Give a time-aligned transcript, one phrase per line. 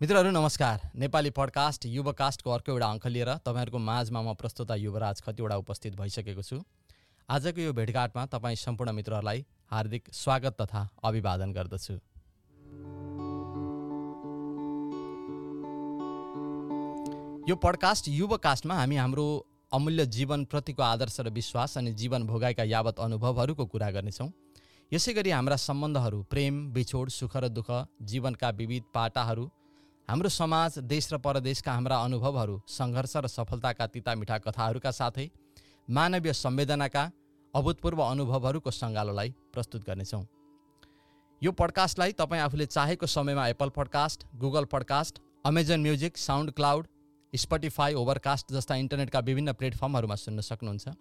[0.00, 5.56] मित्रहरू नमस्कार। नेपाली पडकास्ट युवकास्टको अर्को एउटा अङ्क लिएर तपाईँहरूको माझमा म प्रस्तुता युवराज कतिवटा
[5.56, 6.60] उपस्थित भइसकेको छु।
[7.28, 11.94] आजको यो भेटघाटमा तपाईँ सम्पूर्ण मित्रहरूलाई हार्दिक स्वागत तथा अभिवादन गर्दछु।
[17.48, 19.26] यो पडकास्ट युवकास्टमा हामी हाम्रो
[19.72, 24.30] अमूल्य जीवनप्रतिको आदर्श र विश्वास अनि जीवन भोगाएका यावत अनुभवहरूको कुरा गर्नेछौँ।
[24.92, 27.70] यसै गरी हाम्रा सम्बन्धहरू प्रेम बिछोड सुख र दुःख
[28.02, 29.50] जीवनका विविध पाटाहरू
[30.08, 35.24] हाम्रो समाज देश र परदेशका हाम्रा अनुभवहरू सङ्घर्ष र सफलताका तितामिठा कथाहरूका साथै
[35.88, 37.02] मानवीय संवेदनाका
[37.54, 40.22] अभूतपूर्व अनुभवहरूको सङ्गालोलाई प्रस्तुत गर्नेछौँ।
[41.42, 46.16] यो पडकास्टलाई तपाईँ आफूले चाहेको समयमा Apple podcast Google podcast Amazon music
[46.54, 46.86] SoundCloud
[47.32, 50.94] Spotify Overcast जस्ता इन्टरनेटका विभिन्न प्लेटफर्महरूमा सुन्न सक्नुहुन्छ।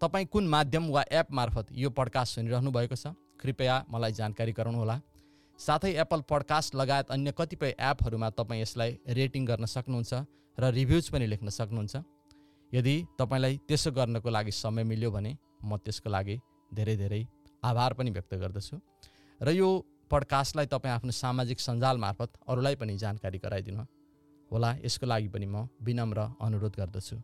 [0.00, 5.00] तपाईँ कुन माध्यम वा एप मार्फत यो पडकास्ट सुनिरहनु भएको छ कृपया मलाई जानकारी गराउनुहोला।
[5.62, 10.12] साथै एप्पल पडकास्ट लगायत अन्य कतिपय एपहरूमा तपाईँ यसलाई रेटिङ गर्न सक्नुहुन्छ
[10.58, 11.94] र रिभ्युज पनि लेख्न सक्नुहुन्छ।
[12.72, 15.32] यदि तपाईँलाई त्यसो गर्नको लागि समय मिल्यो भने
[15.62, 16.36] म त्यसको लागि
[16.74, 17.22] धेरै धेरै
[17.62, 18.76] आभार पनि व्यक्त गर्दछु।
[19.40, 19.68] र यो
[20.10, 23.84] पडकास्टलाई तपाईँ आफ्नो सामाजिक सञ्जाल मार्फत अरूलाई पनि जानकारी गराइदिनु
[24.50, 27.16] होला। यसको लागि पनि म विनम्र अनुरोध गर्दछु।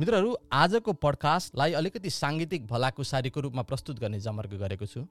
[0.00, 5.02] मित्रहरू आजको पडकास्टलाई अलिकति साङ्गीतिक भलाकुसारीको रूपमा प्रस्तुत गर्ने जमर्क गरेको छु।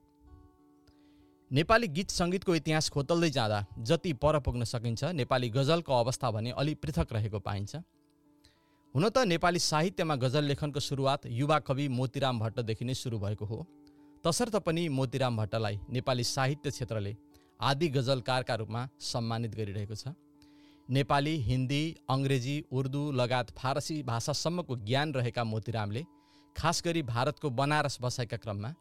[1.52, 6.74] नेपाली गीत सङ्गीतको इतिहास खोतल्दै जाँदा जति पर पुग्न सकिन्छ नेपाली गजलको अवस्था भने अलि
[6.76, 12.94] पृथक रहेको पाइन्छ। हुन त नेपाली साहित्यमा गजल लेखनको सुरुवात युवा कवि मोतीराम भट्टदेखि नै
[12.94, 13.66] सुरु भएको हो।
[14.24, 17.16] तसर्थ पनि मोतीराम भट्टलाई नेपाली साहित्य क्षेत्रले
[17.60, 20.12] आदि गजलकारका रूपमा सम्मानित गरिरहेको छ।
[20.90, 26.02] नेपाली हिन्दी अङ्ग्रेजी उर्दू लगायत फारसी भाषासम्मको ज्ञान रहेका मोतीरामले
[26.56, 28.74] खास गरी भारतको बनारस बसाइका क्रममा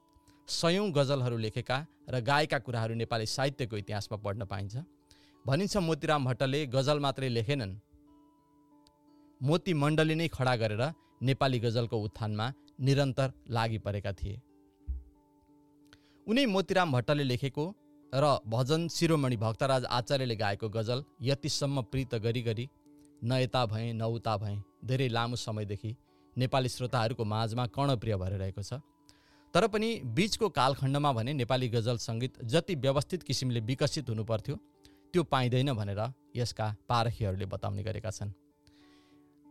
[0.48, 1.78] सयौँ गजलहरू लेखेका
[2.10, 4.74] र गाएका कुराहरू नेपाली साहित्यको इतिहासमा पढ्न पाइन्छ।
[5.44, 7.78] भनिन्छ मोतीराम भट्टले गजल मात्रै लेखेनन्।
[9.40, 10.82] मोती मण्डली नै खडा गरेर
[11.22, 12.46] नेपाली गजलको उत्थानमा
[12.80, 14.40] निरन्तर लागि परेका थिए।
[16.26, 17.64] उनी मोतीराम भट्टले लेखेको
[18.12, 22.68] र भजन शिरोमणि भक्तराज आचार्यले गाएको गजल यतिसम्म प्रीत गरी गरी
[23.22, 25.94] न यता भएँ न उता भएँ धेरै लामो समयदेखि
[26.36, 28.80] नेपाली श्रोताहरूको माझमा कर्णप्रिय भएर रहेको छ।
[29.54, 34.56] तर पनि बिचको कालखण्डमा भने नेपाली गजल सङ्गीत जति व्यवस्थित किसिमले विकसित हुनुपर्थ्यो
[35.14, 36.00] त्यो पाइँदैन भनेर
[36.36, 38.30] यसका पारखीहरूले बताउने गरेका छन्।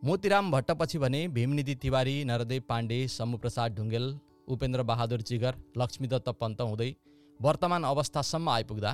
[0.01, 4.05] मोतीराम भट्टपछि भने भीमनिधि तिवारी नरदेव पाण्डे समूप्रसाद ढुङ्गेल
[4.47, 6.95] उपेन्द्र बहादुर जिगर लक्ष्मीदत्त पन्त हुँदै
[7.43, 8.91] वर्तमान अवस्थासम्म आइपुग्दा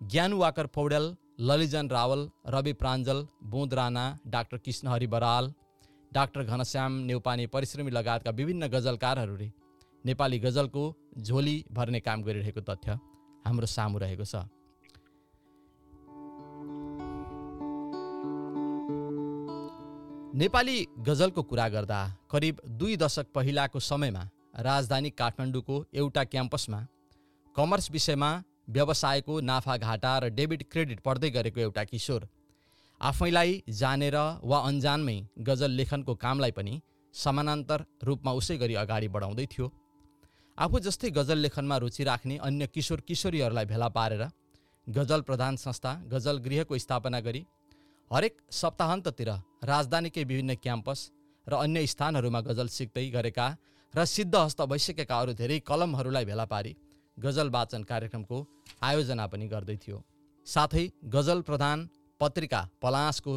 [0.00, 1.04] ज्ञानु वाकर पौडेल
[1.48, 2.20] ललिजन रावल
[2.54, 3.18] रवि प्राञ्जल
[3.52, 4.04] बुँद राणा
[4.34, 5.52] डाक्टर कृष्णहरि बराल
[6.12, 9.48] डाक्टर घनश्याम नेउपाने परिश्रमी लगायतका विभिन्न गजलकारहरूले
[10.04, 10.84] नेपाली गजलको
[11.18, 12.98] झोली भर्ने काम गरिरहेको तथ्य
[13.46, 14.42] हाम्रो सामु रहेको छ।
[20.40, 20.76] नेपाली
[21.06, 24.28] गजलको कुरा गर्दा करिब दुई दशक पहिलाको समयमा
[24.68, 26.80] राजधानी काठमाडौँको एउटा क्याम्पसमा
[27.56, 28.30] कमर्स विषयमा
[28.68, 32.28] व्यवसायको नाफाघाटा र डेबिट क्रेडिट पढ्दै गरेको एउटा किशोर।
[33.00, 34.16] आफैलाई जानेर
[34.50, 35.16] वा अन्जानमै
[35.48, 36.74] गजल लेखनको कामलाई पनि
[37.14, 39.66] समानान्तर रूपमा उसै गरी अगाडि बढाउँदै थियो।
[40.58, 44.28] आफू जस्तै गजल लेखनमा रुचि राख्ने अन्य किशोर किशोरीहरूलाई भेला पारेर
[44.86, 47.46] गजल प्रधान संस्था गजल गृहको स्थापना गरी
[48.10, 49.30] हरेक सप्ताहन्ततिर
[49.70, 51.10] राजधानीकै विभिन्न क्याम्पस
[51.46, 53.46] र अन्य स्थानहरूमा गजल सिक्दै गरेका
[53.94, 56.72] र सिद्ध हस्त भइसकेका अरू धेरै कलमहरूलाई भेला पारी
[57.16, 58.38] गजल वाचन कार्यक्रमको
[58.82, 59.98] आयोजना पनि गर्दै थियो।
[60.46, 61.88] साथै गजल प्रधान
[62.20, 63.34] पत्रिका पलासको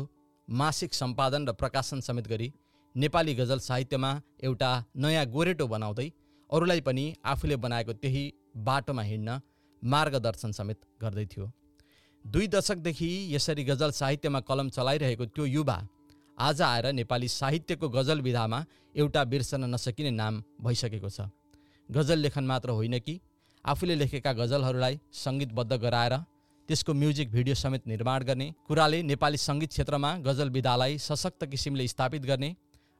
[0.47, 2.47] मासिक सम्पादन र प्रकाशन समेत गरी
[2.95, 4.11] नेपाली गजल साहित्यमा
[4.43, 6.07] एउटा नयाँ गोरेटो बनाउँदै
[6.49, 8.23] अरूलाई पनि आफूले बनाएको त्यही
[8.67, 9.39] बाटोमा हिँड्न
[9.81, 11.51] मार्गदर्शन समेत गर्दै थियो।
[12.25, 15.77] दुई दशकदेखि यसरी गजल साहित्यमा कलम चलाइरहेको त्यो युवा
[16.37, 18.59] आज आएर नेपाली साहित्यको गजल विधामा
[18.95, 21.29] एउटा बिर्सन नसकिने नाम भइसकेको छ।
[21.89, 23.19] गजल लेखन मात्र होइन कि
[23.65, 26.13] आफूले लेखेका गजलहरूलाई सङ्गीतबद्ध गराएर
[26.69, 32.25] त्यसको म्युजिक भिडियो समेत निर्माण गर्ने कुराले नेपाली सङ्गीत क्षेत्रमा गजल विधालाई सशक्त किसिमले स्थापित
[32.29, 32.49] गर्ने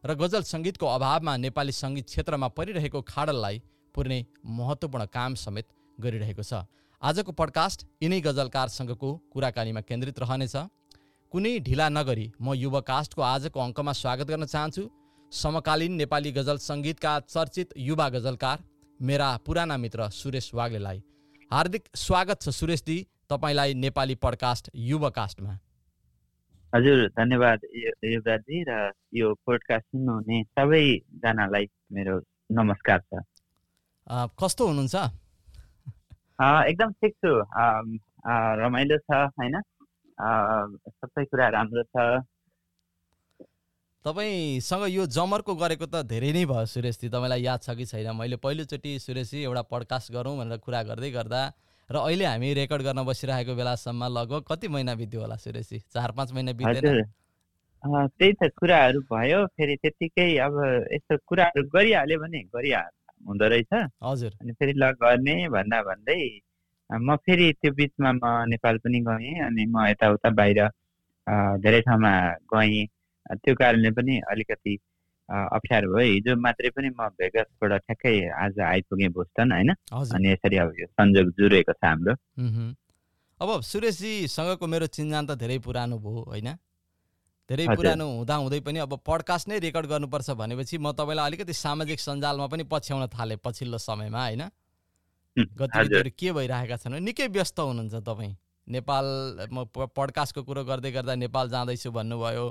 [0.03, 3.61] र गजल सङ्गीतको अभावमा नेपाली सङ्गीत क्षेत्रमा परिरहेको खाडललाई
[3.95, 4.19] पुर्ने
[4.59, 5.67] महत्त्वपूर्ण काम समेत
[5.97, 6.61] गरिरहेको छ।
[7.01, 10.55] आजको पडकास्ट यिनै गजलकारसँगको कुराकानीमा केन्द्रित रहनेछ।
[11.31, 14.83] कुनै ढिला नगरी म युवकास्टको आजको अङ्कमा स्वागत गर्न चाहन्छु।
[15.31, 18.57] समकालीन नेपाली गजल सङ्गीतका चर्चित युवा गजलकार
[18.99, 20.97] मेरा पुराना मित्र सुरेश वाग्लेलाई
[21.51, 22.95] हार्दिक स्वागत छ सुरेशजी
[23.29, 25.53] तपाईँलाई नेपाली पडकास्ट युवकास्टमा।
[26.73, 27.59] हजुर धन्यवाद
[28.05, 31.65] युवराजी र यो पोडकास्ट सुन्नुहुने सबैजनालाई
[31.95, 32.15] मेरो
[32.51, 33.23] नमस्कार छ।
[34.35, 34.95] कस्तो हुनुहुन्छ?
[36.67, 37.31] एकदम ठिक छु।
[38.63, 39.55] रमाइलो छ होइन?
[40.99, 41.95] सबै कुरा राम्रो छ।
[44.05, 48.15] तपाईँसँग यो जमर्को गरेको त धेरै नै भयो सुरेशजी। तपाईँलाई याद छ कि छैन?
[48.15, 51.41] मैले पहिलोचोटि सुरेशजी एउटा पडकास्ट गरौँ भनेर कुरा गर्दै गर्दा
[51.89, 55.79] र अहिले हामी रेकर्ड गर्न बसिरहेको बेलासम्म लगभग कति महिना बित्यो होला सुरेशजी?
[55.91, 57.11] चार पाँच महिना बित्दैन
[58.15, 60.55] त्यही त कुराहरू भयो। फेरि त्यत्तिकै अब
[60.95, 62.91] यस्तो कुराहरू गरिहाल्यो भने गरिहाल
[63.27, 66.23] हुँदो रहेछ। हजुर। अनि फेरि ल गर्ने भन्दा भन्दै
[66.89, 70.59] म फेरि त्यो बिचमा म नेपाल पनि गएँ अनि म यताउता बाहिर
[71.59, 72.13] धेरै ठाउँमा
[72.47, 72.87] गएँ।
[73.29, 74.73] त्यो कारणले पनि अलिकति
[75.29, 79.71] अप्ठ्यारो भयो। हिजो मात्रै पनि म भेगसबाट ठ्याक्कै आज आइपुगेँ बोस्टन होइन?
[79.93, 82.13] अनि यसरी अब यो संयोग जुरेको छ हाम्रो।
[83.39, 86.49] अब सुरेशजीसँगको मेरो चिन्जान त धेरै पुरानो भयो होइन?
[87.49, 91.99] धेरै। पुरानो हुँदा हुँदै पनि अब पडकास्ट नै रेकर्ड गर्नुपर्छ भनेपछि म तपाईँलाई अलिकति सामाजिक
[91.99, 94.43] सञ्जालमा पनि पछ्याउन थालेँ पछिल्लो समयमा होइन?
[95.37, 96.99] गतिविधिहरू के भइरहेका छन्?
[96.99, 98.33] निकै व्यस्त हुनुहुन्छ तपाईँ।
[98.67, 99.05] नेपाल
[99.49, 102.45] म पडकास्टको कुरो गर्दै गर्दा नेपाल जाँदैछु भन्नुभयो।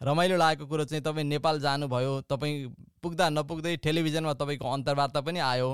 [0.00, 2.68] रमाइलो लागेको कुरो चाहिँ तपाईँ नेपाल जानुभयो तपाईँ
[3.02, 5.70] पुग्दा नपुग्दै टेलिभिजनमा तपाईँको अन्तर्वार्ता पनि आयो।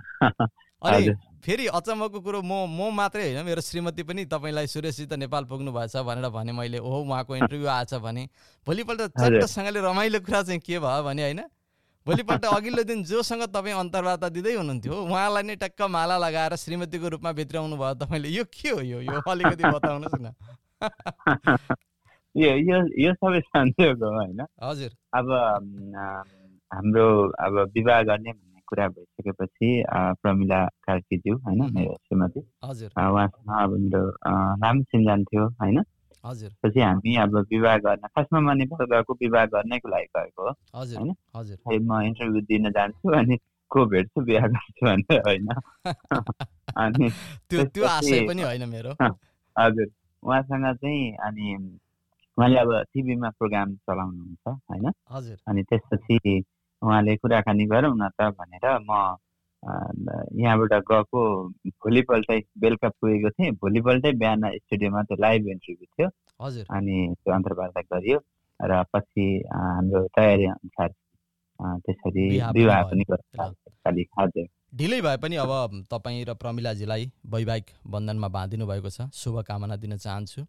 [0.82, 1.14] अनि।
[1.44, 5.72] फेरि अचम्मको कुरो म म मात्रै होइन मेरो श्रीमती पनि तपाईँलाई सुरेशजी त नेपाल पुग्नु
[5.72, 8.28] भएछ भनेर भने मैले ओहो उहाँको इन्टरभ्यू आएछ भने।
[8.66, 11.42] भोलिपल्ट। चट्टसँगले रमाइलो कुरा चाहिँ के भयो भने होइन
[12.06, 17.32] भोलिपल्ट अघिल्लो दिन जोसँग तपाईँ अन्तर्वार्ता दिँदै हुनुहुन्थ्यो उहाँलाई नै टक्क माला लगाएर श्रीमतीको रूपमा
[17.32, 19.00] भित्राउनु भयो तपाईँले। यो के हो यो?
[19.02, 20.32] यो अलिकति बताउनुहोस् न।
[22.36, 25.26] यो यो यो सबै हो होइन। हजुर। अब
[26.70, 27.06] हाम्रो
[27.44, 29.70] अब विवाह गर्ने भन्ने कुरा भइसकेपछि
[30.22, 35.82] प्रमिला कार्कीज्यू होइन। मेरो श्रीमती उहाँसँग अब मेरो राम्रो चिन्जान थियो होइन।
[36.24, 41.14] पछि हामी अब विवाह गर्न खासमा म नेपाल गएको विवाह गर्नैको लागि गएको हो होइन?
[41.88, 43.36] म इन्टरभ्यू दिन जान्छु अनि
[43.70, 45.48] को भेट्छु बिहा गर्छु भनेर होइन।
[46.76, 47.10] अनि
[47.50, 48.92] त्यो त्यो आशय पनि होइन मेरो।
[49.56, 49.86] हजुर।
[50.22, 51.46] उहाँसँग चाहिँ अनि
[52.38, 54.86] उहाँले अब टिभीमा प्रोग्राम चलाउनुहुन्छ होइन?
[55.48, 56.42] अनि त्यसपछि
[56.82, 59.16] उहाँले कुराकानी गरौँ न त भनेर म
[60.42, 61.20] यहाँबाट गएको
[61.68, 66.08] भोलिपल्टै बेलुका पुगेको थिएँ। भोलिपल्टै बिहान स्टुडियोमा त्यो लाइभ इन्टरभ्यू थियो।
[66.40, 68.18] हजुर। अनि त्यो अन्तर्वार्ता गरियो।
[68.60, 70.90] र पछि हाम्रो तयारी अनुसार
[71.86, 73.04] त्यसरी विवाह। पनि
[74.18, 75.52] हजुर ढिलै भए पनि अब
[75.90, 80.42] तपाईँ र प्रमिलाजीलाई वैवाहिक बन्धनमा बाँधिनु भएको छ। शुभकामना दिन चाहन्छु।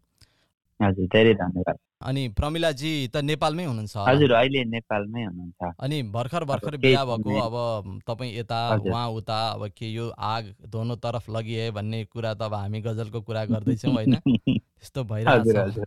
[0.82, 3.96] हजुर धेरै धन्यवाद। अनि प्रमिलाजी त नेपालमै हुनुहुन्छ?
[3.96, 9.68] हजुर अहिले नेपालमै हुनुहुन्छ। अनि भर्खर भर्खर बिहा भएको अब तपाईँ यता। उहाँ उता अब
[9.68, 14.20] के यो आग दोनों तरफ लगिए भन्ने कुरा त अब हामी गजलको कुरा गर्दैछौँ होइन?
[14.20, 15.86] त्यस्तो हजुर।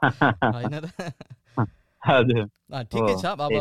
[0.56, 0.88] होइन र
[2.88, 3.52] ठिकै छ अब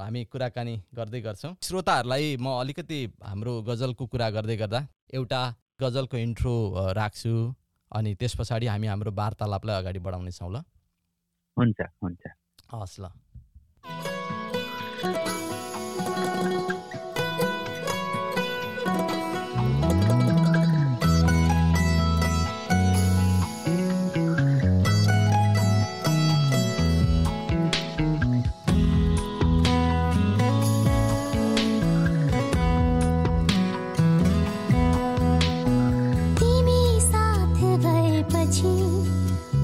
[0.00, 6.92] हामी कुराकानी गर्दै गर्छौँ। श्रोताहरूलाई म अलिकति हाम्रो गजलको कुरा गर्दै गर्दा एउटा गजलको इन्ट्रो
[6.92, 7.54] राख्छु।
[7.92, 10.56] अनि त्यस पछाडि हामी हाम्रो वार्तालापलाई अगाडि बढाउनेछौँ ल।
[11.56, 12.22] हुन्छ हुन्छ।
[12.72, 13.08] हस् ल।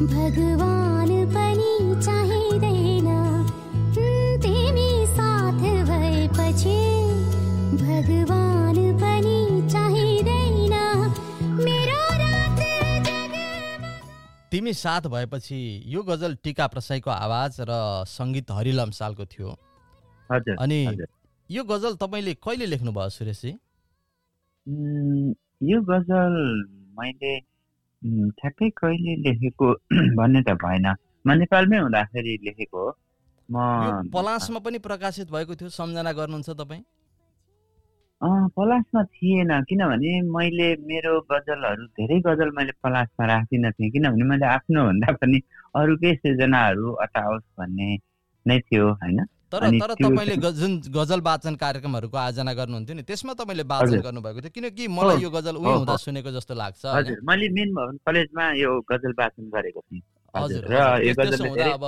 [0.06, 1.72] भगवान पनि
[2.04, 6.78] चाहिँदैन उम्, तिमी साथ भएपछि
[7.82, 9.38] भगवान पनि
[9.72, 10.74] चाहिँदैन
[11.64, 12.60] मेरो रात
[13.06, 13.36] जग
[14.50, 17.72] तिमी साथ भएपछि यो गजल टिका प्रसाईको आवाज र
[18.06, 19.50] सङ्गीत हरिलम सालको थियो।
[20.30, 20.80] हजुर अनि।
[21.50, 23.52] यो गजल तपाईँले कहिले लेख्नुभयो सुरेशजी?
[25.70, 26.34] यो गजल
[26.98, 27.53] मैले
[28.04, 29.72] ठ्याक्कै कहिले लेखेको
[30.18, 30.86] भन्ने त भएन।
[31.26, 32.90] म नेपालमै हुँदाखेरि लेखेको हो।
[33.48, 36.82] म पलासमा पनि प्रकाशित भएको थियो सम्झना गर्नुहुन्छ तपाईँ?
[38.56, 44.84] पलासमा थिएन किनभने मैले मेरो गजलहरू धेरै गजल मैले पलासमा राखिनँ थिएँ किनभने मैले आफ्नो
[44.84, 45.40] भन्दा पनि
[45.74, 47.88] अरूकै सृजनाहरू अटाओस् भन्ने
[48.46, 49.18] नै थियो होइन?
[49.54, 54.54] तर तर तपाईँले जुन गजल वाचन कार्यक्रमहरूको आयोजना गर्नुहुन्थ्यो नि त्यसमा तपाईँले वाचन। गर्नुभएको थियो
[54.54, 56.82] किनकि मलाई यो गजल उही हुँदा। सुनेको जस्तो लाग्छ
[57.22, 60.02] मैले मेन भवन कलेजमा यो गजल वाचन गरेको थिएँ।
[60.34, 60.74] हजुर र।
[61.06, 61.14] यो
[61.70, 61.84] अब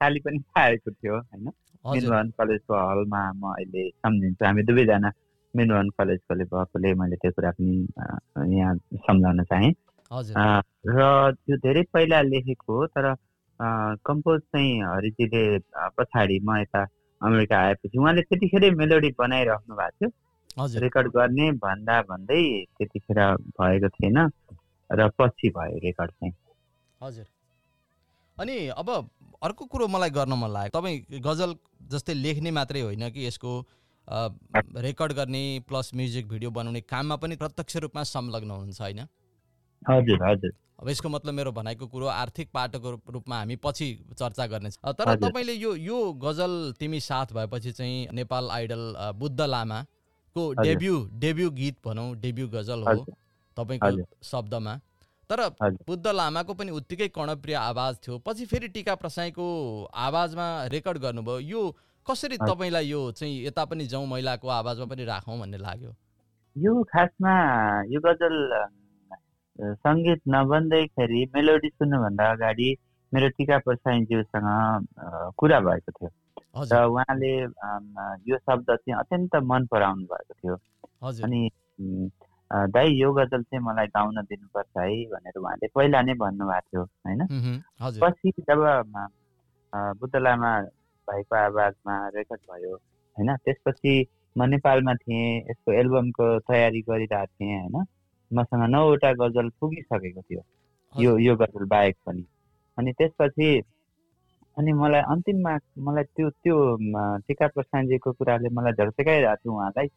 [0.00, 1.48] ताली पनि पाएको थियो होइन?
[1.48, 5.10] हजुर। मिनभवन कलेजको हलमा म अहिले सम्झिन्छु। हामी दुवैजना
[5.54, 7.74] मिनभवन कलेजकोले भएकोले मैले त्यो कुरा पनि
[8.58, 8.74] यहाँ
[9.06, 9.72] सम्झाउन चाहेँ।
[10.10, 10.98] र
[11.34, 13.06] त्यो धेरै पहिला लेखेको हो तर
[13.60, 15.42] कम्पोज चाहिँ हरिजीले
[15.98, 16.82] पछाडि म यता
[17.20, 22.42] अमेरिका आएपछि उहाँले त्यतिखेरै मेलोडी बनाइराख्नु भएको थियो रेकर्ड गर्ने भन्दा भन्दै
[22.78, 23.20] त्यतिखेर
[23.60, 24.18] भएको थिएन
[24.90, 26.34] र पछि भयो रेकर्ड चाहिँ
[27.00, 27.26] हजुर
[28.38, 28.90] अनि अब
[29.42, 31.54] अर्को कुरो मलाई गर्न मन लाग्यो। तपाईँ गजल
[31.92, 33.50] जस्तै लेख्ने मात्रै होइन कि यसको
[34.82, 39.00] रेकर्ड गर्ने प्लस म्युजिक भिडियो बनाउने काममा पनि प्रत्यक्ष रूपमा संलग्न हुनुहुन्छ होइन?
[39.82, 40.52] हजुर हजुर।
[40.84, 45.52] अब यसको मतलब मेरो भनाइको कुरो आर्थिक पाटोको रूपमा हामी पछि चर्चा गर्नेछ तर। तपाईँले
[45.54, 48.82] यो यो गजल तिमी साथ भएपछि चाहिँ नेपाल आइडल
[49.16, 53.04] बुद्ध लामाको। डेब्यू डेब्यू गीत भनौँ डेब्यू गजल हो
[53.56, 54.76] तपाईँको। शब्दमा
[55.30, 55.40] तर।
[55.88, 59.48] बुद्ध लामाको पनि उत्तिकै कर्णप्रिय आवाज थियो पछि फेरि टिका प्रसाईको
[59.88, 61.62] आवाजमा रेकर्ड गर्नुभयो यो
[62.06, 65.96] कसरी। तपाईँलाई यो चाहिँ यता पनि जाउँ महिलाको आवाजमा पनि राखौँ भन्ने लाग्यो
[66.56, 67.34] यो खासमा
[67.88, 68.36] यो गजल
[69.58, 72.68] सङ्गीत नबन्दैखेरि मेलोडी सुन्नुभन्दा अगाडि
[73.12, 74.48] मेरो टिका प्रसाईज्यूसँग
[75.38, 76.10] कुरा भएको थियो।
[76.70, 77.32] र उहाँले
[78.30, 80.54] यो शब्द चाहिँ अत्यन्त मन पराउनु भएको थियो।
[81.24, 81.40] अनि
[82.74, 87.20] दाइ यो गजल चाहिँ मलाई गाउन दिनुपर्छ है भनेर उहाँले पहिला नै भन्नुभएको थियो होइन?
[88.02, 88.60] पछि जब
[90.00, 90.50] बुद्ध लामा
[91.08, 93.36] भाइको आवाजमा रेकर्ड भयो होइन?
[93.36, 93.94] त्यसपछि
[94.36, 97.84] म नेपालमा थिएँ यसको एल्बमको तयारी गरिरहेको थिएँ होइन?
[98.34, 100.42] मसँग नौवटा गजल पुगिसकेको थियो।
[100.94, 102.24] यो यो गजल बाहेक पनि।
[102.78, 103.48] अनि त्यसपछि
[104.56, 105.52] अनि मलाई अन्तिममा
[105.86, 106.56] मलाई त्यो त्यो
[107.26, 109.88] टिका प्रसादजीको कुराले मलाई झर्सकाइरहेको थियो उहाँलाई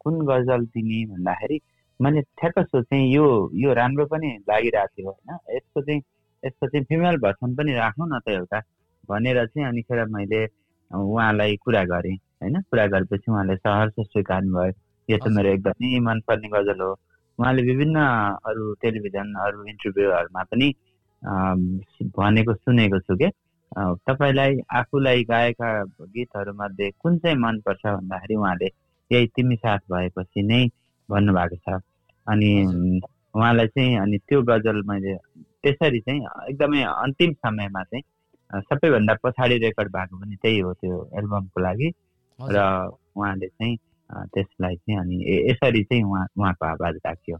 [0.00, 1.58] कुन गजल दिने भन्दाखेरि
[2.00, 6.00] मैले ठ्याक्क सोचेँ यो यो राम्रो पनि लागिरहेको थियो होइन। यसको चाहिँ
[6.42, 8.60] यसको चाहिँ फिमेल भर्सन पनि राखौँ न त एउटा
[9.08, 10.44] भनेर चाहिँ अनिखेर मैले
[10.90, 14.72] उहाँलाई कुरा गरेँ होइन। कुरा गरेपछि उहाँले सहर्ष स्वीकार्नु भयो।
[15.08, 16.92] यो त। मेरो एकदमै मनपर्ने गजल हो।
[17.38, 17.96] उहाँले विभिन्न
[18.48, 20.68] अरू टेलिभिजन अरू इन्टरभ्यूहरूमा पनि
[22.18, 23.28] भनेको सुनेको छु के।
[24.06, 25.68] तपाईँलाई आफूलाई गाएका
[26.14, 28.66] गीतहरूमध्ये कुन चाहिँ मनपर्छ भन्दाखेरि उहाँले
[29.10, 30.66] यही तिमी साथ भएपछि नै
[31.08, 31.80] भन्नुभएको छ।
[32.26, 32.50] अनि
[33.34, 35.14] उहाँलाई चाहिँ अनि त्यो गजल मैले
[35.62, 41.60] त्यसरी चाहिँ एकदमै अन्तिम समयमा चाहिँ सबैभन्दा पछाडि रेकर्ड भएको पनि त्यही हो त्यो एल्बमको
[41.60, 41.90] लागि।
[42.38, 42.58] र
[43.16, 43.76] उहाँले चाहिँ
[44.12, 45.16] त्यसलाई चाहिँ अनि
[45.50, 47.36] यसरी चाहिँ उहाँ उहाँको आवाज राख्यो।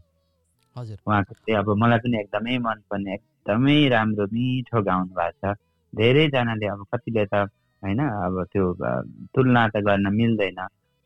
[0.75, 5.57] हजुर। उहाँको चाहिँ अब मलाई पनि एकदमै मनपर्ने एकदमै राम्रो मिठो गाउनु भएको छ।
[5.93, 7.35] धेरैजनाले अब कतिले त
[7.83, 8.65] होइन अब त्यो
[9.35, 10.59] तुलना त गर्न मिल्दैन।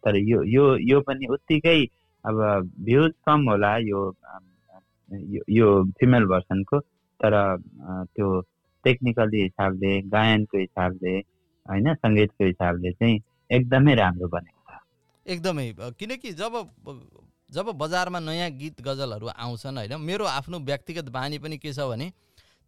[0.04, 1.80] तर यो यो यो पनि उत्तिकै
[2.26, 2.38] अब
[2.86, 4.00] भ्युज कम होला यो
[5.50, 6.80] यो- फिमेल भर्सनको।
[7.20, 7.34] तर
[8.16, 8.28] त्यो
[8.84, 11.14] टेक्निकली हिसाबले गायनको हिसाबले
[11.70, 13.20] होइन सङ्गीतको हिसाबले चाहिँ
[13.52, 14.59] एकदमै राम्रो बनेको
[15.26, 16.54] एकदमै किनकि जब
[17.50, 22.12] जब बजारमा नयाँ गीत गजलहरू आउँछन् होइन मेरो आफ्नो व्यक्तिगत बानी पनि के छ भने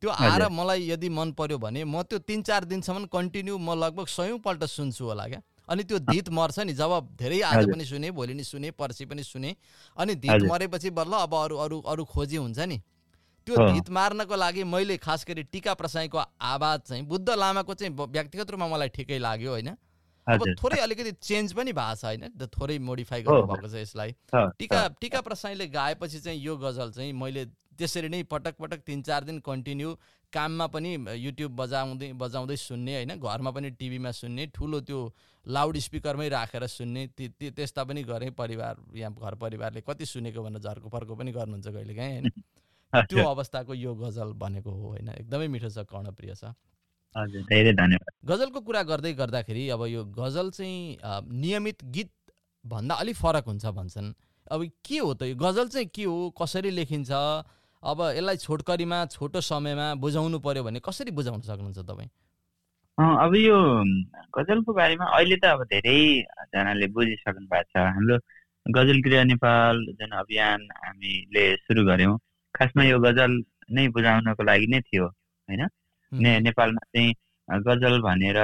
[0.01, 4.07] त्यो आएर। मलाई यदि मन पर्यो भने म त्यो तिन चार दिनसम्म कन्टिन्यू म लगभग
[4.09, 8.33] सयौँपल्ट सुन्छु होला क्या अनि त्यो गीत मर्छ नि जब धेरै आज। पनि सुने भोलि
[8.33, 9.55] नि सुने पर्सि पनि सुने
[9.97, 12.81] अनि हजुर। मरेपछि बल्ल अब अरू अरू अरू खोजी हुन्छ नि
[13.47, 18.51] त्यो। गीत मार्नको लागि मैले खास गरी टिका प्रसाईको आवाज चाहिँ बुद्ध लामाको चाहिँ व्यक्तिगत
[18.51, 19.69] रूपमा मलाई ठिकै लाग्यो होइन
[20.33, 22.27] अब थोरै अलिकति चेन्ज पनि भएको छ होइन?
[22.57, 27.45] थोरै मोडिफाई गर्नुभएको छ यसलाई। टिका। टिका प्रसाईले गाएपछि चाहिँ यो गजल चाहिँ मैले
[27.77, 29.95] त्यसरी नै पटक पटक तिन चार दिन कन्टिन्यू
[30.33, 33.15] काममा पनि युट्युब बजाउँदै बजाउँदै सुन्ने होइन?
[33.19, 34.99] घरमा पनि टिभीमा सुन्ने ठुलो त्यो
[35.45, 40.89] लाउड स्पिकरमै राखेर सुन्ने त्यस्ता पनि गरेँ परिवार यहाँ घर परिवारले कति सुनेको भनेर झर्को
[40.89, 42.29] फर्को पनि गर्नुहुन्छ कहिलेकाहीँ होइन?
[43.09, 45.09] त्यो अवस्थाको यो गजल भनेको हो होइन?
[45.09, 46.53] एकदमै मिठो छ कर्णप्रिय छ।
[47.15, 50.97] गजलको कुरा गर्दै गर्दाखेरि अब यो गजल चाहिँ
[51.41, 52.11] नियमित गीत
[52.65, 54.13] भन्दा अलिक फरक हुन्छ भन्छन्।
[54.51, 59.41] अब के हो त यो गजल चाहिँ के हो कसरी लेखिन्छ अब यसलाई छोटकरीमा छोटो
[59.41, 62.09] समयमा बुझाउनु पर्यो भने कसरी बुझाउन सक्नुहुन्छ तपाईँ?
[62.97, 63.57] अँ, अब यो
[64.37, 68.17] गजलको बारेमा अहिले त अब धेरैजनाले बुझिसक्नु भएको छ। हाम्रो
[68.65, 72.17] गजल गृह नेपाल जुन अभियान हामीले सुरु गऱ्यौँ।
[72.55, 73.31] खासमा यो गजल
[73.71, 75.67] नै बुझाउनको लागि नै थियो होइन?
[76.11, 77.13] ने नेपालमा चाहिँ
[77.49, 78.37] गजल भनेर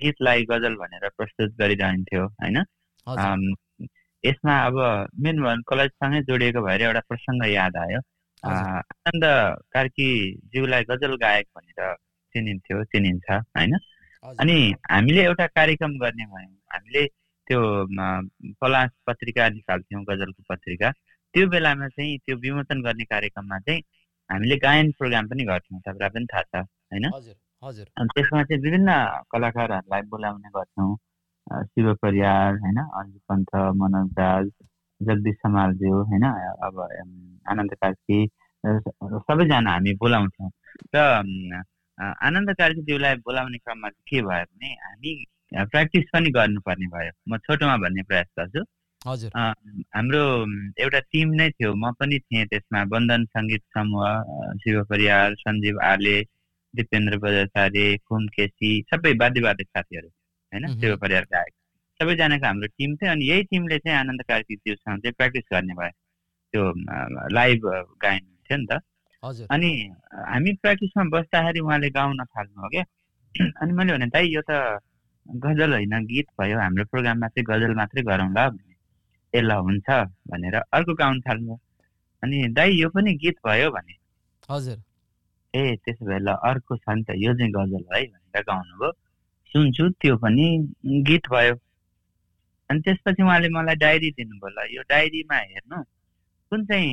[0.00, 2.58] गीतलाई गजल भनेर प्रस्तुत गरिरहन्थ्यो होइन?
[4.24, 4.76] यसमा अब
[5.24, 8.00] मेन भन कलेजसँगै जोडिएको भएर एउटा प्रसङ्ग याद आयो।
[8.44, 9.24] आनन्द
[9.74, 11.94] कार्कीज्यूलाई गजल गायक भनेर
[12.34, 13.76] चिनिन्थ्यो चिनिन्छ होइन।
[14.40, 14.56] अनि
[14.90, 17.06] हामीले एउटा कार्यक्रम गर्ने भयौँ। हामीले
[17.46, 17.60] त्यो
[18.60, 20.90] पलास पत्रिका निकाल्थ्यौँ गजलको पत्रिका।
[21.34, 23.82] त्यो बेलामा चाहिँ त्यो विमोचन गर्ने कार्यक्रममा चाहिँ
[24.30, 27.04] हामीले गायन प्रोग्राम पनि गर्थ्यौँ। तपाईँलाई पनि थाहा छ। होइन?
[27.14, 28.90] हजुर हजुर। अनि त्यसमा चाहिँ विभिन्न
[29.32, 30.96] कलाकारहरूलाई बोलाउने गर्छौँ।
[31.64, 32.78] शिव परियार होइन?
[33.00, 33.50] अन्जु पन्थ
[33.82, 34.50] मनोज राज
[35.00, 36.24] जगदीश समालज्यू होइन?
[36.66, 36.80] अब
[37.50, 38.18] आनन्द कार्की
[38.64, 40.50] सबैजना हामी बोलाउँथ्यौँ
[40.94, 41.62] र
[41.98, 45.12] आनन्द कार्कीज्यूलाई बोलाउने क्रममा चाहिँ के भयो भने हामी
[45.70, 48.62] प्र्याक्टिस पनि गर्नुपर्ने भयो। म छोटोमा भन्ने प्रयास गर्छु।
[49.00, 49.30] हजुर।
[49.94, 50.22] हाम्रो
[50.82, 56.16] एउटा टिम नै थियो। म पनि थिएँ त्यसमा। बन्धन सङ्गीत समूह शिव परियार सञ्जीव आले
[56.74, 61.52] दिपेन्द्र बजाचार्य खुम केसी सबै वाद्यवादक साथीहरू होइन। शिव परियार गायक
[62.00, 65.90] सबैजनाको हाम्रो टिम थियो अनि यही टिमले चाहिँ आनन्द कार्कीज्यूसँग चाहिँ प्र्याक्टिस गर्ने भयो
[66.54, 66.62] त्यो
[67.32, 67.66] लाइभ
[68.02, 68.80] गायन थियो नि त
[69.50, 69.70] अनि
[70.26, 72.84] हामी प्र्याक्टिसमा बस्दाखेरि उहाँले गाउन थाल्नु हो क्या
[73.62, 74.80] अनि मैले भने दाइ यो त
[75.26, 78.74] गजल होइन गीत भयो हाम्रो प्रोग्राममा चाहिँ गजल मात्रै गरौँ ल भने
[79.34, 79.88] ए ल हुन्छ
[80.30, 81.56] भनेर अर्को गाउन थाल्नु
[82.22, 83.96] अनि दाइ यो पनि गीत भयो भने
[84.48, 84.76] हजुर
[85.54, 88.90] ए त्यसो भए ल अर्को छ नि त यो चाहिँ गजल है भनेर गाउनुभयो।
[89.52, 90.46] सुन्छु त्यो पनि
[91.08, 91.54] गीत भयो।
[92.70, 95.82] अनि त्यसपछि उहाँले मलाई डायरी दिनुभयो ल यो डायरीमा हेर्नु
[96.52, 96.90] कुन चाहिँ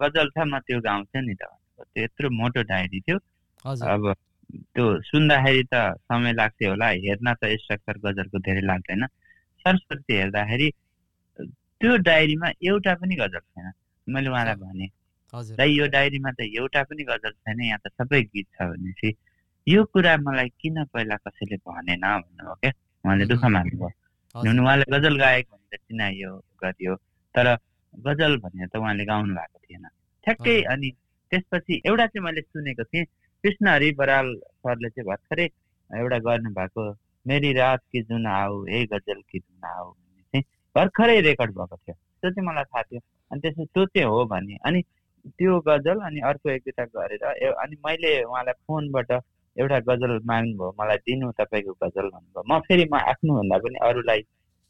[0.00, 3.18] गजल छ म त्यो गाउँछु नि त भन्नुभयो। त्यो यत्रो मोटो डायरी थियो।
[3.64, 4.14] अब
[4.74, 5.74] त्यो सुन्दाखेरि त
[6.08, 9.06] समय लाग्थ्यो होला हेर्न त स्ट्रक्चर गजलको धेरै लाग्दैन।
[9.64, 10.68] सरस्वती हेर्दाखेरि
[11.80, 13.72] त्यो डायरीमा एउटा पनि गजल छैन।
[14.06, 14.86] मैले उहाँलाई भने
[15.34, 19.10] दाइ यो डायरीमा त एउटा पनि गजल छैन यहाँ त सबै गीत छ भनेपछि।
[19.66, 22.72] यो कुरा मलाई किन पहिला कसैले भनेन भन्नुभयो क्या?
[23.04, 23.88] उहाँले दुःख मान्नुभयो।
[24.34, 26.30] उहाँले गजल गायक भनेर चिनाइयो
[26.62, 26.94] गरियो
[27.34, 27.46] तर
[28.06, 29.84] गजल भनेर त उहाँले गाउनु भएको थिएन।
[30.24, 30.90] ठ्याक्कै। अनि
[31.32, 33.04] त्यसपछि एउटा चाहिँ मैले सुनेको थिएँ
[33.44, 34.28] कृष्ण हरि बराल
[34.62, 35.46] सरले चाहिँ भर्खरै
[35.90, 36.82] एउटा गर्नुभएको
[37.26, 40.44] मेरी रात कि जुन आऊ ए गजल कि जुन आऊ भन्ने चाहिँ
[40.76, 43.00] भर्खरै रेकर्ड भएको थियो। त्यो चाहिँ मलाई थाहा थियो।
[43.30, 44.82] अनि त्यसपछि त्यो चाहिँ हो भने अनि
[45.26, 49.12] त्यो गजल अनि अर्को एक दुईवटा गरेर अनि मैले उहाँलाई फोनबाट
[49.56, 54.20] एउटा गजल माग्नुभयो। मलाई दिनु तपाईँको गजल भन्नुभयो। म फेरि म आफ्नोभन्दा पनि अरूलाई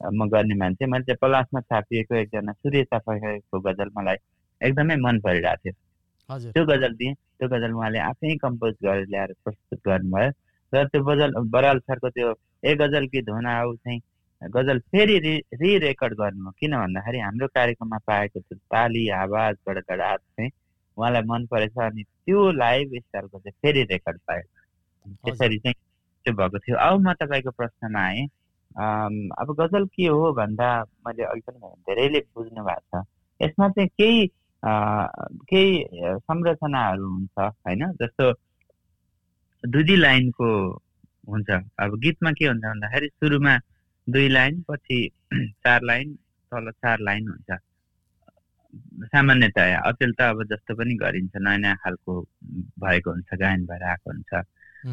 [0.00, 4.16] म गर्ने मान्छे। मैले चाहिँ पलासमा छापिएको एकजना सूर्य चापाको गजल मलाई
[4.60, 9.80] एकदमै मन परिरहेको थियो। त्यो गजल दिएँ। त्यो गजल उहाँले आफै कम्पोज गरेर ल्याएर प्रस्तुत
[9.88, 10.30] गर्नुभयो।
[10.72, 14.00] र त्यो गजल बराल सरको त्यो ए गजल कि धुन आऊ चाहिँ
[14.42, 20.20] गजल फेरि रि रि रेकर्ड गर्नुभयो किन भन्दाखेरि हाम्रो कार्यक्रममा पाएको त्यो ताली आवाज गडगडाट
[20.20, 20.50] चाहिँ
[20.96, 24.42] उहाँलाई मन परेछ अनि त्यो लाइभ स्टाइलको चाहिँ फेरि रेकर्ड पायो
[25.24, 25.74] त्यसरी चाहिँ
[26.24, 28.26] त्यो भएको थियो। अब म तपाईँको प्रश्नमा आएँ
[29.40, 30.68] अब गजल के हो भन्दा
[31.06, 33.04] मैले अघि पनि भने धेरैले बुझ्नु भएको छ।
[33.40, 34.26] यसमा चाहिँ केही
[35.50, 35.84] केही
[36.18, 37.92] संरचनाहरू हुन्छ होइन?
[38.00, 38.32] जस्तो
[39.64, 40.48] दुई दुई लाइनको
[41.28, 43.56] हुन्छ। अब गीतमा के हुन्छ भन्दाखेरि सुरुमा
[44.06, 44.98] दुई लाइन पछि
[45.64, 46.14] चार लाइन
[46.52, 47.58] तल चार लाइन हुन्छ।
[49.12, 52.20] सामान्यतया अचेल त अब जस्तो पनि गरिन्छ नयाँ नयाँ खालको
[52.84, 54.32] भएको हुन्छ गायन भएर आएको हुन्छ।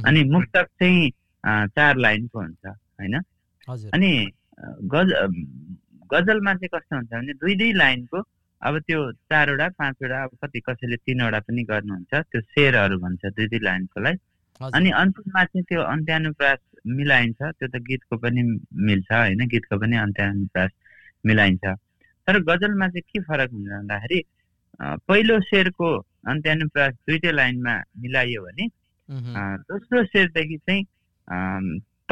[0.07, 1.09] अनि मुक्तक चाहिँ
[1.75, 3.15] चार लाइनको हुन्छ होइन?
[3.93, 4.11] अनि
[4.93, 5.09] गज
[6.13, 8.23] गजलमा चाहिँ कस्तो हुन्छ भने दुई दुई लाइनको
[8.61, 8.99] अब त्यो
[9.31, 14.15] चारवटा पाँचवटा अब कति कसैले तिनवटा पनि गर्नुहुन्छ त्यो शेरहरू भन्छ दुई दुई लाइनकोलाई
[14.77, 18.41] अनि अन्तिममा चाहिँ त्यो अन्त्यानुप्रास मिलाइन्छ त्यो त गीतको पनि
[18.87, 20.71] मिल्छ होइन गीतको पनि अन्त्यानुप्रास
[21.25, 21.65] मिलाइन्छ।
[22.27, 24.19] तर गजलमा चाहिँ के फरक हुन्छ भन्दाखेरि
[25.07, 25.87] पहिलो शेरको
[26.31, 28.67] अन्त्यानुप्रास दुइटै लाइनमा मिलाइयो भने
[29.69, 30.83] दोस्रो शेरदेखि चाहिँ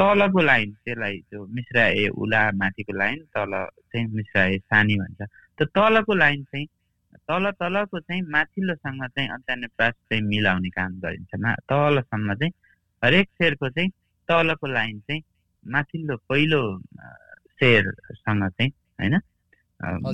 [0.00, 3.52] तलको लाइन त्यसलाई त्यो मिश्रा ए उला माथिको लाइन तल
[3.92, 5.20] चाहिँ मिश्रा ए सानी भन्छ।
[5.58, 6.66] त्यो तलको लाइन चाहिँ
[7.28, 12.52] तल तलको चाहिँ माथिल्लोसँग चाहिँ अन्त्यानुप्रास चाहिँ मिलाउने काम गरिन्छ। मा तलसम्म चाहिँ
[13.02, 13.90] हरेक शेरको चाहिँ
[14.30, 15.22] तलको लाइन चाहिँ
[15.66, 17.06] माथिल्लो पहिलो अ,
[17.60, 19.14] शेरसँग चाहिँ होइन।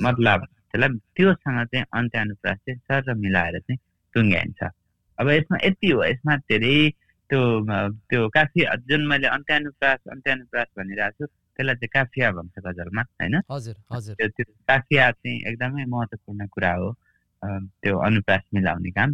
[0.05, 3.77] मतलब त्यसलाई त्योसँग चाहिँ अन्त्यानुप्रास चाहिँ सर मिलाएर चाहिँ
[4.15, 4.61] टुङ्ग्याइन्छ।
[5.17, 6.77] अब यसमा यति हो यसमा धेरै
[7.29, 7.39] त्यो
[8.09, 13.35] त्यो काफिया जुन मैले अन्त्यानुप्रास अन्त्यानुप्रास भनिरहेको छु त्यसलाई चाहिँ काफिया भन्छ गजलमा होइन?
[14.15, 16.89] त्यो काफिया चाहिँ एकदमै महत्त्वपूर्ण कुरा हो
[17.83, 19.09] त्यो अनुप्रास मिलाउने काम।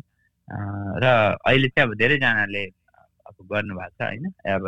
[1.04, 1.06] र
[1.48, 2.64] अहिले चाहिँ अब धेरैजनाले
[3.28, 4.26] अब गर्नुभएको छ होइन?
[4.56, 4.64] अब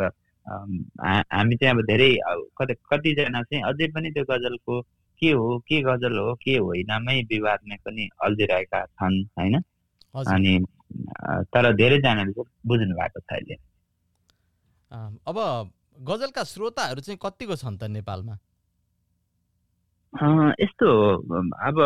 [0.46, 2.10] हामी चाहिँ अब धेरै
[2.58, 4.80] कति कतिजना चाहिँ अझै पनि त्यो गजलको
[5.22, 9.54] के हो के गजल हो के होइनमै विवादमै पनि अल्झिरहेका छन् होइन?
[10.14, 10.52] अनि
[11.52, 12.32] तर धेरैजनाले
[12.66, 13.56] बुझ्नु भएको छ अहिले।
[15.26, 15.38] अब
[16.08, 18.34] गजलका श्रोताहरू चाहिँ कतिको छन् त नेपालमा?
[20.62, 20.88] यस्तो
[21.68, 21.76] अब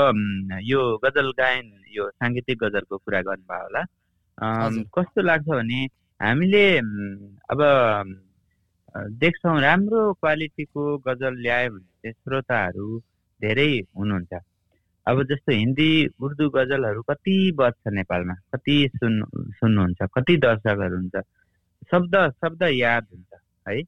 [0.62, 3.83] यो गजल गायन यो साङ्गीतिक गजलको कुरा गर्नुभयो होला।
[4.96, 5.81] कस्तो लाग्छ भने
[6.20, 6.64] हामीले
[7.51, 7.61] अब
[8.96, 12.98] देख्छौँ राम्रो क्वालिटीको गजल ल्यायो भने चाहिँ श्रोताहरू
[13.40, 14.33] धेरै हुनुहुन्छ।
[15.07, 18.35] अब जस्तो हिन्दी उर्दू गजलहरू कति बज्छ नेपालमा?
[18.55, 19.22] कति सुन्
[19.59, 20.03] सुन्नुहुन्छ?
[20.14, 21.16] कति दर्शकहरू हुन्छ?
[21.90, 23.83] शब्द शब्द याद हुन्छ है?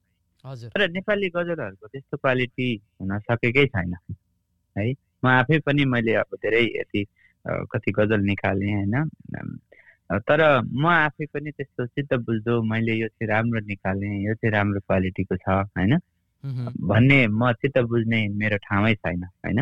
[0.75, 2.69] तर नेपाली गजलहरूको त्यस्तो क्वालिटी
[3.01, 3.95] हुन सकेकै छैन
[4.77, 4.93] है?
[5.25, 7.05] म आफै पनि मैले अब धेरै यति
[7.47, 8.95] कति गजल निकालेँ होइन?
[10.19, 14.81] तर म आफै पनि त्यस्तो चित्त बुझ्दो मैले यो चाहिँ राम्रो निकालेँ यो चाहिँ राम्रो
[14.81, 15.99] क्वालिटीको छ होइन।
[16.81, 19.61] भन्ने म चित्त बुझ्ने मेरो ठाउँै छैन होइन?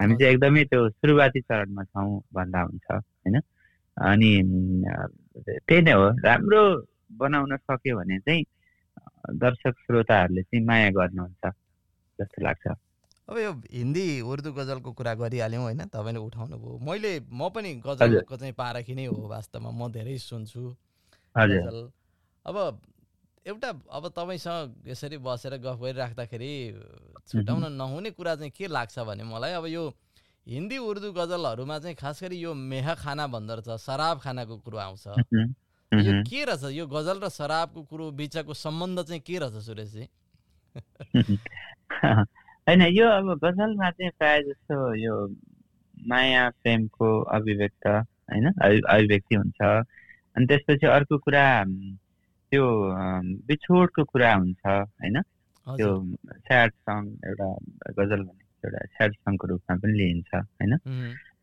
[0.00, 3.40] हामी चाहिँ एकदमै त्यो सुरुवाती चरणमा छौँ भन्दा हुन्छ होइन?
[3.96, 4.30] अनि
[5.66, 6.62] त्यही नै हो। राम्रो
[7.18, 8.44] बनाउन सक्यो भने चाहिँ
[9.34, 11.44] दर्शक श्रोताहरूले चाहिँ माया गर्नुहुन्छ
[12.18, 12.66] जस्तो लाग्छ।
[13.28, 18.36] अब यो हिन्दी उर्दू गजलको कुरा गरिहाल्यौँ होइन तपाईँले उठाउनु भयो। मैले म पनि गजलको
[18.36, 20.64] चाहिँ पारखी नै हो वास्तवमा म धेरै सुन्छु
[21.36, 21.92] गजल।
[22.46, 22.56] अब
[23.46, 26.52] एउटा अब तपाईँसँग यसरी बसेर गफ गरिराख्दाखेरि
[27.28, 29.84] छुट्याउन नहुने कुरा चाहिँ के लाग्छ भने मलाई अब यो
[30.46, 35.06] हिन्दी उर्दू गजलहरूमा चाहिँ खास गरी यो मेह खाना भन्दो रहेछ शराब खानाको कुरो आउँछ।
[35.92, 36.64] यो। के रहेछ?
[36.72, 40.08] यो गजल र शराबको कुरो बिचको सम्बन्ध चाहिँ के रहेछ सुरेशजी?
[42.68, 45.14] होइन यो अब गजलमा चाहिँ प्रायः जस्तो यो
[46.06, 49.60] माया प्रेमको अभिव्यक्त होइन अभि- अभिव्यक्ति हुन्छ।
[50.36, 51.64] अनि त्यसपछि अर्को कुरा
[52.52, 52.64] त्यो
[53.48, 55.20] बिछोडको कुरा हुन्छ होइन?
[55.76, 55.88] त्यो
[56.38, 57.48] स्याड सङ एउटा
[57.98, 60.72] गजल भनेको एउटा स्याड सङको रूपमा पनि लिइन्छ होइन?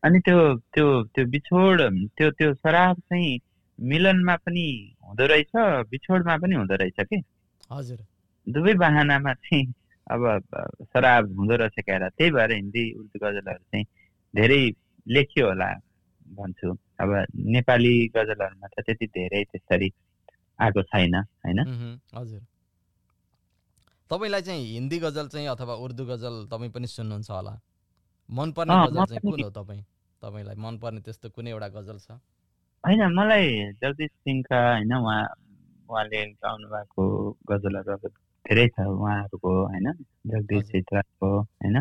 [0.02, 0.38] अनि त्यो
[0.74, 1.80] त्यो त्यो बिछोड
[2.16, 3.38] त्यो त्यो शराब चाहिँ
[3.80, 4.66] मिलनमा पनि
[5.04, 5.52] हुँदो रहेछ
[5.90, 7.22] बिछोडमा पनि हुँदो रहेछ कि?
[7.72, 7.98] हजुर।
[8.48, 9.64] दुवै बाहनामा चाहिँ
[10.06, 10.22] अब
[10.92, 13.84] शराब हुँदो रहेछ क्यारा त्यही भएर हिन्दी उर्दू गजलहरू चाहिँ
[14.34, 14.60] धेरै
[15.06, 15.70] लेखियो होला
[16.36, 16.68] भन्छु।
[17.00, 19.88] अब नेपाली गजलहरूमा त त्यति धेरै त्यसरी
[20.58, 21.60] आएको छैन होइन?
[22.14, 22.42] हजुर।
[24.10, 27.54] तपाईँलाई चाहिँ हिन्दी गजल चाहिँ अथवा उर्दू गजल तपाईँ पनि सुन्नुहुन्छ होला?
[28.28, 29.82] मनपर्ने गजल चाहिँ कुन हो तपाईँ?
[30.22, 32.10] तपाईँलाई मनपर्ने त्यस्तो कुनै एउटा गजल छ?
[32.84, 33.46] होइन मलाई
[33.82, 35.22] जगदीश सिंहका होइन उहाँ
[35.90, 37.02] उहाँले गाउनु भएको
[37.50, 38.04] गजलहरू अब
[38.46, 39.86] धेरै छ उहाँहरूको होइन?
[40.32, 41.76] जगदीश। चित्राको होइन?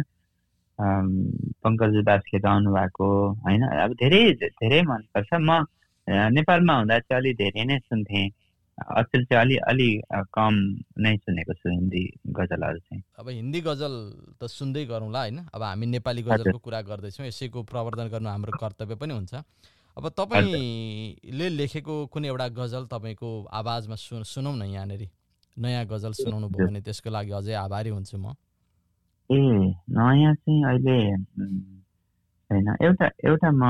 [1.63, 3.07] पङ्कज दासले गाउनु भएको
[3.45, 3.61] होइन?
[3.85, 5.65] अब धेरै धेरै मनपर्छ। म
[6.07, 8.27] नेपालमा हुँदा चाहिँ अलि धेरै नै सुन्थेँ।
[8.77, 9.89] अचेल चाहिँ अलि अलि
[10.35, 10.53] कम
[10.99, 12.01] नै सुनेको छु हिन्दी
[12.35, 13.93] गजलहरू चाहिँ। अब हिन्दी गजल
[14.35, 15.39] त सुन्दै गरौँला होइन?
[15.55, 19.33] अब हामी नेपाली गजलको कुरा गर्दैछौँ यसैको प्रवर्धन गर्नु हाम्रो कर्तव्य पनि हुन्छ।
[19.97, 25.07] अब तपाईँले लेखेको कुनै एउटा गजल तपाईँको आवाजमा सु सुनौ न यहाँनिर।
[25.57, 28.33] नयाँ गजल सुनाउनु भयो भने त्यसको लागि अझै आभारी हुन्छु म।
[29.29, 29.39] ए
[29.89, 30.97] नयाँ चाहिँ अहिले
[32.49, 33.63] छैन एउटा एउटा म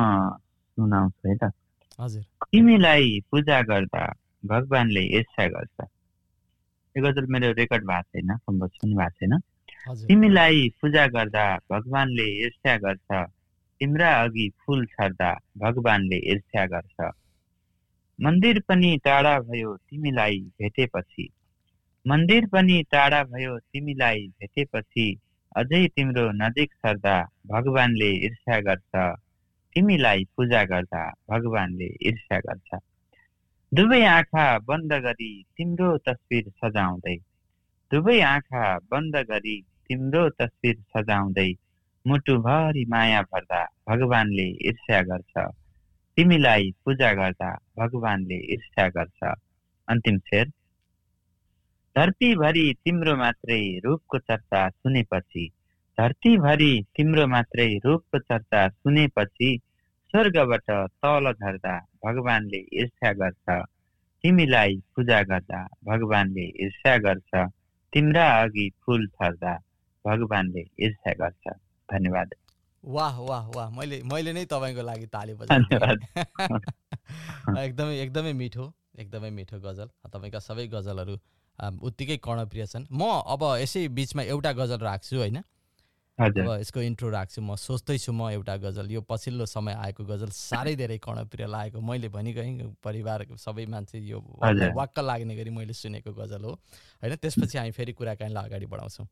[0.78, 1.52] सुनाउँछु है त।
[2.00, 4.04] हजुर। तिमीलाई पूजा गर्दा
[4.44, 5.88] भगवान्ले ईर्ष्या गर्छ।
[6.96, 9.34] यो गजल मेरो रेकर्ड भएको छैन कम्पोज पनि भएको छैन
[10.08, 13.10] तिमीलाई पूजा गर्दा भगवान्ले ईर्ष्या गर्छ।
[13.82, 17.12] तिम्रा अघि फुल छर्दा भगवान्ले ईर्ष्या गर्छ।
[18.20, 21.30] मन्दिर पनि टाढा भयो तिमीलाई भेटेपछि
[22.06, 25.06] मन्दिर पनि टाढा भयो तिमीलाई भेटेपछि
[25.52, 27.14] अझै तिम्रो नजिक सर्दा
[27.48, 29.06] भगवान्ले ईर्ष्या गर्छ।
[29.76, 32.80] तिमीलाई पूजा गर्दा भगवान्ले ईर्ष्या गर्छ।
[33.72, 37.16] दुवै आँखा बन्द गरी तिम्रो तस्विर सजाउँदै
[37.92, 39.56] दुवै आँखा बन्द गरी
[39.88, 41.50] तिम्रो तस्विर सजाउँदै
[42.06, 45.48] मुटुभरि माया भर्दा भगवान्ले ईर्ष्या गर्छ।
[46.18, 49.34] तिमीलाई पूजा गर्दा भगवान्ले ईर्ष्या गर्छ।
[49.88, 50.46] अन्तिम शेर।
[51.96, 55.44] धरतीभरि तिम्रो मात्रै रूपको चर्चा सुनेपछि
[55.98, 59.52] धरतीभरि तिम्रो मात्रै रूपको चर्चा सुनेपछि
[60.14, 63.56] स्वर्गबाट तल झर्दा भगवान्ले ईर्ष्या गर्छ।
[64.24, 67.46] तिमीलाई पूजा गर्दा भगवान्ले ईर्ष्या गर्छ।
[67.94, 69.54] तिम्रा अघि फुल छर्दा
[70.06, 71.56] भगवान्ले ईर्ष्या गर्छ।
[71.90, 72.34] धन्यवाद।
[72.84, 76.00] वाह वाह वाह। मैले मैले नै तपाईँको लागि ताली धन्यवाद।
[77.60, 78.68] एकदमै एकदमै मिठो
[79.00, 81.18] एकदमै मिठो गजल। तपाईँका सबै गजलहरू
[81.60, 85.44] उत्तिकै कर्णप्रिय छन्। म अब यसै बिचमा एउटा गजल राख्छु होइन?
[86.20, 90.76] अब यसको इन्ट्रो राख्छु। म सोच्दैछु म एउटा गजल। यो पछिल्लो समय आएको गजल साह्रै
[90.76, 94.20] धेरै कर्णप्रिय लागेको। मैले भनिकहीँ परिवारको सबै मान्छे यो।
[94.76, 96.52] वाक्क लाग्ने गरी मैले सुनेको गजल हो।
[97.04, 99.08] होइन त्यसपछि हामी फेरि कुराकानीलाई अगाडि बढाउँछौँ।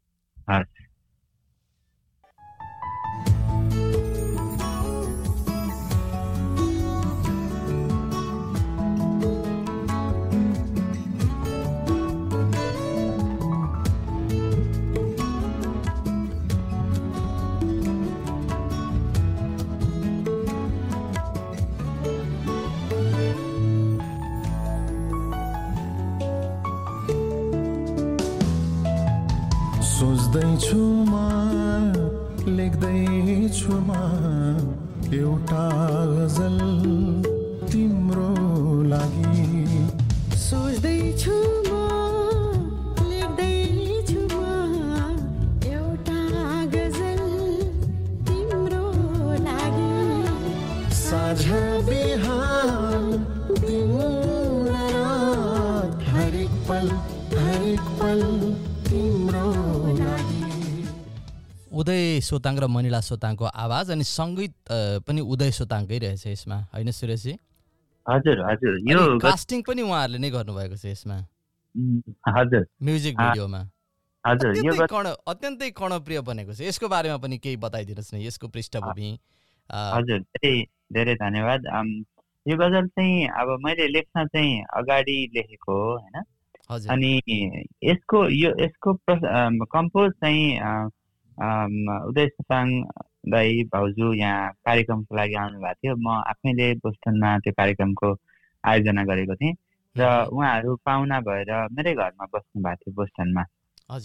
[30.54, 31.14] सोच्दैछु म
[32.58, 33.92] लेख्दैछु म
[35.18, 35.66] एउटा
[36.14, 36.83] गजल।
[61.84, 64.54] उदय सोताङ र मनिला सोताङको आवाज अनि सङ्गीत
[65.04, 67.34] पनि उदय सोताङकै रहेछ यसमा। होइन सुरेशजी?
[68.06, 71.18] हजुर हजुर। यो कास्टिङ पनि उहाँहरूले नै गर्नुभएको छ यसमा।
[72.38, 73.62] हजुर। म्युजिक भिडियोमा।
[74.24, 79.12] हजुर यो कर्ण अत्यन्तै कर्णप्रिय बनेको छ। यसको बारेमा पनि केही बताइदिनुहोस् न यसको पृष्ठभूमि।
[79.70, 80.56] हजुर धेरै
[80.96, 81.62] धेरै धन्यवाद।
[82.46, 86.16] यो गजल चाहिँ अब मैले लेख्न चाहिँ अगाडि लेखेको हो होइन?
[86.96, 87.12] अनि
[87.84, 88.90] यसको यो यसको
[89.76, 90.44] कम्पोज चाहिँ
[91.40, 92.28] उदय
[93.34, 98.10] दाई भाउजू यहाँ कार्यक्रमको लागि आउनुभएको थियो। म आफैले बोस्टनमा त्यो कार्यक्रमको
[98.64, 99.56] आयोजना गरेको थिएँ
[99.96, 103.44] र उहाँहरू पाहुना भएर मेरै घरमा बस्नु भएको थियो बोस्टनमा।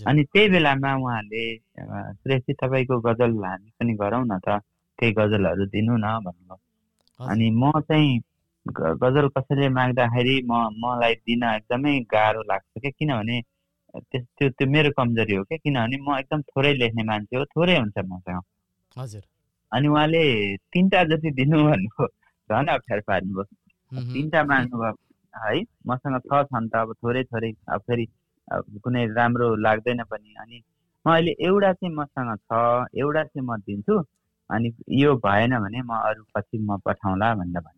[0.07, 1.45] अनि त्यही बेलामा उहाँहरूले
[2.21, 4.61] सुरेशजी तपाईँको गजल हामी पनि गरौँ न त
[4.99, 6.57] केही गजलहरू दिनु न भन्नुभयो।
[7.21, 8.21] अनि म चाहिँ
[8.67, 10.53] गजल कसैले माग्दाखेरि म
[10.85, 12.91] मलाई दिन एकदमै गाह्रो लाग्छ क्या?
[12.99, 13.41] किनभने
[13.95, 17.77] त्यस त्यो त्यो मेरो कमजोरी हो क्या किनभने म एकदम थोरै लेख्ने मान्छे हो थोरै
[17.79, 18.41] हुन्छ मसँग।
[18.97, 19.23] हजुर।
[19.73, 20.23] अनि उहाँले
[20.73, 22.07] तिनवटा जति दिनु भन्नुभयो
[22.51, 23.45] झन् अप्ठ्यारो पार्नुभयो।
[24.13, 24.93] तिनवटा माग्नुभयो
[25.35, 28.07] है मसँग छ छन् त अब थोरै थोरै अब फेरि
[28.49, 30.63] अब कुनै राम्रो लाग्दैन पनि। अनि
[31.07, 32.53] म अहिले एउटा चाहिँ मसँग छ
[33.01, 33.95] एउटा चाहिँ म दिन्छु
[34.51, 34.69] अनि
[35.01, 37.78] यो भएन भने म अरू पछि म पठाउँला भनेर भने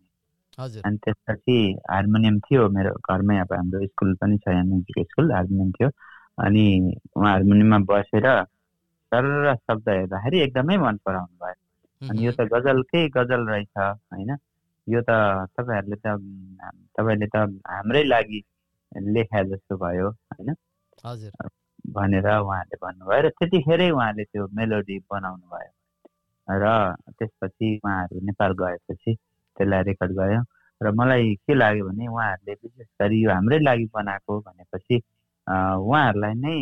[0.85, 1.57] अनि त्यसपछि
[1.91, 5.89] हार्मोनियम थियो मेरो घरमै अब हाम्रो स्कुल पनि छ यहाँ म्युजिक स्कुल हार्मोनियम थियो।
[6.37, 6.65] अनि
[7.15, 8.27] उहाँ हार्मोनियममा बसेर
[9.11, 11.55] सरर शब्द हेर्दाखेरि एकदमै मन पराउनु भयो।
[12.01, 14.31] अनि यो त गजलकै गजल रहेछ होइन?
[14.87, 15.11] यो त
[15.57, 16.07] तपाईँहरूले त
[16.97, 17.35] तपाईँले त
[17.67, 18.41] हाम्रै लागि
[19.09, 20.55] लेखा जस्तो भयो होइन?
[21.93, 25.71] भनेर उहाँहरूले भन्नुभयो र त्यतिखेरै उहाँले त्यो मेलोडी बनाउनु भयो।
[26.47, 26.65] र
[27.19, 29.15] त्यसपछि उहाँहरू नेपाल गएपछि
[29.57, 30.41] त्यसलाई रेकर्ड गऱ्यो
[30.81, 34.97] र मलाई के लाग्यो भने उहाँहरूले विशेष गरी यो हाम्रै लागि बनाएको भनेपछि
[35.47, 36.57] उहाँहरूलाई नै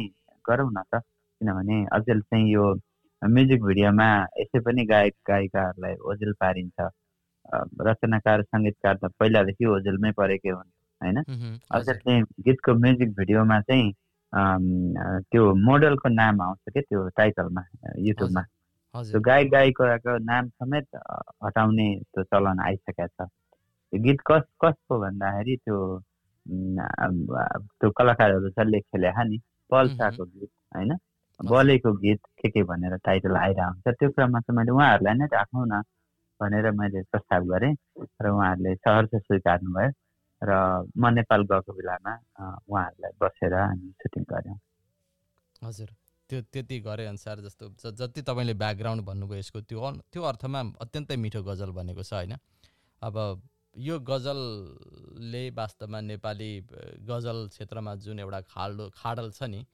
[0.46, 1.02] गरौँ न त।
[1.42, 2.66] किनभने अचेल चाहिँ यो
[3.22, 4.08] म्युजिक भिडियोमा
[4.40, 6.90] यसै पनि गायक गायिकाहरूलाई ओझेल पारिन्छ।
[7.88, 10.70] रचनाकार सङ्गीतकार त पहिलादेखि ओझेलमै परेकै हुन्
[11.02, 11.18] होइन?
[11.72, 13.94] अझ चाहिँ गीतको म्युजिक भिडियोमा चाहिँ
[15.32, 17.64] त्यो मोडलको नाम आउँछ क्या त्यो टाइटलमा
[17.98, 18.42] युट्युबमा?
[18.96, 20.88] त्यो गायक गायिकाको नाम समेत
[21.46, 23.28] हटाउने त्यो चलन आइसकेको छ।
[23.94, 25.78] त्यो गीत कस कसको भन्दाखेरि त्यो
[27.80, 29.38] त्यो कलाकारहरू छ लेखेले नि
[29.72, 30.92] पल्साको गीत होइन?
[31.40, 35.66] बलेको गीत के के भनेर टाइटल आइरहेको हुन्छ त्यो क्रममा चाहिँ मैले उहाँहरूलाई नै राखौँ
[35.68, 35.82] न
[36.40, 37.74] भनेर मैले प्रस्ताव गरेँ
[38.22, 39.92] र उहाँहरूले सहर्ष स्वीकार्नु भयो
[40.42, 40.52] र
[40.98, 42.14] म नेपाल गएको बेलामा
[42.68, 44.60] उहाँहरूलाई बसेर हामी सुटिङ गऱ्यौँ।
[45.64, 45.90] हजुर।
[46.30, 51.42] त्यो त्यति गरे अनुसार जस्तो जति तपाईँले ब्याकग्राउन्ड भन्नुभयो यसको त्यो त्यो अर्थमा अत्यन्तै मिठो
[51.44, 52.36] गजल भनेको छ होइन?
[53.02, 53.16] अब
[53.76, 56.52] यो गजलले वास्तवमा नेपाली
[57.08, 59.66] गजल क्षेत्रमा जुन एउटा खाडो खाडल छ नि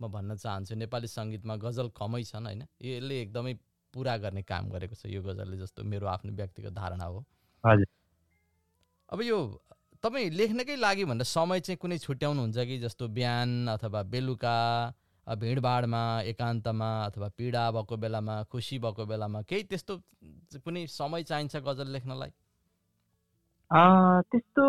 [0.00, 2.62] म भन्न चाहन्छु नेपाली सङ्गीतमा गजल कमै छन् होइन?
[2.82, 3.54] यसले एकदमै
[3.94, 7.24] पुरा गर्ने काम गरेको छ यो गजलले जस्तो मेरो आफ्नो व्यक्तिगत धारणा हो।
[7.64, 7.86] हजुर।
[9.08, 9.38] अब यो
[10.02, 14.56] तपाईँ लेख्नकै लागि भनेर समय चाहिँ कुनै छुट्याउनुहुन्छ कि जस्तो बिहान अथवा बेलुका
[15.26, 19.94] भिडभाडमा एकान्तमा अथवा पीडा भएको बेलामा खुसी भएको बेलामा केही त्यस्तो
[20.64, 22.30] कुनै समय चाहिन्छ गजल लेख्नलाई?
[24.30, 24.64] त्यस्तो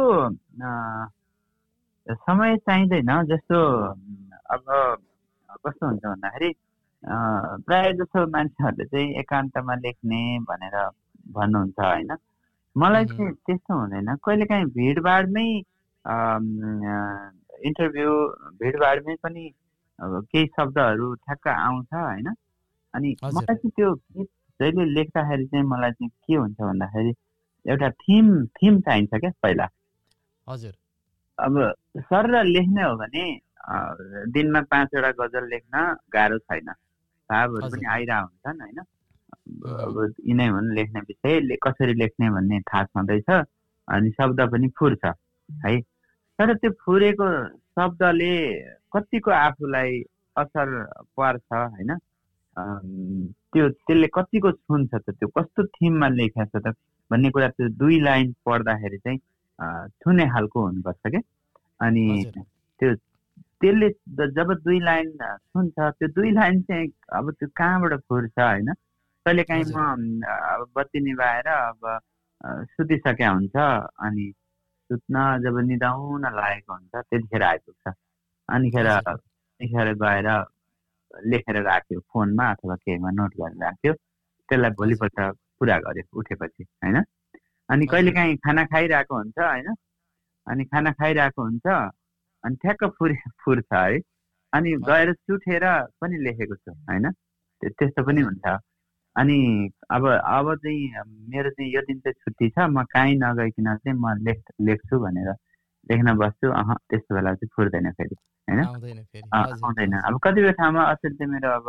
[2.26, 3.58] समय चाहिँदैन। जस्तो
[4.56, 4.64] अब
[5.66, 6.50] कस्तो हुन्छ भन्दाखेरि
[7.66, 10.76] प्रायः जसो मान्छेहरूले चाहिँ एकान्तमा लेख्ने भनेर
[11.36, 12.12] भन्नुहुन्छ होइन।
[12.76, 15.48] मलाई। चाहिँ त्यस्तो हुँदैन। कहिलेकाहीँ भिडभाडमै
[17.68, 18.12] इन्टरभ्यू
[18.62, 19.44] भिडभाडमै पनि
[20.02, 22.28] केही शब्दहरू ठ्याक्क आउँछ होइन।
[22.94, 24.30] अनि। मलाई चाहिँ त्यो गीत
[24.60, 27.14] जहिले लेख्दाखेरि चाहिँ मलाई चाहिँ के हुन्छ भन्दाखेरि
[27.66, 29.68] एउटा थिम थिम चाहिन्छ क्या पहिला।
[30.48, 30.74] हजुर।
[31.38, 31.54] अब
[32.00, 33.24] सर लेख्ने हो भने
[34.32, 35.76] दिनमा पाँचवटा गजल लेख्न
[36.14, 36.70] गाह्रो छैन।
[37.30, 38.80] भावहरू। पनि आइरहेको हुन्छन् होइन।
[39.66, 39.96] अब
[40.28, 43.30] यिनै हुन् लेख्ने विषय कसरी लेख्ने भन्ने थाहा छँदैछ
[43.88, 45.06] अनि शब्द पनि फुर्छ
[45.66, 45.82] है।
[46.40, 47.28] तर त्यो फुरेको
[47.76, 48.34] शब्दले
[48.96, 50.02] कतिको आफूलाई
[50.36, 50.68] असर
[51.18, 51.92] पर्छ होइन?
[53.52, 55.10] त्यो त्यसले कतिको छुन्छ त?
[55.20, 56.76] त्यो कस्तो थिममा लेखेको छ त?
[57.12, 59.20] भन्ने कुरा त्यो दुई लाइन पढ्दाखेरि चाहिँ
[60.04, 61.22] छुने खालको हुनुपर्छ क्या
[61.86, 62.06] अनि।
[62.80, 62.94] त्यो
[63.62, 63.90] त्यसले
[64.38, 66.88] जब दुई लाइन छुन्छ त्यो दुई लाइन चाहिँ
[67.20, 68.74] अब त्यो कहाँबाट फुर्छ होइन?
[69.26, 71.82] कहिलेकाहीँ म अब बत्ती निभाएर अब
[72.72, 73.56] सुतिसकेका हुन्छ
[74.06, 74.26] अनि
[74.90, 77.94] सुत्न जब निदाउन लागेको हुन्छ त्यतिखेर आइपुग्छ।
[78.50, 80.28] अनिखेर। त्यतिखेर गएर
[81.32, 85.20] लेखेर राख्यो फोनमा अथवा केहीमा नोट गरेर राख्यो त्यसलाई भोलिपल्ट
[85.60, 89.68] पुरा गर्यो उठेपछि होइन अनि हजुर। कहिलेकाहीँ खाना खाइरहेको हुन्छ होइन
[90.48, 91.66] अनि खाना खाइरहेको हुन्छ
[92.44, 94.00] अनि ठ्याक्क फुरे फुर्छ है
[94.54, 95.64] अनि। गएर सुठेर
[96.02, 98.46] पनि लेखेको छु होइन त्यो त्यस्तो पनि हुन्छ
[99.16, 99.38] अनि
[99.92, 104.14] अब अब चाहिँ मेरो चाहिँ यो दिन चाहिँ छुट्टी छ म कहीँ नगइकन चाहिँ म
[104.28, 105.30] लेख लेख्छु भनेर
[105.90, 108.16] लेख्न बस्छु अह त्यस्तो बेला चाहिँ फुर्दैन फेरि
[108.48, 108.60] होइन?
[109.34, 111.68] आउँदैन। अब कतिपय ठाउँमा अचेल मेरो अब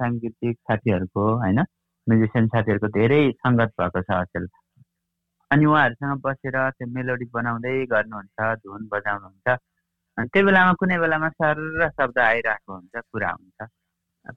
[0.00, 1.60] साङ्गीतिक साथीहरूको होइन?
[2.06, 4.46] म्युजिसियन साथीहरूको धेरै सङ्गत भएको छ अचेल।
[5.50, 9.48] अनि उहाँहरूसँग बसेर त्यो मेलोडी बनाउँदै गर्नुहुन्छ धुन बजाउनुहुन्छ।
[10.18, 11.56] अनि त्यो बेलामा कुनै बेलामा सर
[11.96, 13.58] शब्द आइरहेको हुन्छ कुरा हुन्छ।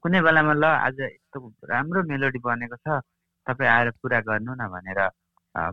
[0.01, 1.39] कुनै बेलामा ल आज यस्तो
[1.71, 3.01] राम्रो मेलोडी बनेको छ
[3.47, 4.99] तपाईँ आएर पुरा गर्नु न भनेर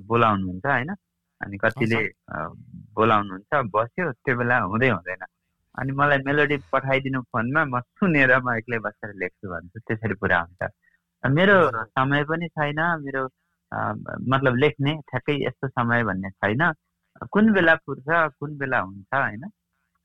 [0.08, 0.90] बोलाउनुहुन्छ होइन?
[1.40, 2.00] अनि कतिले
[2.96, 5.22] बोलाउनुहुन्छ बस्यो त्यो बेला हुँदै हुँदैन।
[5.78, 10.62] अनि मलाई मेलोडी पठाइदिनु फोनमा म सुनेर म एक्लै बसेर लेख्छु भन्छु। त्यसरी पुरा हुन्छ।
[11.24, 11.56] मेरो
[11.96, 13.22] समय पनि छैन। मेरो
[14.32, 16.62] मतलब लेख्ने ठ्याक्कै यस्तो समय भन्ने छैन।
[17.32, 18.08] कुन बेला पुग्छ
[18.38, 19.44] कुन बेला हुन्छ होइन?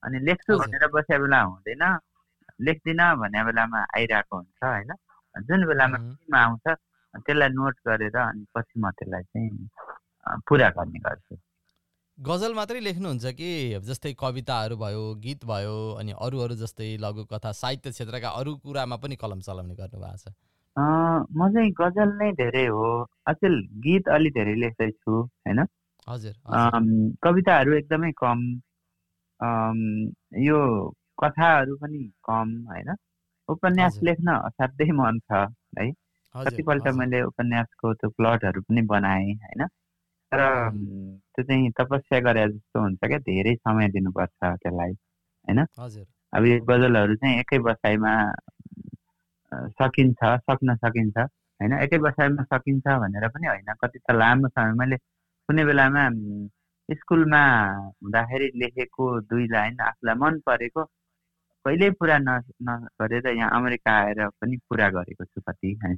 [0.03, 1.83] अनि लेख्छु। भनेर बसेको बेला हुँदैन।
[2.67, 4.91] लेख्दिनँ भन्ने बेलामा आइरहेको हुन्छ होइन?
[5.47, 5.97] जुन बेलामा
[6.43, 6.65] आउँछ
[7.25, 9.51] त्यसलाई नोट गरेर अनि पछि म त्यसलाई चाहिँ
[10.47, 11.35] पुरा गर्ने गर्छु।
[12.17, 13.49] गजल मात्रै लेख्नुहुन्छ कि?
[13.87, 19.15] जस्तै कविताहरू भयो गीत भयो अनि अरू अरू जस्तै लघुकथा साहित्य क्षेत्रका अरू कुरामा पनि
[19.23, 20.33] कलम चलाउने गर्नुभएको छ।
[20.77, 22.89] म चाहिँ गजल नै धेरै हो।
[23.27, 25.59] अचेल गीत अलि धेरै लेख्दैछु होइन?
[26.07, 26.33] हजुर
[27.23, 28.43] कविताहरू एकदमै कम
[30.41, 30.59] यो
[31.21, 32.93] कथाहरू पनि कम होइन?
[33.49, 35.45] उपन्यास। लेख्न असाध्यै मन छ
[35.79, 35.91] है?
[36.35, 39.67] कतिपल्ट। मैले उपन्यासको त्यो प्लटहरू पनि बनाएँ होइन?
[40.31, 40.41] तर
[41.35, 44.93] त्यो चाहिँ तपस्या गरे जस्तो हुन्छ क्या धेरै समय दिनुपर्छ त्यसलाई
[45.77, 48.13] हजुर अब यो गजलहरू चाहिँ एकै बसाइमा
[49.77, 54.97] सकिन्छ सक्न सकिन्छ होइन एकै बसाइमा सकिन्छ भनेर पनि होइन कति त लामो समय मैले
[55.49, 56.03] कुनै बेलामा
[56.89, 57.41] स्कुलमा
[58.03, 60.83] हुँदाखेरि लेखेको दुई लाइन आफूलाई मन परेको
[61.65, 65.97] कहिल्यै पुरा न नगरेर यहाँ अमेरिका आएर पनि पुरा गरेको छु कति होइन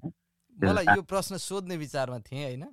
[0.60, 2.64] मलाई यो प्रश्न सोध्ने विचारमा थिएँ होइन?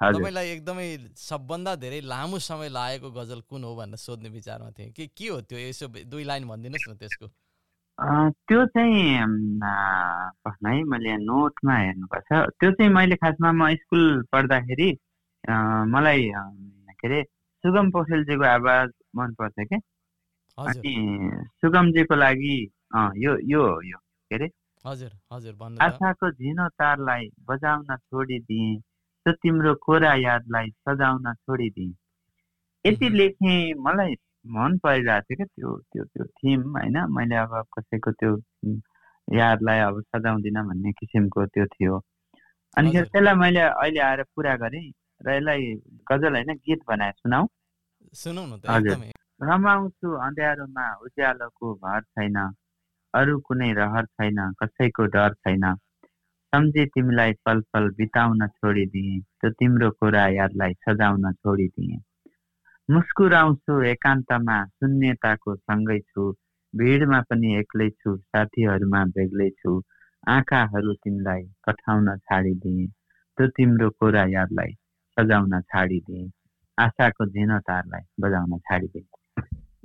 [0.00, 5.06] तपाईँलाई एकदमै सबभन्दा धेरै लामो समय लागेको गजल कुन हो भनेर सोध्ने विचारमा थिएँ। के
[5.06, 5.58] के हो त्यो?
[5.58, 7.26] यसो दुई लाइन भनिदिनुहोस् न त्यसको।
[8.48, 9.20] त्यो चाहिँ
[9.64, 9.72] आ,
[10.66, 14.90] है मैले नोटमा हेर्नुपर्छ। त्यो चाहिँ मैले खासमा म स्कुल पढ्दाखेरि
[15.90, 16.30] मलाई
[17.00, 17.22] के अरे
[17.64, 19.78] सुगम पौडेलजीको आवाज मन पर्थ्यो क्या
[20.58, 20.94] अनि
[21.60, 22.56] सुगमजीको लागि
[23.16, 24.48] यो यो यो के अरे
[24.84, 25.12] हजुर
[25.82, 28.80] आशाको झिनो तारलाई बजाउन छोडिदिएँ
[29.26, 31.94] त्यो तिम्रो कोरा यादलाई सजाउन छोडिदिएँ।
[32.84, 34.14] यति। लेखेँ मलाई
[34.46, 36.96] मन परिरहेको थियो क्या त्यो त्यो त्यो थिम होइन?
[37.12, 38.32] मैले अब कसैको त्यो
[39.28, 41.98] यादलाई अब सजाउँदिनँ भन्ने किसिमको त्यो थियो।
[42.76, 44.86] अनि। त्यसलाई मैले अहिले आएर पुरा गरेँ
[45.26, 45.74] र यसलाई
[46.10, 47.46] गजल होइन गीत बनाएर सुनाऊ।
[48.14, 48.96] सुनौ न हजुर।
[49.42, 52.36] रमाउँछु अँध्यारोमा उज्यालोको भर छैन।
[53.14, 55.64] अरू कुनै रहर छैन कसैको डर छैन।
[56.52, 61.98] सम्झे तिमीलाई पल पल बिताउन छोडिदिएँ त्यो तिम्रो कुरा यादलाई सजाउन छोडिदिएँ।
[62.88, 66.30] मुस्कुराउँछु एकान्तमा शून्यताको सँगै छु
[66.74, 69.72] भिडमा पनि एक्लै छु साथीहरूमा बेग्लै छु
[70.28, 72.88] आँखाहरू तिमीलाई पठाउन छाडिदिएँ
[73.38, 74.72] त्यो तिम्रो कुरा यादलाई
[75.16, 76.30] सजाउन छाडिदिएँ
[76.78, 79.06] आशाको झिनो तारलाई बजाउन छाडिदिएँ।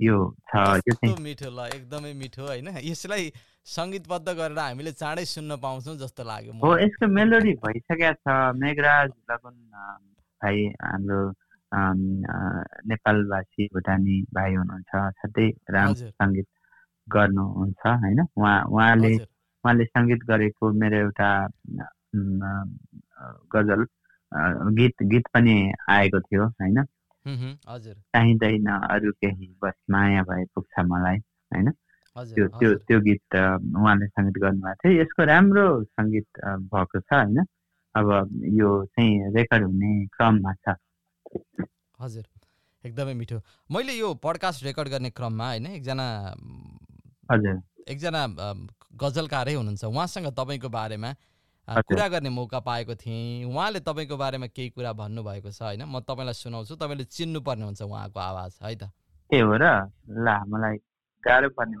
[0.00, 0.16] यो
[0.56, 3.24] कस्तो मिठो ल एकदमै मिठो होइन। यसलाई
[3.66, 9.56] सङ्गीतबद्ध गरेर हामीले चाँडै सुन्न पाउँछौँ जस्तो लाग्यो हो यसको मेलोडी भइसकेको छ। मेघराज लगन
[10.40, 11.20] भाइ हाम्रो
[12.90, 16.48] नेपालवासी भुटानी भाइ हुनुहुन्छ। राम्रो हजुर। सङ्गीत
[17.08, 18.20] गर्नुहुन्छ होइन?
[18.36, 21.30] उहाँ उहाँले उहाँले सङ्गीत गरेको मेरो एउटा
[23.54, 23.80] गजल
[24.78, 25.56] गीत गीत पनि
[25.90, 26.78] आएको थियो होइन?
[27.26, 31.18] हजुर। चाहिँदैन अरू केही बस माया भए पुग्छ मलाई
[31.52, 31.70] होइन?
[32.16, 36.28] त्यो त्यो त्यो गीत उहाँले सङ्गीत गर्नुभएको थियो। यसको राम्रो सङ्गीत
[36.72, 37.38] भएको छ होइन?
[37.94, 38.08] अब
[38.60, 40.76] यो चाहिँ रेकर्ड हुने क्रममा छ।
[42.00, 42.24] हजुर
[42.84, 43.38] एकदमै मिठो।
[43.70, 46.06] मैले यो पडकास्ट रेकर्ड गर्ने क्रममा होइन एकजना
[47.30, 47.56] हजुर।
[47.88, 48.22] एकजना
[48.96, 51.10] गजलकारै हुनुहुन्छ। उहाँसँग तपाईँको बारेमा।
[51.68, 55.84] कुरा गर्ने मौका पाएको थिएँ। उहाँले तपाईँको बारेमा केही कुरा भन्नुभएको छ होइन?
[55.84, 58.82] म तपाईँलाई सुनाउँछु। तपाईँले चिन्नुपर्ने हुन्छ उहाँको आवाज है त?
[59.30, 59.90] के हो र?
[60.10, 60.76] ल मलाई
[61.26, 61.76] गाह्रो पर्ने।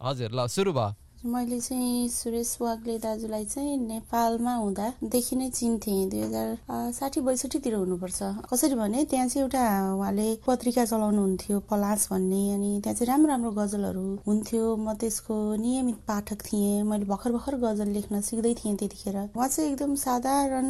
[0.00, 6.20] हजुर ल सुरु भयो। मैले चाहिँ सुरेश वाग्ले दाजुलाई चाहिँ नेपालमा हुँदादेखि नै चिन्थेँ। दुई
[6.22, 9.62] हजार साठी बैसठीतिर हुनुपर्छ। कसरी भने त्यहाँ चाहिँ एउटा
[9.98, 15.98] उहाँले पत्रिका चलाउनुहुन्थ्यो पलास भन्ने अनि त्यहाँ चाहिँ राम्रो राम्रो गजलहरू हुन्थ्यो। म त्यसको नियमित
[16.06, 20.68] पाठक थिएँ। मैले भर्खर भर्खर गजल लेख्न सिक्दै थिएँ त्यतिखेर। उहाँ चाहिँ एकदम साधारण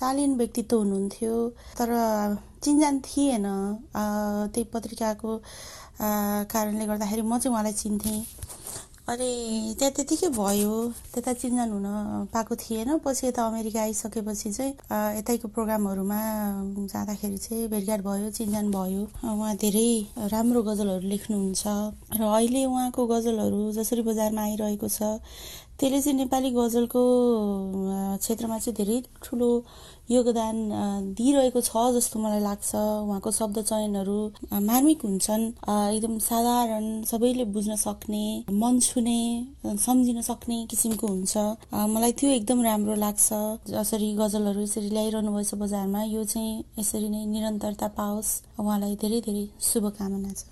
[0.00, 1.34] शालीन व्यक्तित्व हुनुहुन्थ्यो।
[1.76, 1.88] तर
[2.64, 3.46] चिन्जान थिएन।
[3.92, 5.36] त्यही पत्रिकाको
[6.00, 8.39] कारणले गर्दाखेरि म चाहिँ उहाँलाई चिन्थेँ।
[9.10, 10.74] अनि त्यहाँ त्यतिकै भयो।
[11.14, 11.86] त्यता चिन्जान हुन
[12.30, 14.72] पाएको थिएन। पछि यता अमेरिका आइसकेपछि चाहिँ
[15.18, 16.20] यतैको प्रोग्रामहरूमा
[16.94, 19.02] जाँदाखेरि चाहिँ भेटघाट भयो चिन्जान भयो।
[19.34, 19.90] उहाँ धेरै
[20.30, 21.62] राम्रो गजलहरू लेख्नुहुन्छ।
[22.18, 25.18] र अहिले उहाँको गजलहरू जसरी बजारमा आइरहेको छ
[25.80, 27.02] त्यसले चाहिँ नेपाली गजलको
[28.22, 29.50] क्षेत्रमा चाहिँ धेरै ठुलो
[30.10, 30.56] योगदान
[31.14, 34.18] दिइरहेको छ जस्तो मलाई लाग्छ। उहाँको शब्द चयनहरू
[34.68, 35.44] मार्मिक हुन्छन्।
[35.96, 39.20] एकदम साधारण सबैले बुझ्न सक्ने मन छुने
[39.86, 41.34] सम्झिन सक्ने किसिमको हुन्छ।
[41.94, 43.28] मलाई त्यो एकदम राम्रो लाग्छ।
[43.70, 49.44] जसरी गजलहरू यसरी ल्याइरहनु भएछ बजारमा यो चाहिँ यसरी नै निरन्तरता पाओस्। उहाँलाई धेरै धेरै
[49.62, 50.50] शुभकामना छ।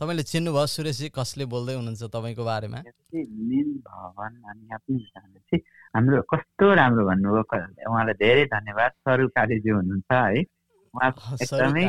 [0.00, 2.78] तपाईँले चिन्नुभयो सुरेशजी कसले बोल्दै हुनुहुन्छ तपाईँको बारेमा?
[5.94, 10.42] हाम्रो कस्तो राम्रो भन्नुभयो उहाँलाई धेरै धन्यवाद। सरू कालीज्यू हुनुहुन्छ है।
[10.94, 11.84] उहाँ एकदमै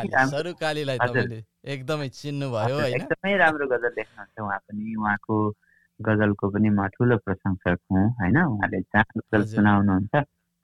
[1.64, 5.36] एकदमै चिन्नुभयो एकदमै राम्रो गजल लेख्नुहुन्छ उहाँ पनि। उहाँको
[6.00, 8.36] गजलको पनि म ठुलो प्रशंसक हुँ होइन?
[8.44, 10.14] उहाँले जहाँ गजल। सुनाउनुहुन्छ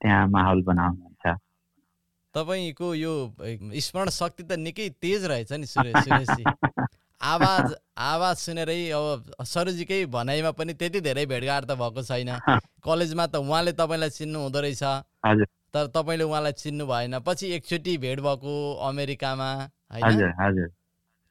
[0.00, 1.36] त्यहाँ माहौल बनाउनुहुन्छ।
[2.34, 3.12] तपाईँको यो
[3.80, 6.44] स्मरण शक्ति त निकै तेज रहेछ नि सुरेश सुरेशजी।
[7.20, 12.30] आवाज आवाज सुनेरै अब सरुजीकै भनाइमा पनि त्यति धेरै भेटघाट त भएको छैन।
[12.84, 14.82] कलेजमा त उहाँले तपाईँलाई चिन्नु हुँदो रहेछ।
[15.74, 18.54] तर तपाईँले उहाँलाई चिन्नु भएन। पछि एकचोटि भेट भएको
[18.88, 19.48] अमेरिकामा
[19.92, 20.70] होइन?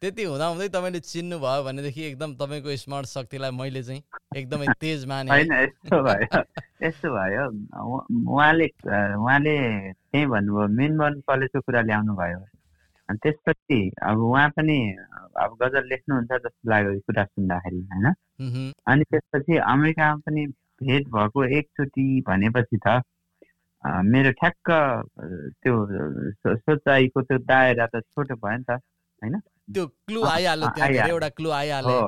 [0.01, 4.03] त्यति हुँदाहुँदै तपाईँले चिन्नु भयो भनेदेखि एकदम तपाईँको स्मरण शक्तिलाई मैले चाहिँ
[4.35, 6.43] एकदमै तेज माने। होइन यस्तो भयो।
[6.85, 7.45] यस्तो भयो।
[8.29, 8.67] उहाँले
[9.17, 9.57] उहाँले
[9.91, 12.39] त्यही भन्नुभयो मेनबर्न कलेजको कुरा ल्याउनु भयो
[13.09, 14.95] अनि त्यसपछि अब उहाँ पनि
[15.37, 18.13] अब गजल लेख्नुहुन्छ जस्तो लाग्यो कुरा सुन्दाखेरि होइन?
[18.87, 20.45] अनि त्यसपछि अमेरिकामा पनि
[20.83, 23.01] भेट भएको एकचोटि भनेपछि त
[23.85, 24.71] मेरो ठ्याक्क
[25.63, 25.85] त्यो
[26.55, 29.39] सोचाइको त्यो दायरा त छोटो भयो नि त होइन?
[29.73, 32.07] त्यो क्लु आइहाल्यो। धेरैवटा क्लु आइहाल्यो।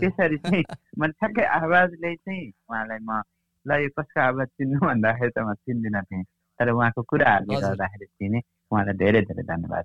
[0.00, 0.64] त्यसरी चाहिँ
[0.98, 3.22] मैले ठ्याक्कै आवाजले चाहिँ उहाँलाई म
[3.66, 4.78] ल यो कसको आवाज चिन्नु?
[4.80, 6.24] भन्दाखेरि त म चिन्दिनँ थिएँ
[6.58, 8.40] तर उहाँको कुराहरूले। गर्दाखेरि चिने
[8.72, 9.84] उहाँलाई धेरै धेरै धन्यवाद।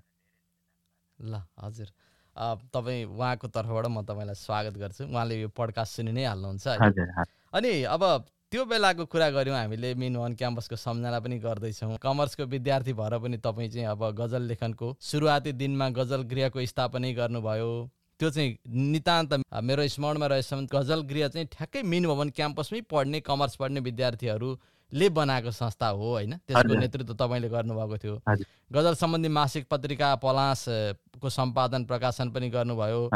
[1.20, 1.89] ल हजुर।
[2.36, 6.68] तपाईँ उहाँको तर्फबाट म तपाईँलाई स्वागत गर्छु। उहाँले यो पडकास्ट सुनि नै हाल्नुहुन्छ
[7.55, 8.03] अनि अब
[8.51, 13.38] त्यो बेलाको कुरा गऱ्यौँ हामीले मिन वान क्याम्पसको सम्झना पनि गर्दैछौँ। कमर्सको विद्यार्थी भएर पनि
[13.39, 17.72] तपाईँ चाहिँ अब गजल लेखनको सुरुवाती दिनमा गजल गृहको स्थापनै गर्नुभयो।
[18.20, 23.55] त्यो चाहिँ नितान्त मेरो स्मरणमा रहेसम्म गजल गृह चाहिँ ठ्याक्कै मिन भवन क्याम्पसमै पढ्ने कमर्स
[23.55, 23.80] पढ्ने
[24.94, 26.38] विद्यार्थीहरूले बनाएको संस्था हो होइन?
[26.48, 28.22] त्यसको। नेतृत्व तपाईँले गर्नुभएको थियो।
[28.72, 33.10] गजल सम्बन्धी मासिक पत्रिका पलास अ, को सम्पादन प्रकाशन पनि गर्नुभयो।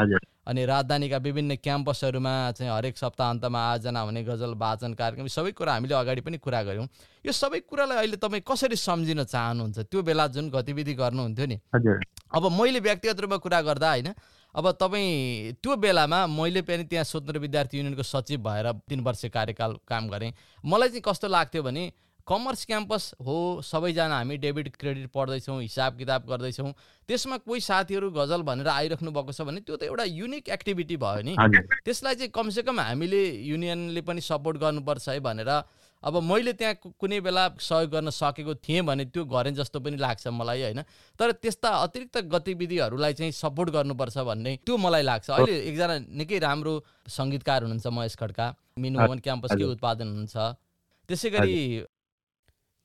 [0.46, 5.94] अनि राजधानीका विभिन्न क्याम्पसहरूमा चाहिँ हरेक सप्ताहन्तमा आयोजना हुने गजल वाचन कार्यक्रम सबै कुरा हामीले
[5.94, 6.88] अगाडि पनि कुरा गऱ्यौँ।
[7.26, 9.78] यो सबै कुरालाई अहिले तपाईँ कसरी सम्झिन चाहनुहुन्छ?
[9.78, 11.56] त्यो बेला जुन गतिविधि गर्नुहुन्थ्यो नि।
[12.34, 14.08] अब मैले व्यक्तिगत रूपमा कुरा गर्दा होइन
[14.54, 19.76] अब तपाईँ त्यो बेलामा मैले पनि त्यहाँ स्वतन्त्र विद्यार्थी युनियनको सचिव भएर तिन वर्ष कार्यकाल
[19.88, 20.32] काम गरेँ।
[20.64, 21.92] मलाई चाहिँ कस्तो लाग्थ्यो भने
[22.26, 26.72] कमर्स क्याम्पस हो सबैजना हामी डेबिट क्रेडिट पढ्दैछौँ हिसाब किताब गर्दैछौँ।
[27.08, 31.22] त्यसमा कोही साथीहरू गजल भनेर आइराख्नु भएको छ भने त्यो त एउटा युनिक एक्टिभिटी भयो
[31.26, 31.34] नि।
[31.84, 35.50] त्यसलाई चाहिँ कमसेकम हामीले युनियनले पनि सपोर्ट गर्नुपर्छ है भनेर
[36.02, 40.26] अब मैले त्यहाँ कुनै बेला सहयोग गर्न सकेको थिएँ भने त्यो गरेँ जस्तो पनि लाग्छ
[40.32, 40.80] मलाई होइन?
[41.18, 46.72] तर त्यस्ता अतिरिक्त गतिविधिहरूलाई चाहिँ सपोर्ट गर्नुपर्छ भन्ने त्यो मलाई लाग्छ। अहिले एकजना निकै राम्रो
[47.04, 48.46] सङ्गीतकार हुनुहुन्छ महेश खड्का।
[48.80, 50.36] मिनु भवन क्याम्पसकै। उत्पादन हुनुहुन्छ।
[51.08, 51.56] त्यसै गरी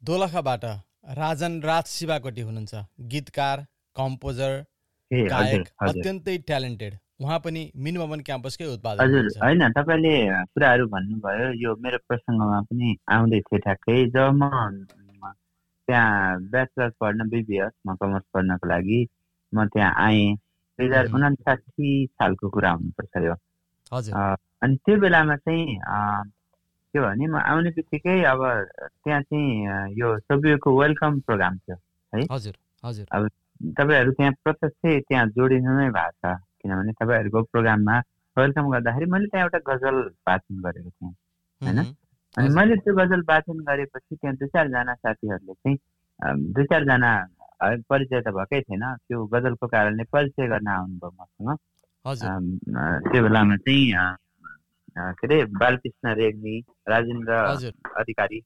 [0.03, 0.63] दोलखाबाट
[1.16, 3.57] राजन राज शिवाकोटी हुनुहुन्छ। गीतकार
[3.95, 4.53] कम्पोजर
[5.11, 10.16] गायक अत्यन्तै ट्यालेन्टेड। उहाँ पनि मिनु भवन क्याम्पसकै उत्पादन होइन तपाईँले
[10.51, 14.43] कुराहरू भन्नुभयो यो मेरो प्रसङ्गमा पनि आउँदै थियो ठ्याक्कै। जब म
[15.88, 18.99] त्यहाँ ब्याचलर पढ्न बिबिएस म कमर्स पढ्नको लागि
[19.53, 20.34] म त्यहाँ आएँ।
[20.80, 23.36] दुई हजार। उनासाठी सालको कुरा हुनुपर्छ यो।
[24.61, 25.78] अनि त्यो बेलामा चाहिँ
[26.93, 28.41] के भने म आउने बित्तिकै अब
[29.03, 31.78] त्यहाँ चाहिँ यो सोभियोको वेलकम प्रोग्राम थियो
[32.34, 33.05] हजुर हजुर।
[33.80, 36.36] तपाईँहरू त्यहाँ प्रत्यक्ष त्यहाँ जोडिनु नै भएको छ।
[36.66, 37.95] किनभने तपाईँहरूको प्रोग्राममा
[38.38, 39.95] वेलकम गर्दाखेरि मैले त्यहाँ एउटा गजल
[40.28, 41.13] वाचन गरेको थिएँ
[41.61, 41.80] होइन?
[42.38, 45.78] अनि। मैले त्यो गजल वाचन गरेपछि त्यहाँ दुई चारजना साथीहरूले चाहिँ
[46.57, 47.11] दुई चारजना
[47.89, 51.49] परिचय त भएकै थिएन। त्यो गजलको कारणले परिचय गर्न आउनुभयो मसँग।
[53.11, 53.86] त्यो बेलामा चाहिँ
[55.20, 56.55] के अरे बालकृष्ण रेग्मी
[56.89, 57.34] राजेन्द्र
[57.99, 58.39] अधिकारी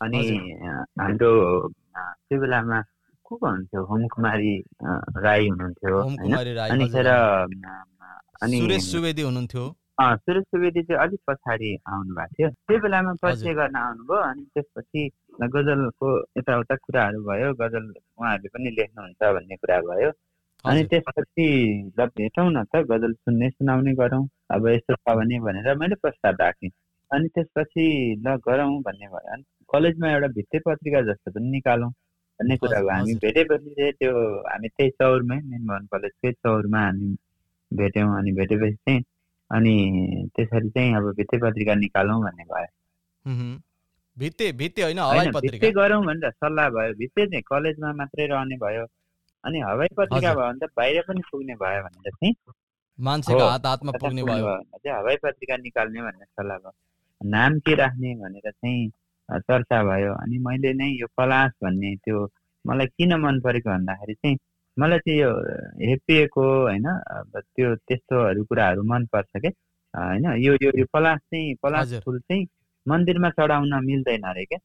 [0.00, 0.20] अनि
[1.00, 1.30] हाम्रो
[2.26, 2.78] त्यो बेलामा
[3.28, 4.52] को हुनुहुन्थ्यो होम कुमारी
[4.84, 5.98] अ, राई हुनुहुन्थ्यो
[6.74, 7.08] अनिखेर
[8.42, 9.64] अनि सुरेश सुवेदी हुनुहुन्थ्यो
[10.24, 15.02] सुरेश सुवेदी चाहिँ अलिक पछाडि आउनु भएको थियो त्यो बेलामा परिचय गर्न आउनुभयो अनि त्यसपछि
[15.54, 16.08] गजलको
[16.38, 20.10] यताउता कुराहरू भयो गजल उहाँहरूले पनि लेख्नुहुन्छ भन्ने कुरा भयो
[20.64, 21.46] अनि त्यसपछि
[21.98, 24.22] ल भेटौँ न त गजल सुन्ने सुनाउने गरौँ
[24.54, 26.70] अब यस्तो छ भने भनेर मैले प्रस्ताव राखेँ
[27.10, 27.84] अनि त्यसपछि
[28.26, 31.90] ल गरौँ भन्ने भयो अनि कलेजमा एउटा भित्ते पत्रिका जस्तो पनि निकालौँ
[32.40, 34.12] भन्ने कुरा हजुर, हो हामी। भेटेपछि चाहिँ त्यो
[34.46, 37.08] हामी त्यही चौरमै मेन भवन कलेजकै चौरमा हामी
[37.70, 39.02] भेट्यौँ अनि भेटेपछि चाहिँ
[39.50, 39.74] अनि
[40.36, 42.68] त्यसरी चाहिँ अब भित्ते पत्रिका निकालौँ भन्ने भयो।
[44.16, 48.84] भित्ते भित्ते होइन भित्ते गरौँ भनेर सल्लाह भयो भित्ते चाहिँ कलेजमा मात्रै रहने भयो
[49.44, 52.34] अनि हवाई पत्रिका। भयो भने त बाहिर पनि पुग्ने भयो भनेर चाहिँ
[52.98, 54.46] मान्छेको हात हातमा पुग्ने भयो
[54.92, 56.72] हवाई पत्रिका निकाल्ने भन्ने सल्लाह भयो
[57.20, 58.90] नाम के राख्ने भनेर चाहिँ
[59.28, 62.24] चर्चा भयो अनि मैले नै यो पलास भन्ने त्यो
[62.64, 64.36] मलाई किन मन परेको भन्दाखेरि चाहिँ
[64.76, 65.30] मलाई चाहिँ यो
[65.88, 66.86] हेपिएको होइन
[67.36, 72.46] त्यो त्यस्तोहरू कुराहरू मनपर्छ के अ, होइन यो यो यो पलास चाहिँ पलास। फुल चाहिँ
[72.86, 74.58] मन्दिरमा चढाउन मिल्दैन अरे क्या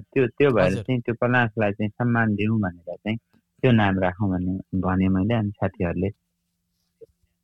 [0.00, 3.16] त्यो त्यो भएर। चाहिँ त्यो पलासलाई चाहिँ सम्मान दिउँ भनेर चाहिँ
[3.62, 6.10] त्यो नाम राखौँ भन्ने भने मैले अनि साथीहरूले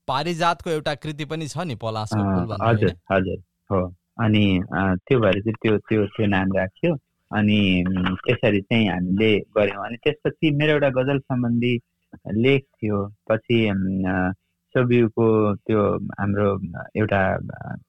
[0.08, 2.92] पारिजातको एउटा कृति पनि छ नि पलासको फुल हजुर?
[3.12, 3.38] हजुर
[3.70, 3.80] हो
[4.18, 4.44] अनि
[5.06, 6.94] त्यो भएर चाहिँ त्यो त्यो त्यो नाम राख्यो।
[7.30, 7.58] अनि
[8.26, 11.74] त्यसरी चाहिँ हामीले गऱ्यौँ। अनि त्यसपछि मेरो एउटा गजल सम्बन्धी
[12.44, 12.98] लेख थियो।
[13.30, 13.58] पछि
[14.74, 15.26] सबिउको
[15.66, 15.80] त्यो
[16.18, 16.48] हाम्रो
[16.98, 17.20] एउटा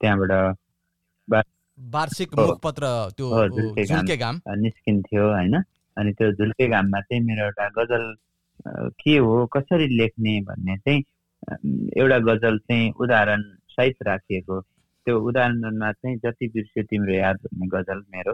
[0.01, 0.32] त्यहाँबाट
[1.93, 2.86] वार्षिक। मुखपत्र
[3.17, 3.28] त्यो
[4.61, 5.55] निस्किन्थ्यो होइन।
[5.97, 8.03] अनि त्यो झुल्के घाममा चाहिँ मेरो एउटा गजल
[9.01, 11.01] के हो कसरी लेख्ने भन्ने चाहिँ
[11.97, 13.41] एउटा गजल चाहिँ उदाहरण
[13.74, 14.59] सहित राखिएको।
[15.06, 18.34] त्यो उदाहरणमा चाहिँ जति बिर्स्यो तिम्रो याद भन्ने गजल मेरो।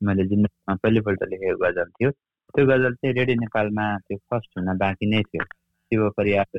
[0.00, 2.10] मैले जिन्दगीमा पहिलोपल्ट लेखेको गजल थियो।
[2.54, 6.58] त्यो गजल चाहिँ रेडियो नेपालमा त्यो फर्स्ट हुन बाँकी नै थियो। शिव परियार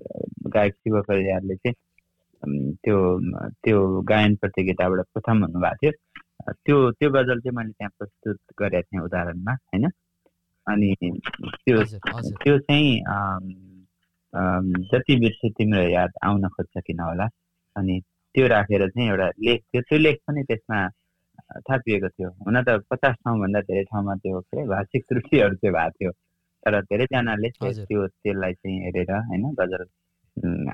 [0.55, 1.75] गायक शिव परियारले चाहिँ
[2.83, 2.97] त्यो
[3.63, 3.77] त्यो
[4.11, 5.91] गायन प्रतियोगिताबाट प्रथम हुनुभएको थियो।
[6.65, 9.85] त्यो त्यो गजल चाहिँ मैले त्यहाँ प्रस्तुत गरेको थिएँ उदाहरणमा होइन?
[10.67, 11.83] अनि त्यो
[12.43, 12.91] त्यो चाहिँ
[14.91, 17.27] जति बिर्से तिम्रो याद आउन खोज्छ किन होला?
[17.75, 17.99] अनि
[18.35, 20.79] त्यो राखेर चाहिँ एउटा लेख थियो। त्यो लेख पनि त्यसमा
[21.69, 25.91] थापिएको थियो। हुन त पचास ठाउँभन्दा धेरै ठाउँमा त्यो के अरे भाषिक त्रुटिहरू चाहिँ भएको
[25.97, 26.11] थियो।
[26.63, 29.85] तर धेरैजनाले त्यो त्यसलाई चाहिँ हेरेर होइन गजल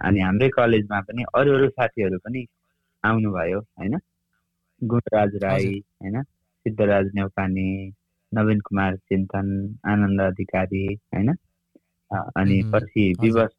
[0.01, 2.45] अनि हाम्रै कलेजमा पनि अरू अरू साथीहरू पनि
[3.03, 3.97] आउनुभयो होइन?
[4.81, 5.67] गुणराज राई
[6.01, 6.21] होइन?
[6.65, 7.67] सिद्धराज नेउपाने
[8.31, 9.47] नवीन कुमार चिन्तन
[9.85, 11.29] आनन्द अधिकारी होइन?
[12.11, 13.53] अनि पछि। विवश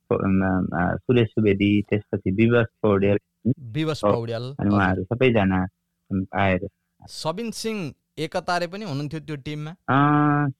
[1.04, 5.58] सुरेश सुवेदी त्यसपछि विवश पौडेल विवश पौड्याल अनि। उहाँहरू सबैजना
[6.40, 6.68] आएर
[7.10, 7.78] सबिन सिंह
[8.18, 9.72] एकतारे पनि हुनुहुन्थ्यो त्यो टिममा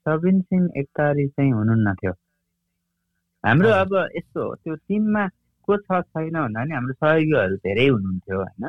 [0.06, 2.12] सबिन सिंह एकतारी चाहिँ हुनुहुन्न थियो
[3.44, 5.26] हाम्रो अब। यस्तो त्यो टिममा
[5.68, 8.64] को छ छैन भन्दा पनि हाम्रो सहयोगीहरू धेरै हुनुहुन्थ्यो होइन।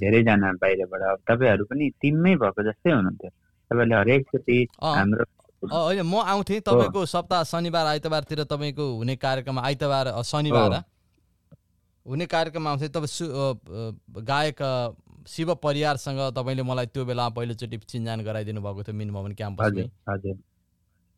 [0.00, 5.24] धेरैजना बाहिरबाट अब तपाईँहरू पनि टिममै भएको जस्तै हुनुहुन्थ्यो तपाईँहरूले हरेकचोटि हाम्रो
[5.66, 10.74] होइन म आउँथेँ तपाईँको सप्ताह शनिबार आइतबारतिर तपाईँको हुने कार्यक्रम आइतबार शनिबार।
[12.08, 14.60] हुने कार्यक्रम आउँथेँ तपाईँ गायक
[15.28, 19.88] शिव परियारसँग तपाईँले मलाई त्यो बेला पहिलोचोटि चिन्जान गराइदिनु भएको थियो मिन भवन क्याम्पसमै। हजुर
[20.08, 20.36] हजुर।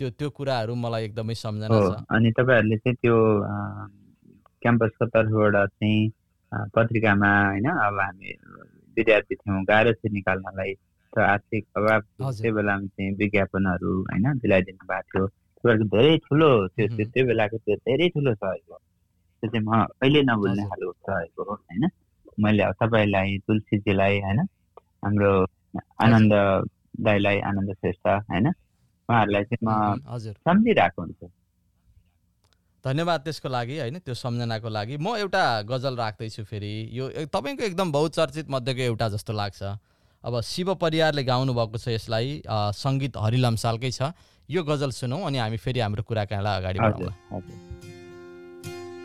[0.01, 3.17] त्यो त्यो कुराहरू मलाई एकदमै सम्झना छ। अनि तपाईँहरूले चाहिँ त्यो
[4.63, 6.11] क्याम्पसको तर्फबाट चाहिँ
[6.75, 8.29] पत्रिकामा होइन अब हामी
[8.97, 10.73] विद्यार्थी थियौँ गाह्रो थियो निकाल्नलाई।
[11.13, 12.01] त आर्थिक अभाव।
[12.35, 17.77] त्यो बेलामा चाहिँ विज्ञापनहरू होइन दिलाइदिनु भएको थियो। तपाईँहरूको धेरै ठुलो त्यो त्यो बेलाको त्यो
[17.87, 18.79] धेरै ठुलो सहयोग
[19.41, 21.89] त्यो चाहिँ म कहिले नभुल्ने। खालको हो होइन?
[22.39, 24.41] मैले अब तपाईँलाई तुलसीजीलाई होइन?
[25.05, 25.33] हाम्रो
[26.05, 26.33] आनन्द
[27.01, 28.47] दाईलाई आनन्द श्रेष्ठ होइन?
[29.09, 31.27] उहाँहरूलाई चाहिँ म सम्झिरहेको हुन्छु।
[32.85, 33.99] धन्यवाद त्यसको लागि होइन?
[34.01, 39.33] त्यो सम्झनाको लागि। म एउटा गजल राख्दैछु फेरि। यो तपाईँको एकदम बहुचर्चित मध्येको एउटा जस्तो
[39.33, 39.63] लाग्छ।
[40.25, 42.43] अब शिव परियारले गाउनु भएको छ यसलाई
[42.77, 44.13] सङ्गीत हरि लम्सालकै छ।
[44.49, 48.00] यो गजल सुनौँ अनि हामी फेरि हाम्रो कुराकानीलाई अगाडि बढाउँला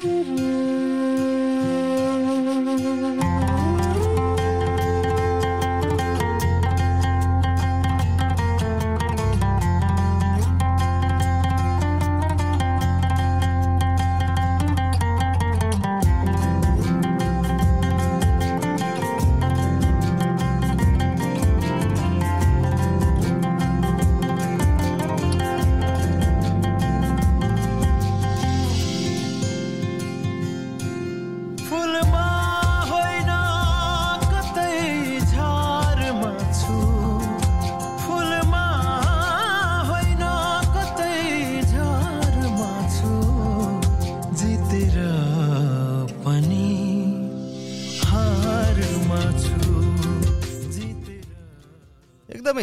[0.05, 0.39] Thank
[3.23, 3.34] you.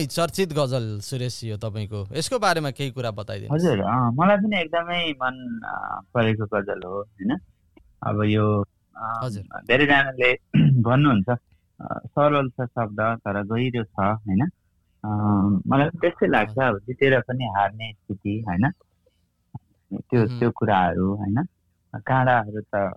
[0.03, 3.79] एकदमै चर्चित गजल सुरेश यो तपाईँको। यसको बारेमा केही कुरा बताइदिनु हजुर
[4.19, 5.37] मलाई पनि एकदमै मन
[6.15, 7.39] परेको गजल हो होइन?
[8.03, 8.47] अब यो।
[9.69, 10.31] धेरैजनाले
[10.87, 11.29] भन्नुहुन्छ
[12.15, 14.43] सरल छ शब्द तर गहिरो छ होइन?
[15.67, 18.71] मलाई त्यस्तै लाग्छ अब जितेर पनि हार्ने स्थिति होइन?
[19.93, 21.43] त्यो। त्यो कुराहरू होइन?
[21.95, 22.91] काँडाहरू त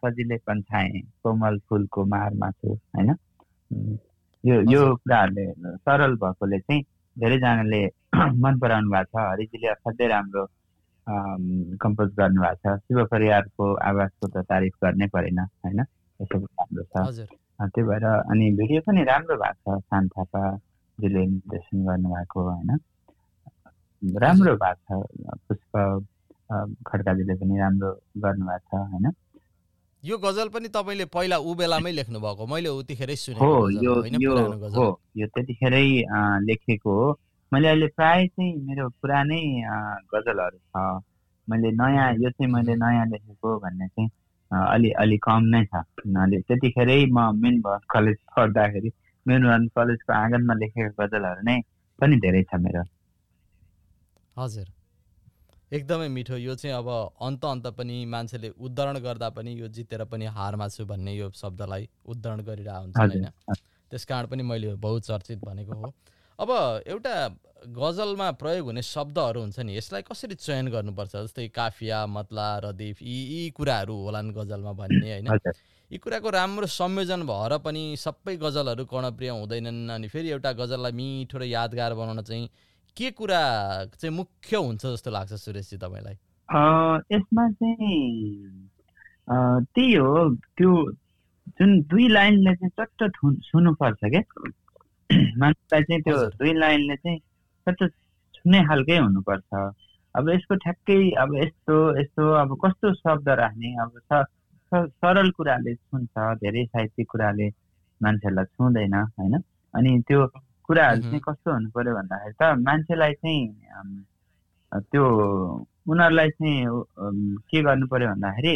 [0.00, 3.14] सजिलै पन्छाए कोमल फुलको मारमा छु होइन?
[4.44, 5.44] यो यो। कुराहरूले
[5.84, 6.82] सरल भएकोले चाहिँ
[7.16, 7.82] धेरैजनाले
[8.44, 10.44] मन पराउनु भएको छ। हरिजीले असाध्यै राम्रो
[11.82, 15.80] कम्पोज गर्नुभएको छ। शिव परिवारको आवाजको त तारिफ गर्नै परेन होइन?
[16.20, 17.28] यसो राम्रो छ।
[17.60, 22.70] त्यही भएर अनि भिडियो पनि राम्रो भएको छ शान थापाजीले निर्देशन गर्नुभएको होइन?
[24.02, 25.72] राम्रो भएको छ। पुष्प
[26.88, 27.90] खड्काजीले पनि राम्रो
[28.24, 29.06] गर्नुभएको छ होइन?
[30.04, 33.94] यो गजल पनि तपाईँले पहिला ऊ बेलामै लेख्नु भएको मैले उतिखेरै सुनेको हो यो
[34.24, 34.36] यो
[34.76, 34.86] हो
[35.16, 35.86] यो त्यतिखेरै
[36.48, 37.08] लेखेको हो।
[37.52, 39.42] मैले अहिले प्राय चाहिँ मेरो पुरानै
[40.14, 41.02] गजलहरू छ।
[41.48, 44.08] मैले नयाँ यो चाहिँ मैले नयाँ लेखेको भन्ने चाहिँ
[44.50, 45.84] अलि अलि कम नै छ।
[46.24, 48.90] अलि त्यतिखेरै म मेन भयो कलेज पढ्दाखेरि
[49.26, 51.60] मेन कलेजको आँगनमा लेखेको गजलहरू नै
[51.98, 52.84] पनि धेरै छ मेरो।
[54.36, 54.68] हजुर।
[55.72, 56.88] एकदमै मिठो। यो चाहिँ अब
[57.22, 61.88] अन्त अन्त पनि मान्छेले उद्धरण गर्दा पनि यो जितेर पनि हारमा छु भन्ने यो शब्दलाई
[62.06, 63.26] उद्धरण गरिरहेको हुन्छ होइन?
[63.90, 65.92] त्यस कारण पनि मैले बहुचर्चित भनेको हो।
[66.38, 66.50] अब
[66.86, 67.14] एउटा
[67.70, 71.16] गजलमा प्रयोग हुने शब्दहरू हुन्छ नि यसलाई कसरी चयन गर्नुपर्छ?
[71.16, 75.28] जस्तै काफिया मतला रदिफ यी यी कुराहरू होलान् गजलमा भन्ने होइन?
[75.90, 81.38] यी कुराको राम्रो संयोजन भएर पनि सबै गजलहरू कर्णप्रिय हुँदैनन् अनि फेरि एउटा गजललाई मिठो
[81.38, 82.48] र यादगार बनाउन चाहिँ
[82.96, 83.40] के कुरा
[84.00, 86.16] चाहिँ मुख्य हुन्छ जस्तो लाग्छ सुरेशजी तपाईँलाई?
[87.12, 88.68] यसमा चाहिँ
[89.74, 90.70] त्यही हो त्यो
[91.58, 94.22] जुन दुई लाइनले चाहिँ चट्ट छुनुपर्छ क्या।
[95.38, 97.18] मान्छेलाई चाहिँ त्यो। दुई लाइनले चाहिँ
[97.68, 97.84] चट्ट
[98.34, 99.72] छुने खालकै हुनुपर्छ।
[100.16, 103.90] अब यसको ठ्याक्कै अब यस्तो यस्तो अब कस्तो शब्द राख्ने अब
[104.72, 107.48] सरल कुराले छुन्छ धेरै साहित्यिक कुराले
[108.00, 109.34] मान्छेहरूलाई छुँदैन होइन?
[109.74, 110.26] अनि त्यो
[110.70, 113.42] कुराहरू चाहिँ। कस्तो हुनु पर्यो भन्दाखेरि त मान्छेलाई चाहिँ
[114.86, 115.04] त्यो
[115.90, 116.56] उनीहरूलाई चाहिँ
[117.50, 118.54] के गर्नु पर्यो भन्दाखेरि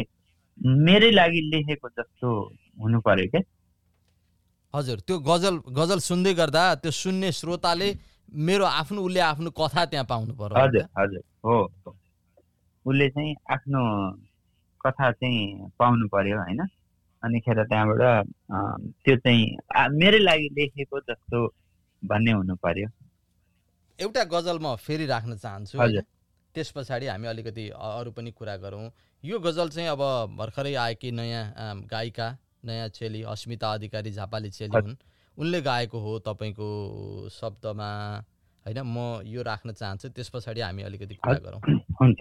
[0.86, 2.28] मेरै लागि लेखेको जस्तो
[2.82, 3.42] हुनु पर्यो क्या
[4.74, 7.88] हजुर त्यो गजल गजल सुन्दै गर्दा त्यो सुन्ने श्रोताले
[8.46, 10.86] मेरो आफ्नो उसले आफ्नो कथा त्यहाँ पाउनु पर्यो हजुर?
[10.98, 11.56] हजुर हो।
[12.86, 13.80] उसले चाहिँ आफ्नो
[14.80, 16.60] कथा चाहिँ पाउनु पर्यो होइन
[17.22, 18.02] अनिखेर त्यहाँबाट
[19.04, 19.42] त्यो चाहिँ
[20.00, 21.38] मेरै लागि लेखेको जस्तो
[22.04, 22.88] भन्ने हुनु पर्यो।
[23.98, 25.78] एउटा गजल म फेरि राख्न चाहन्छु?
[26.54, 28.90] त्यस पछाडि हामी अलिकति अरू पनि कुरा गरौँ।
[29.24, 30.02] यो गजल चाहिँ अब
[30.38, 32.28] भर्खरै आएकी नयाँ गायिका
[32.64, 34.96] नयाँ चेली अस्मिता अधिकारी झापाली चेली हुन्।
[35.38, 36.68] उनले गाएको हो तपाईँको
[37.32, 37.90] शब्दमा।
[38.66, 41.60] होइन म यो राख्न चाहन्छु। त्यस पछाडि हामी अलिकति कुरा। गरौँ।
[42.00, 42.20] हुन्छ।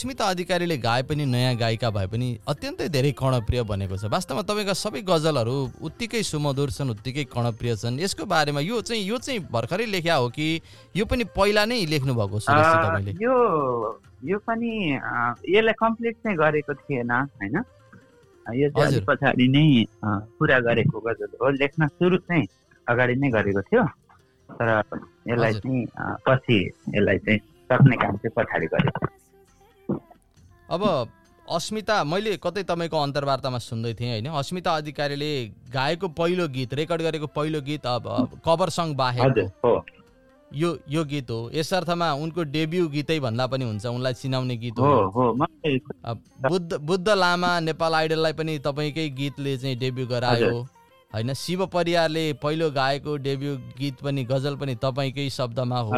[0.00, 4.72] अस्मिता अधिकारीले गाए पनि नयाँ गायिका भए पनि अत्यन्तै धेरै कर्णप्रिय बनेको छ। वास्तवमा तपाईँका
[4.72, 9.86] सबै गजलहरू उत्तिकै सुमधुर छन् उत्तिकै कर्णप्रिय छन्। यसको बारेमा यो चाहिँ यो चाहिँ भर्खरै
[9.92, 10.46] लेख्या हो कि
[10.96, 13.12] यो पनि पहिला नै लेख्नु भएको तपाईँले?
[13.20, 13.34] यो
[14.24, 14.72] यो पनि
[15.52, 17.56] यसलाई कम्प्लिट चाहिँ गरेको थिएन होइन?
[18.56, 22.48] यो चाहिँ। पछाडि नै पुरा गरेको गजल हो। लेख्न सुरु चाहिँ
[22.88, 23.84] अगाडि नै गरेको थियो।
[24.48, 24.68] तर
[25.28, 25.84] यसलाई। चाहिँ
[26.24, 26.58] पछि
[26.96, 29.06] यसलाई चाहिँ सक्ने काम चाहिँ पछाडि गरेको।
[30.70, 30.82] अब
[31.48, 35.30] अस्मिता मैले कतै तपाईँको अन्तर्वार्तामा सुन्दै थिएँ होइन। अस्मिता अधिकारीले
[35.74, 38.04] गाएको पहिलो गीत रेकर्ड गरेको पहिलो गीत अब
[38.44, 39.34] कभर सङ्ग बाहेक
[40.50, 44.78] यो यो गीत हो। यस अर्थमा उनको डेब्यू गीतै भन्दा पनि हुन्छ उनलाई चिनाउने गीत
[44.78, 44.86] हो।
[46.48, 50.50] बुद्ध बुद्ध लामा नेपाल आइडललाई पनि तपाईँकै गीतले चाहिँ डेब्यू गरायो।
[51.12, 55.92] होइन शिव परियारले पहिलो गाएको डेब्यु गीत पनि गजल पनि तपाईँकै शब्दमा हो।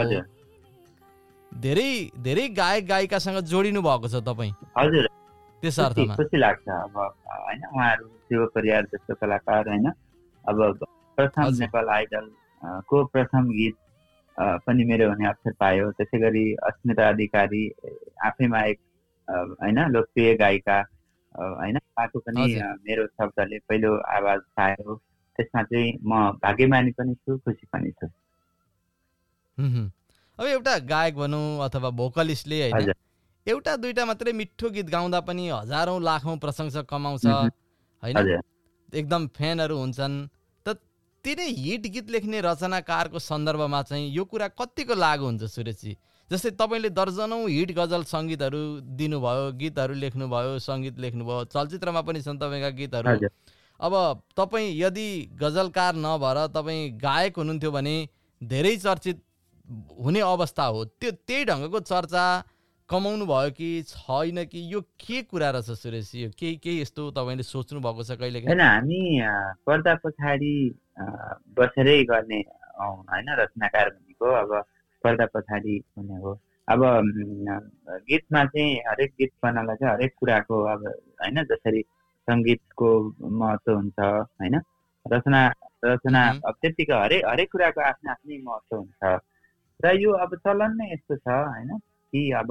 [1.53, 5.07] धेरै धेरै गायक गायिकासँग जोडिनु भएको छ तपाईँ। हजुर।
[5.63, 9.87] त्यस अर्थमा। खुसी लाग्छ अब होइन उहाँहरू शिव परियार जस्तो कलाकार होइन।
[10.45, 10.57] अब
[11.19, 12.27] प्रथम। नेपाल आइडल
[12.89, 13.77] को प्रथम गीत
[14.67, 17.63] पनि मेरो हुने अवसर पायो। त्यसै गरी अस्मिता अधिकारी
[18.27, 18.79] आफैमा एक
[19.29, 20.79] होइन लोकप्रिय गायिका
[21.35, 22.43] होइन। उहाँको पनि
[22.89, 24.97] मेरो शब्दले पहिलो आवाज पायो।
[25.39, 28.07] त्यसमा चाहिँ म भाग्यमानी पनि छु खुसी पनि छु।
[30.43, 32.93] अब एउटा गायक भनौँ अथवा भोकलिस्टले होइन
[33.47, 37.27] एउटा दुइटा मात्रै मिठो गीत गाउँदा पनि हजारौँ लाखौँ प्रशंसक कमाउँछ।
[38.03, 38.43] होइन?
[38.93, 40.17] एकदम फ्यानहरू हुन्छन्।
[40.67, 40.75] त
[41.25, 45.97] तिनै हिट गीत लेख्ने रचनाकारको सन्दर्भमा चाहिँ यो कुरा कतिको लागु हुन्छ सुरेशजी?
[46.31, 48.63] जस्तै तपाईँले दर्जनौँ हिट गजल सङ्गीतहरू
[48.99, 53.29] दिनुभयो गीतहरू लेख्नुभयो सङ्गीत लेख्नुभयो चलचित्रमा पनि छन् तपाईँका गीतहरू।
[53.81, 53.95] अब
[54.37, 57.97] तपाईँ यदि गजलकार नभएर तपाईँ गायक हुनुहुन्थ्यो भने
[58.41, 59.23] धेरै चर्चित
[60.05, 62.25] हुने अवस्था हो। त्यो त्यही ढङ्गको चर्चा
[62.89, 66.15] कमाउनु भयो कि छैन कि यो के कुरा रहेछ सुरेश?
[66.15, 68.39] यो केही केही यस्तो तपाईँले सोच्नु भएको छ कहिले?
[68.47, 69.01] होइन हामी
[69.67, 70.55] पर्दा पछाडि
[71.57, 72.41] बसेरै गर्ने
[72.81, 74.51] होइन रचनाकार भनेको अब
[75.05, 76.33] पर्दा पछाडि हुने हो।
[76.69, 76.81] अब
[78.09, 81.83] गीतमा चाहिँ हरेक गीत बनाउँदा चाहिँ हरेक कुराको अब होइन जसरी
[82.29, 82.89] सङ्गीतको
[83.41, 84.55] महत्त्व हुन्छ होइन।
[85.07, 85.41] रचना
[85.85, 89.03] रचना। अब त्यत्तिकै हरेक हरेक कुराको आफ्नो आफ्नै महत्त्व हुन्छ।
[89.85, 91.79] र यो अब चलन नै यस्तो छ होइन?
[92.13, 92.51] कि अब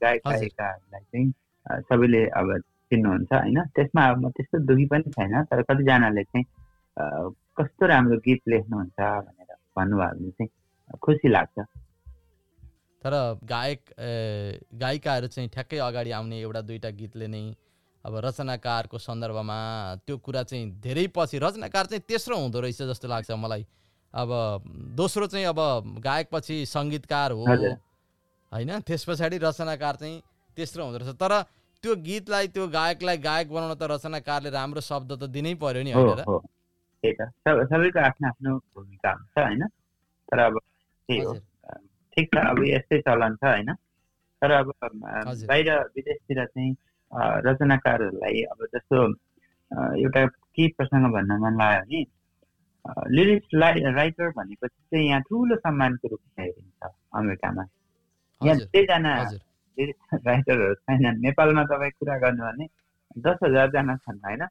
[0.00, 2.48] गायक। गायिकाहरूलाई चाहिँ सबैले अब
[2.90, 3.58] चिन्नुहुन्छ होइन?
[3.76, 6.44] त्यसमा अब म त्यस्तो दुखी पनि छैन तर कतिजनाले चाहिँ
[7.58, 11.58] कस्तो राम्रो गीत लेख्नुहुन्छ भनेर भन्नुभयो भने चाहिँ खुसी लाग्छ।
[13.02, 13.14] तर
[13.48, 13.80] गायक
[14.78, 17.44] गायिकाहरू चाहिँ ठ्याक्कै अगाडि आउने एउटा दुईवटा गीतले नै
[18.04, 19.58] अब रचनाकारको सन्दर्भमा
[20.06, 23.64] त्यो कुरा चाहिँ धेरै पछि रचनाकार चाहिँ तेस्रो हुँदो रहेछ जस्तो लाग्छ मलाई।
[24.14, 24.28] अब
[24.96, 25.58] दोस्रो चाहिँ अब
[26.04, 27.44] गायकपछि सङ्गीतकार हो।
[28.52, 28.80] होइन?
[28.80, 30.22] त्यस पछाडि रचनाकार चाहिँ
[30.56, 31.32] तेस्रो हुँदो रहेछ। तर
[31.82, 36.22] त्यो गीतलाई त्यो गायकलाई गायक बनाउन त रचनाकारले राम्रो शब्द त दिनै पर्यो नि होइन
[37.02, 39.62] सबैको आफ्नो आफ्नो भूमिका हुन्छ होइन?
[40.28, 41.42] तर अब त्यही हो। हजुर।
[42.12, 43.74] ठिक छ अब यस्तै चलन छ होइन?
[44.42, 44.72] तर अब।
[45.48, 46.76] बाहिर विदेशतिर चाहिँ
[47.46, 48.96] रचनाकारहरूलाई अब जस्तो
[49.98, 52.04] एउटा केही प्रसङ्ग भन्न मन लाग्यो भने
[52.86, 57.64] लिरिक्स राइटर भनेपछि चाहिँ यहाँ ठुलो सम्मानको रूपमा हेरिन्छ अमेरिकामा।
[58.40, 59.12] यहाँ धेरैजना
[59.78, 62.66] लिरिक्स राइटरहरू छैनन्। नेपालमा तपाईँ कुरा गर्नु भने
[63.18, 64.46] दस हजारजना छन् होइन?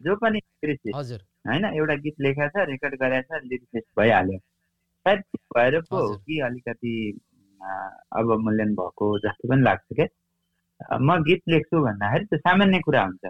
[0.00, 0.40] जो पनि
[1.46, 1.64] होइन?
[1.64, 4.38] एउटा गीत लेखेको छ रेकर्ड गरेको छ लिरिक्स भइहाल्यो।
[5.06, 5.22] सायद
[5.56, 6.94] भएर पो हो। कि अलिकति
[8.18, 13.24] अवमूल्यन भएको जस्तो पनि लाग्छ क्या म गीत लेख्छु भन्दाखेरि त्यो सामान्य कुरा हुन्छ।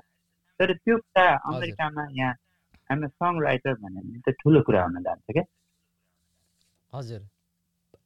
[0.60, 2.34] तर त्यो कुरा अमेरिकामा यहाँ
[2.90, 5.44] हामी सङ राइटर भन्यो भने त्यो ठुलो कुरा हुन जान्छ क्या?
[6.92, 7.22] हजुर।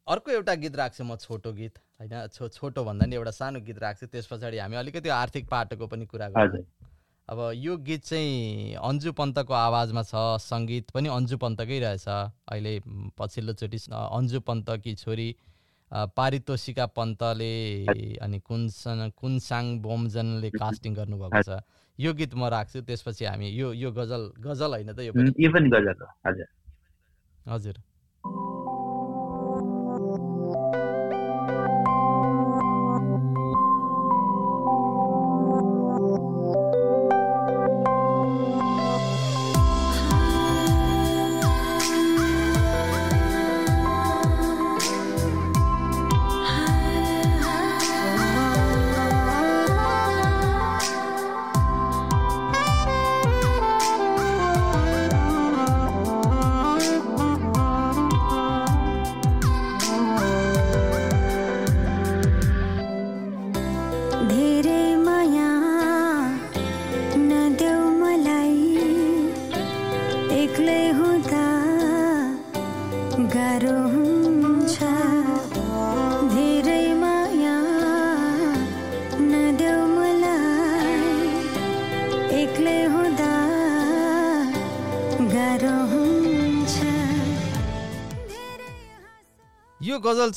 [0.09, 3.79] अर्को एउटा गीत राख्छु म छोटो गीत। होइन छो छोटो भन्दा नि एउटा सानो गीत
[3.79, 6.65] राख्छु। त्यस पछाडि हामी अलिकति आर्थिक पाटोको पनि कुरा गर्छौँ
[7.29, 12.73] अब यो गीत चाहिँ अन्जु पन्तको आवाजमा छ सङ्गीत पनि अन्जु पन्तकै रहेछ। अहिले
[13.19, 15.29] पछिल्लोचोटि अन्जु पन्तकी छोरी
[16.17, 17.53] पारितोषिका पन्तले
[18.25, 21.61] अनि कुनसन कुनसाङ बोमजनले कास्टिङ गर्नुभएको छ।
[21.99, 25.51] यो गीत म राख्छु त्यसपछि हामी यो यो गजल गजल होइन त यो पनि। यो
[25.53, 26.49] पनि गजल हो हजुर।
[27.47, 27.77] हजुर।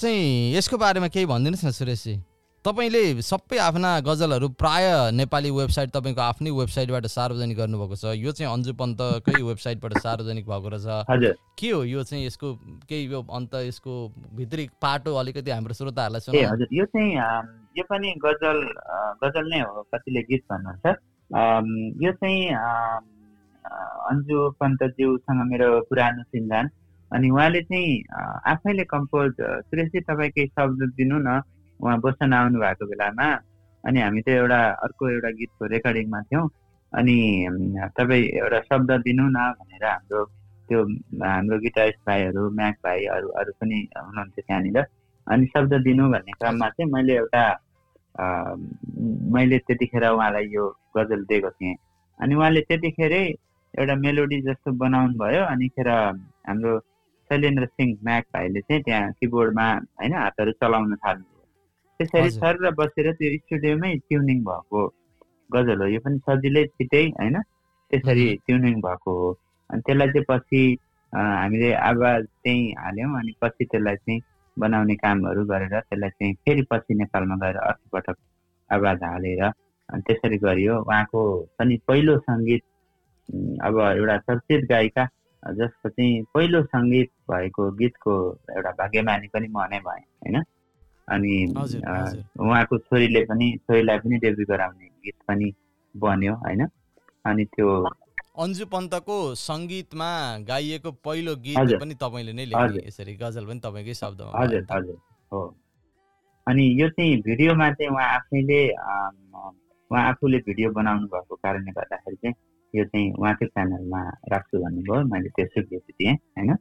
[0.02, 2.16] चाहिँ यसको बारेमा केही भनिदिनुहोस् न सुरेशजी
[2.66, 4.86] तपाईँले सबै आफ्ना गजलहरू प्राय
[5.18, 10.70] नेपाली वेबसाइट तपाईँको आफ्नै वेबसाइटबाट सार्वजनिक गर्नुभएको छ। यो चाहिँ अन्जु पन्तकै वेबसाइटबाट सार्वजनिक भएको
[10.70, 12.54] रहेछ। के हो यो चाहिँ यसको
[12.86, 13.94] केही यो अन्त यसको
[14.38, 17.10] भित्री पाटो अलिकति हाम्रो श्रोताहरूलाई हजुर। यो चाहिँ
[17.78, 18.58] यो पनि गजल
[19.26, 20.86] गजल नै हो कतिले गीत भन्नुहुन्छ।
[22.06, 22.42] यो चाहिँ
[24.12, 26.66] अन्जु पन्तज्यूसँग मेरो पुरानो चिन्जान
[27.12, 28.04] अनि उहाँले चाहिँ
[28.54, 31.42] आफैले कम्पोज सुरेशजी केही शब्द दिनु न।
[31.80, 33.28] उहाँ बस्न आउनु भएको बेलामा।
[33.84, 36.48] अनि हामी त एउटा अर्को एउटा गीतको रेकर्डिङमा थियौँ।
[36.94, 37.18] अनि
[37.98, 40.24] तपाईँ एउटा शब्द दिनु न भनेर हाम्रो
[40.70, 40.80] त्यो
[41.26, 44.80] हाम्रो गिटारिस्ट भाइहरू म्याक भाइ अरू पनि हुनुहुन्थ्यो त्यहाँनिर।
[45.28, 47.44] अनि शब्द दिनु भन्ने क्रममा चाहिँ मैले एउटा
[49.36, 50.64] मैले त्यतिखेर उहाँलाई यो
[50.98, 51.76] गजल दिएको थिएँ।
[52.20, 53.24] अनि उहाँले त्यतिखेरै
[53.74, 56.74] एउटा मेलोडी जस्तो बनाउनु भयो अनिखेर हाम्रो
[57.32, 61.46] शैलेन्द्र सिंह म्याक भाइले चाहिँ त्यहाँ किबोर्डमा होइन हातहरू चलाउन थाल्नुभयो
[62.00, 64.82] त्यसरी। सर र बसेर त्यो स्टुडियोमै ट्युनिङ भएको
[65.50, 67.38] गजल हो यो पनि सजिलै छिटै होइन
[67.92, 69.30] त्यसरी। ट्युनिङ भएको हो
[69.70, 70.64] अनि त्यसलाई चाहिँ पछि
[71.14, 74.22] हामीले आवाज चाहिँ हाल्यौँ अनि पछि त्यसलाई चाहिँ
[74.58, 78.18] बनाउने कामहरू गरेर त्यसलाई चाहिँ फेरि पछि नेपालमा गएर अर्कोपटक
[78.70, 81.22] आवाज हालेर अनि त्यसरी गरियो उहाँको
[81.60, 82.64] पनि पहिलो सङ्गीत
[83.62, 85.04] अब एउटा चर्चित गायिका
[85.44, 88.14] जसको चाहिँ पहिलो सङ्गीत भएको गीतको
[88.52, 90.44] एउटा भाग्यमानी पनि म नै भएँ होइन
[91.08, 91.46] अनि
[92.40, 95.54] उहाँको छोरीले पनि छोरीलाई पनि डेब्यु गराउने गीत पनि
[95.96, 96.68] बन्यो होइन
[97.26, 97.90] अनि त्यो
[98.38, 104.40] अन्जु पन्तको सङ्गीतमा गाइएको पहिलो गीत। पनि तपाईँले नै लेख्ने। यसरी गजल पनि तपाईँकै शब्दमा
[104.40, 104.96] हजुर। हजुर
[105.32, 105.42] हो
[106.48, 108.62] अनि यो चाहिँ भिडियोमा चाहिँ उहाँ आफैले
[109.92, 112.36] उहाँ आफूले भिडियो बनाउनु भएको कारणले गर्दाखेरि चाहिँ
[112.74, 114.02] यो चाहिँ उहाँकै च्यानलमा
[114.32, 116.52] राख्छु भन्नुभयो मैले त्यो स्वीकृति दिएँ होइन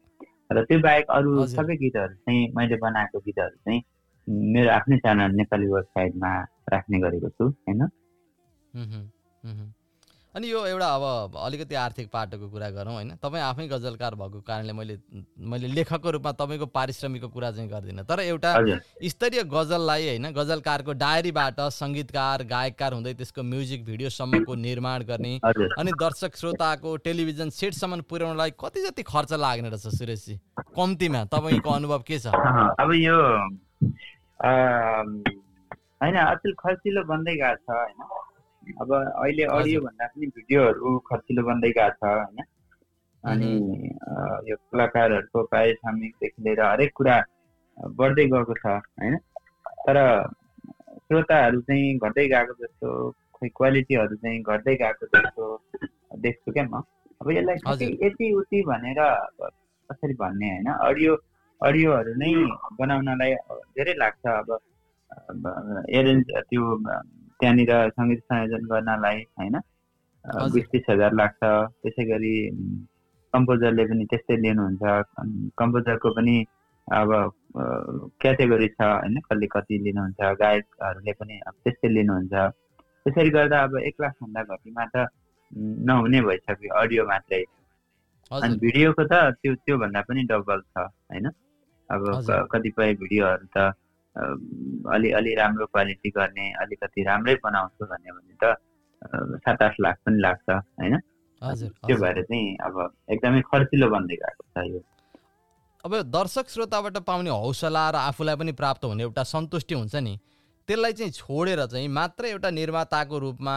[0.53, 3.83] र त्यो बाहेक अरू। सबै गीतहरू चाहिँ मैले बनाएको गीतहरू चाहिँ
[4.53, 6.33] मेरो आफ्नै च्यानल नेपाली वेबसाइटमा
[6.73, 7.89] राख्ने गरेको छु होइन।
[10.37, 13.11] अनि यो एउटा अब अलिकति आर्थिक पाटोको कुरा गरौँ होइन?
[13.19, 14.97] तपाईँ आफै गजलकार भएको कारणले मैले
[15.43, 18.55] मैले लेखकको रूपमा तपाईँको पारिश्रमिकको कुरा चाहिँ गर्दिनँ। तर एउटा
[19.11, 26.37] स्तरीय गजललाई होइन गजलकारको डायरीबाट सङ्गीतकार गायककार हुँदै त्यसको म्युजिक भिडियोसम्मको निर्माण गर्ने अनि दर्शक
[26.37, 30.39] श्रोताको टेलिभिजन सेटसम्म पुर्याउनलाई कति जति खर्च लाग्ने रहेछ सुरेशजी
[30.79, 32.27] कम्तीमा तपाईँको अनुभव के छ?
[32.79, 33.19] अब यो
[36.01, 37.99] होइन अचेल खर्चिलो बन्दै गएको छ होइन?
[38.81, 42.39] अब अहिले अडियो भन्दा पनि भिडियोहरू खर्चिलो बन्दै गएको छ होइन।
[43.25, 43.51] अनि
[44.51, 47.17] यो कलाकारहरूको पारिश्रमिकदेखि लिएर हरेक कुरा
[47.99, 49.17] बढ्दै गएको छ होइन।
[49.87, 49.99] तर
[51.07, 52.89] श्रोताहरू चाहिँ घट्दै गएको जस्तो
[53.35, 55.45] खोइ क्वालिटीहरू चाहिँ घट्दै गएको जस्तो
[56.25, 56.83] देख्छु क्या म।
[57.21, 59.49] अब यसलाई यति उति भनेर अब
[59.91, 61.13] कसरी भन्ने होइन अडियो
[61.61, 62.33] अडियोहरू नै
[62.79, 63.35] बनाउनलाई
[63.77, 64.49] धेरै लाग्छ। अब
[65.99, 66.65] एरेन्ज त्यो
[67.41, 69.57] त्यहाँनिर सङ्गीत संयोजन गर्नलाई होइन।
[70.55, 71.41] बिस तिस हजार लाग्छ।
[71.83, 72.35] त्यसै गरी
[73.35, 74.83] कम्पोजरले पनि त्यस्तै लिनुहुन्छ।
[75.61, 76.37] कम्पोजरको पनि
[76.89, 77.11] अब
[78.21, 82.33] क्याटेगोरी छ होइन कसले कति लिनुहुन्छ गायकहरूले पनि अब त्यस्तै लिनुहुन्छ।
[83.03, 85.07] त्यसरी गर्दा अब एक लाखभन्दा घटीमा त
[85.89, 87.43] नहुने भइसक्यो अडियो मात्रै।
[88.31, 91.27] अनि भिडियोको त त्यो त्योभन्दा पनि डबल छ होइन?
[91.91, 92.03] अब
[92.53, 93.73] कतिपय भिडियोहरू त
[94.95, 98.57] अलि अलि राम्रो क्वालिटी गर्ने अलिकति राम्रै बनाउँछु भन्यो भने त
[99.41, 100.97] सात आठ लाख पनि लाग्छ होइन?
[101.87, 102.75] त्यो। भएर चाहिँ अब
[103.11, 104.81] एकदमै खर्चिलो बन्दै गएको छ यो।
[105.85, 110.19] अब दर्शक श्रोताबाट पाउने हौसला र आफूलाई पनि प्राप्त हुने एउटा सन्तुष्टि हुन्छ नि
[110.69, 113.57] त्यसलाई चाहिँ छोडेर चाहिँ मात्र एउटा निर्माताको रूपमा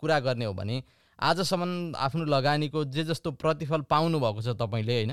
[0.00, 0.82] कुरा गर्ने हो भने
[1.18, 5.12] आजसम्म आफ्नो लगानीको जे जस्तो प्रतिफल पाउनु भएको छ तपाईँले होइन?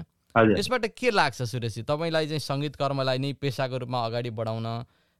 [0.58, 1.82] यसबाट के लाग्छ सुरेशजी?
[1.84, 4.68] तपाईँलाई चाहिँ सङ्गीत कर्मलाई नै पेसाको रूपमा अगाडि बढाउन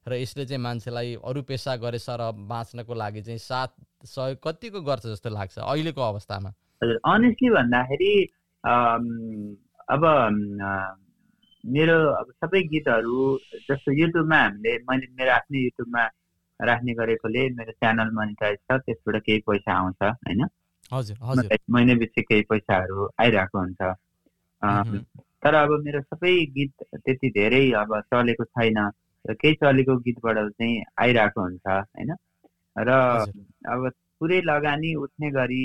[0.06, 3.70] र यसले चाहिँ मान्छेलाई अरू पेसा गरे सर बाँच्नको लागि चाहिँ साथ
[4.08, 6.50] सहयोग कतिको गर्छ जस्तो लाग्छ अहिलेको अवस्थामा?
[6.82, 8.12] हजुर अनेस्टली भन्दाखेरि
[8.64, 10.02] अब
[11.64, 13.18] मेरो अब सबै गीतहरू
[13.68, 16.02] जस्तो युट्युबमा हामीले मैले मेरो आफ्नै युट्युबमा
[16.60, 20.42] राख्ने गरेकोले मेरो च्यानल मोनिटाइज छ त्यसबाट केही पैसा आउँछ होइन?
[20.92, 21.16] हजुर
[21.70, 23.80] महिना पछि केही पैसाहरू आइरहेको हुन्छ।
[24.62, 28.78] तर अब मेरो सबै गीत त्यति धेरै अब चलेको छैन।
[29.24, 32.10] र केही चलेको गीतबाट चाहिँ आइरहेको हुन्छ होइन?
[32.76, 32.90] र।
[33.68, 33.90] अब
[34.20, 35.62] पुरै लगानी उठ्ने गरी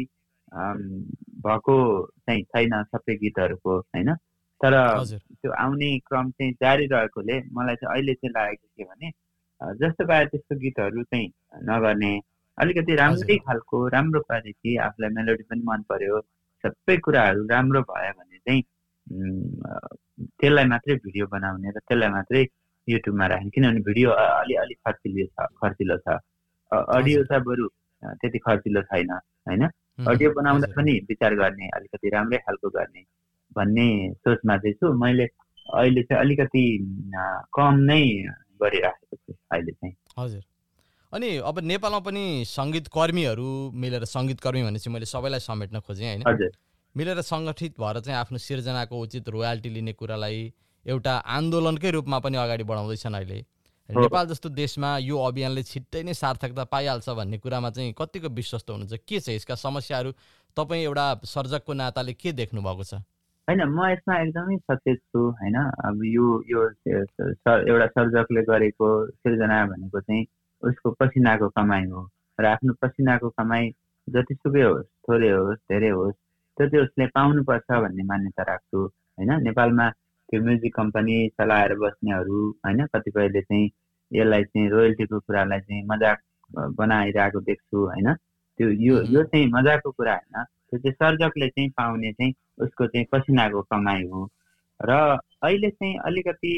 [1.46, 1.76] भएको
[2.26, 4.14] चाहिँ छैन सबै गीतहरूको होइन?
[4.62, 4.74] तर
[5.42, 9.12] त्यो आउने क्रम चाहिँ जारी रहेकोले मलाई चाहिँ अहिले चाहिँ लागेको के भने
[9.82, 11.28] जस्तो पाए त्यस्तो गीतहरू चाहिँ
[11.70, 12.14] नगर्ने।
[12.58, 16.20] अलिकति राम्रै खालको राम्रो क्वालिटी आफूलाई मेलोडी पनि मन पर्यो
[16.64, 18.62] सबै कुराहरू राम्रो भयो भने चाहिँ
[19.08, 22.44] त्यसलाई मात्रै भिडियो बनाउने र त्यसलाई मात्रै
[22.88, 26.08] युट्युबमा राख्ने किनभने भिडियो अलि अलिक खर्चिलो छ खर्चिलो छ।
[26.72, 27.68] अडियो त बरु
[28.04, 29.12] त्यति खर्चिलो छैन
[29.48, 29.64] होइन।
[30.08, 33.02] अडियो बनाउँदा। पनि विचार गर्ने अलिकति राम्रै खालको गर्ने
[33.56, 33.88] भन्ने
[34.24, 35.26] सोचमा चाहिँ छु। मैले
[35.70, 36.64] अहिले चाहिँ अलिकति
[37.56, 38.04] कम नै
[38.62, 40.44] गरिराखेको छु अहिले चाहिँ। हजुर।
[41.14, 46.24] अनि अब नेपालमा पनि सङ्गीत कर्मीहरू मिलेर सङ्गीत कर्मी भनेपछि मैले सबैलाई समेट्न खोजेँ होइन?
[46.28, 46.52] हजुर।
[46.96, 50.42] मिलेर सङ्गठित भएर चाहिँ आफ्नो सिर्जनाको उचित रोयल्टी लिने कुरालाई
[50.86, 53.40] एउटा आन्दोलनकै रूपमा पनि अगाडि बढाउँदैछन् अहिले।
[53.90, 58.94] नेपाल जस्तो देशमा यो अभियानले छिट्टै नै सार्थकता पाइहाल्छ भन्ने कुरामा चाहिँ कतिको विश्वस्त हुनुहुन्छ?
[59.10, 60.12] के छ यसका समस्याहरू?
[60.58, 63.02] तपाईँ एउटा सर्जकको नाताले के देख्नु भएको छ?
[63.48, 65.58] होइन म यसमा एकदमै सचेत छु होइन।
[65.90, 68.88] अब यो यो एउटा सर्जकले गरेको
[69.18, 70.26] सिर्जना भनेको चाहिँ
[70.64, 73.64] उसको पसिनाको कमाइ हो। र आफ्नो पसिनाको कमाइ
[74.08, 76.23] जतिसुकै होस् थोरै होस् धेरै होस्
[76.58, 78.80] त्यो चाहिँ उसले पाउनुपर्छ भन्ने मान्यता राख्छु।
[79.18, 79.32] होइन?
[79.44, 79.90] नेपालमा
[80.30, 82.86] त्यो म्युजिक कम्पनी चलाएर बस्नेहरू होइन?
[82.94, 83.70] कतिपयले चाहिँ
[84.12, 86.20] यसलाई चाहिँ रोयल्टीको कुरालाई चाहिँ मजाक
[86.78, 88.14] बनाइरहेको देख्छु होइन?
[88.60, 93.06] त्यो यो। यो चाहिँ मजाकको कुरा होइन। त्यो चाहिँ सर्जकले चाहिँ पाउने चाहिँ उसको चाहिँ
[93.12, 94.30] पसिनाको कमाइ हो।
[94.80, 94.92] र
[95.44, 96.54] अहिले चाहिँ अलिकति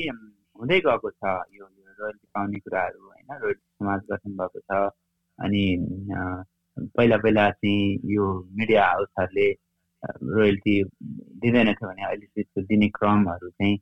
[0.59, 1.23] हुँदै गएको छ
[1.55, 1.65] यो
[1.99, 3.27] रोयल्टी पाउने कुराहरू होइन?
[3.41, 4.91] रोयल्टी समाज गठन भएको छ।
[5.39, 5.63] अनि
[6.95, 9.47] पहिला पहिला चाहिँ यो मिडिया हाउसहरूले
[10.05, 10.75] रोयल्टी
[11.41, 13.75] दिँदैन थियो भने अहिले त्यसको दिने क्रमहरू चाहिँ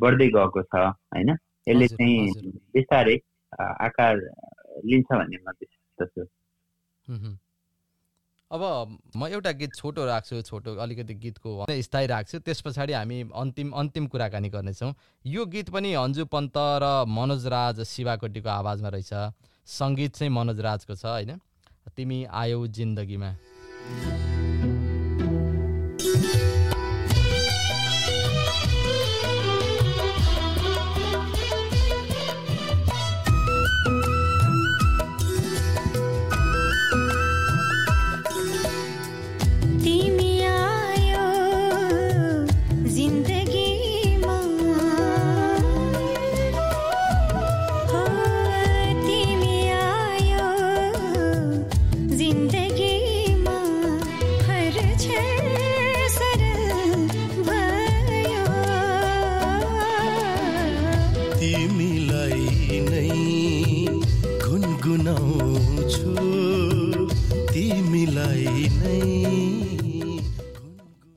[0.00, 0.74] बढ्दै गएको छ
[1.12, 1.30] होइन?
[1.68, 3.16] यसले चाहिँ। बिस्तारै
[3.58, 4.14] आकार
[4.84, 5.52] लिन्छ भन्ने म
[6.06, 6.22] छु।
[8.50, 8.62] अब
[9.16, 14.06] म एउटा गीत छोटो राख्छु छोटो अलिकति गीतको स्थायी राख्छु। त्यस पछाडि हामी अन्तिम अन्तिम
[14.06, 14.92] कुराकानी गर्नेछौँ।
[15.24, 19.12] यो गीत पनि अन्जु पन्त र मनोज राज शिवाकोटीको आवाजमा रहेछ।
[19.66, 21.42] सङ्गीत चाहिँ मनोज राजको छ होइन?
[21.90, 23.30] तिमी आयौ जिन्दगीमा।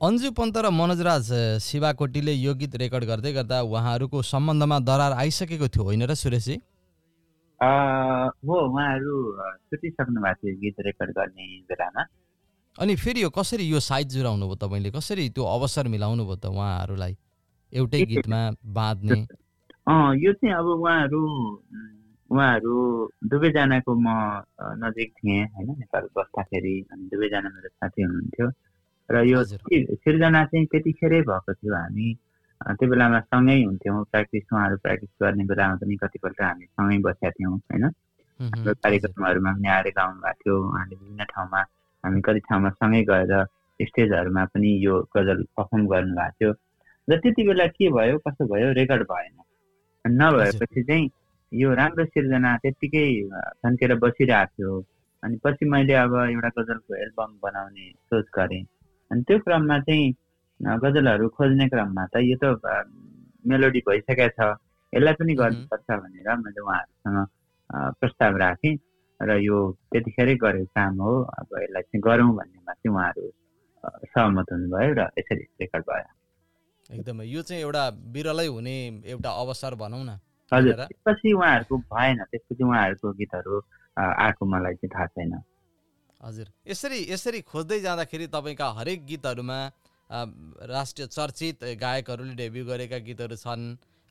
[0.00, 1.26] अन्जु पन्त र मनोज राज
[1.60, 6.56] शिवाकोटीले यो गीत रेकर्ड गर्दै गर्दा उहाँहरूको सम्बन्धमा दरार आइसकेको थियो होइन र सुरेशजी?
[7.60, 9.16] हो उहाँहरू
[9.68, 12.04] छुटिसक्नु भएको थियो गीत रेकर्ड गर्ने बेलामा।
[12.80, 14.90] अनि फेरि यो कसरी यो साइज जुराउनु भयो तपाईँले?
[14.96, 17.14] कसरी त्यो अवसर मिलाउनु भयो त उहाँहरूलाई
[17.72, 18.40] एउटै गीतमा
[18.72, 19.20] बाँध्ने?
[20.24, 21.20] यो चाहिँ अब उहाँहरू
[22.30, 22.74] उहाँहरू
[23.28, 24.08] दुवैजनाको म
[24.80, 28.48] नजिक थिएँ होइन नेपाल बस्दाखेरि अनि दुवैजना मेरो साथी हुनुहुन्थ्यो।
[29.10, 32.14] र यो सिर्जना चाहिँ त्यतिखेरै भएको थियो हामी
[32.60, 37.52] त्यो बेलामा सँगै हुन्थ्यौँ प्र्याक्टिस उहाँहरू प्र्याक्टिस गर्ने बेलामा पनि कतिपल्ट हामी सँगै बसेका थियौँ
[37.52, 41.60] होइन हाम्रो। कार्यक्रमहरूमा पनि आएर गाउनु भएको थियो उहाँले विभिन्न ठाउँमा
[42.04, 43.32] हामी कति ठाउँमा सँगै गएर
[43.80, 46.52] स्टेजहरूमा पनि यो गजल पर्फर्म गर्नु भएको थियो
[47.08, 49.36] र त्यति बेला के भयो कसो भयो रेकर्ड भएन
[50.04, 51.10] नभएपछि चाहिँ
[51.52, 53.06] यो राम्रो सिर्जना त्यत्तिकै
[53.64, 54.80] थन्केर बसिरहेको थियो
[55.22, 58.62] अनि पछि मैले अब एउटा गजलको एल्बम बनाउने सोच गरेँ
[59.10, 60.06] अनि त्यो क्रममा चाहिँ
[60.60, 62.44] गजलहरू खोज्ने क्रममा त यो त
[63.44, 64.40] मेलोडी भइसकेको छ।
[64.92, 67.18] यसलाई पनि गर्नुपर्छ भनेर मैले उहाँहरूसँग
[68.00, 68.74] प्रस्ताव राखेँ
[69.20, 69.58] र यो
[69.92, 73.24] त्यतिखेरै गरेको काम हो। अब यसलाई चाहिँ गरौँ भन्नेमा चाहिँ उहाँहरू
[74.12, 76.08] सहमत हुनुभयो र यसरी रेकर्ड भयो।
[76.90, 77.84] एकदमै। यो चाहिँ एउटा
[78.14, 78.76] बिरलै हुने
[79.14, 80.18] एउटा अवसर भनौँ न
[80.52, 83.54] हजुर। त्यसपछि उहाँहरूको भएन। त्यसपछि उहाँहरूको गीतहरू
[83.96, 85.32] आएको मलाई चाहिँ थाहा छैन।
[86.20, 89.58] हजुर। यसरी यसरी खोज्दै जाँदाखेरि तपाईँका हरेक गीतहरूमा
[90.68, 93.64] राष्ट्रिय चर्चित गायकहरूले डेब्यु गरेका गीतहरू छन्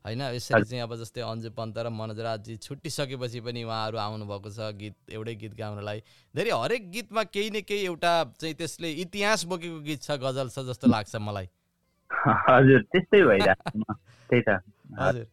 [0.05, 0.21] होइन?
[0.33, 4.95] यसरी चाहिँ अब जस्तै अन्जु पन्त र मनोज राजजी छुट्टिसकेपछि पनि उहाँहरू आउनुभएको छ गीत
[5.11, 5.99] एउटै गीत गाउनलाई।
[6.33, 10.65] धेरै हरेक गीतमा केही न केही एउटा चाहिँ त्यसले इतिहास बोकेको गीत छ गजल छ
[10.65, 11.47] जस्तो लाग्छ मलाई।
[12.47, 13.19] हजुर त्यस्तै।
[14.29, 14.49] त्यही त।
[14.97, 15.25] हजुर।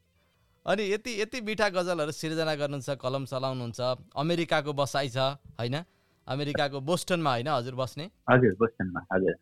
[0.67, 3.81] अनि यति यति मिठा गजलहरू सिर्जना गर्नुहुन्छ कलम चलाउनुहुन्छ
[4.19, 5.77] अमेरिकाको बसाइ छ होइन?
[6.29, 8.05] अमेरिकाको बोस्टनमा होइन हजुर बस्ने?
[8.31, 9.35] हजुर बोस्टनमा हजुर।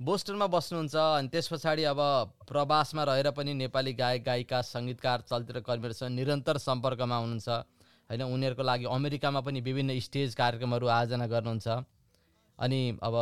[0.00, 2.00] बोस्टनमा बस्नुहुन्छ अनि त्यस पछाडि अब
[2.48, 7.48] प्रवासमा रहेर पनि नेपाली गायक गायिका सङ्गीतकार चलचित्र कर्मीहरूसँग निरन्तर सम्पर्कमा हुनुहुन्छ।
[8.10, 11.68] होइन उनीहरूको लागि अमेरिकामा पनि विभिन्न स्टेज कार्यक्रमहरू आयोजना गर्नुहुन्छ।
[12.58, 13.14] अनि अब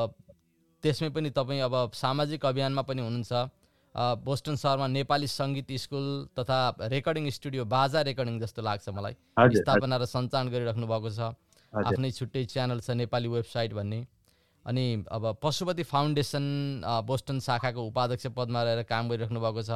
[0.84, 3.32] त्यसमै पनि तपाईँ अब सामाजिक अभियानमा पनि हुनुहुन्छ।
[4.26, 6.58] बोस्टन सहरमा नेपाली सङ्गीत स्कुल तथा
[6.90, 9.14] रेकर्डिङ स्टुडियो बाजा रेकर्डिङ जस्तो लाग्छ मलाई।
[9.62, 11.38] स्थापना र सञ्चालन गरिराख्नु भएको छ।
[11.74, 14.00] आफ्नै छुट्टै च्यानल छ नेपाली वेबसाइट भन्ने।
[14.66, 16.44] अनि अब पशुपति फाउन्डेसन
[17.06, 19.70] बोस्टन शाखाको उपाध्यक्ष पदमा रहेर काम गरिराख्नु भएको छ।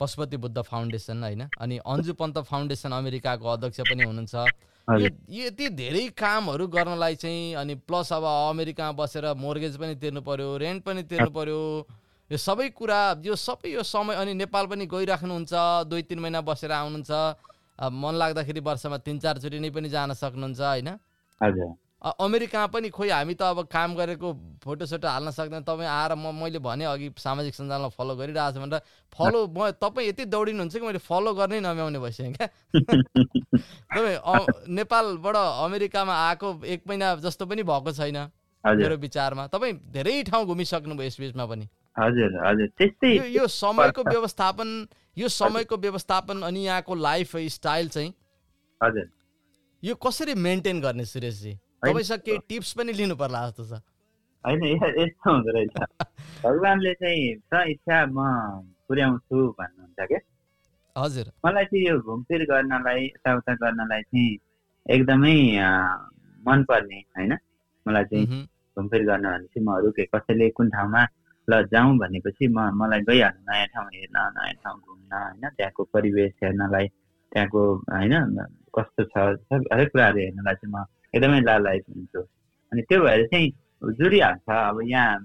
[0.00, 1.42] पशुपति बुद्ध फाउन्डेसन होइन?
[1.60, 4.34] अनि अन्जु पन्त फाउन्डेसन अमेरिकाको अध्यक्ष पनि हुनुहुन्छ।
[5.30, 10.84] यति धेरै कामहरू गर्नलाई चाहिँ अनि प्लस अब अमेरिकामा बसेर मोर्गेज पनि तिर्नु पर्यो रेन्ट
[10.84, 11.60] पनि तिर्नु पर्यो
[12.30, 15.52] यो सबै कुरा यो सबै यो समय अनि नेपाल पनि गइराख्नुहुन्छ
[15.90, 17.12] दुई तिन महिना बसेर आउनुहुन्छ।
[17.80, 20.88] मन लाग्दाखेरि वर्षमा तिन चारचोटि नै पनि जान सक्नुहुन्छ होइन?
[21.42, 24.28] हजुर। अ- अमेरिकामा पनि खोइ हामी त अब काम गरेको
[24.64, 28.80] फोटोसोटो हाल्न सक्दैन तपाईँ आएर म मैले भने अघि सामाजिक सञ्जालमा फलो गरिरहेको छु भनेर
[29.12, 32.48] फलो म तपाईँ यति दौडिनुहुन्छ कि मैले फलो गर्नै नम्याउने भइसकेँ क्या?
[33.92, 34.16] तपाईँ
[34.68, 38.16] नेपालबाट अमेरिकामा आएको एक महिना जस्तो पनि भएको छैन
[38.64, 41.68] मेरो विचारमा। तपाईँ धेरै ठाउँ घुमिसक्नुभयो यस बिचमा पनि।
[41.98, 44.68] हजुर हजुर। त्यस्तै यो यो समयको व्यवस्थापन
[45.20, 48.14] यो समयको व्यवस्थापन अनि यहाँको लाइफ स्टाइल चाहिँ
[48.80, 49.10] हजुर।
[49.84, 51.52] यो कसरी मेन्टेन गर्ने सुरेशजी?
[51.84, 53.82] तपाईँसँग केही टिप्स पनि लिनु पर्ला जस्तो छ।
[54.44, 55.76] होइन यस्तो हुँदो रहेछ।
[56.44, 58.18] भगवान्ले चाहिँ छ इच्छा म
[58.88, 60.20] पुर्याउँछु भन्नुहुन्छ क्या?
[60.96, 64.38] हजुर। मलाई चाहिँ यो घुमफिर गर्नलाई यताउता गर्नलाई चाहिँ
[64.86, 65.36] एकदमै
[66.46, 67.32] मनपर्ने होइन?
[67.86, 68.26] मलाई चाहिँ
[68.76, 71.04] घुमफिर गर्न भनेपछि म अरू के कसैले कुन ठाउँमा
[71.50, 75.44] ल जाउँ भनेपछि म मलाई गइहाल्नु नयाँ ठाउँ हेर्न नयाँ ठाउँ घुम्न होइन?
[75.56, 76.86] त्यहाँको परिवेश हेर्नलाई
[77.32, 78.14] त्यहाँको होइन?
[78.76, 79.14] कस्तो छ?
[79.72, 80.84] हरेक कुराहरू हेर्नलाई चाहिँ म
[81.14, 82.20] एकदमै लालायत हुन्छु।
[82.72, 83.48] अनि त्यो भएर चाहिँ
[83.98, 85.18] जुडिहाल्छ। अब यहाँ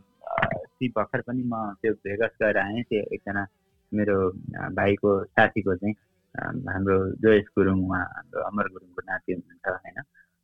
[0.77, 3.43] ती भर्खर पनि म त्यो भेगस गएर आएँ। त्यो एकजना
[3.91, 4.17] मेरो
[4.75, 5.95] भाइको साथीको चाहिँ
[6.35, 9.97] हाम्रो जोयस गुरुङ उहाँ हाम्रो अमर गुरुङको नाति हुनुहुन्छ होइन?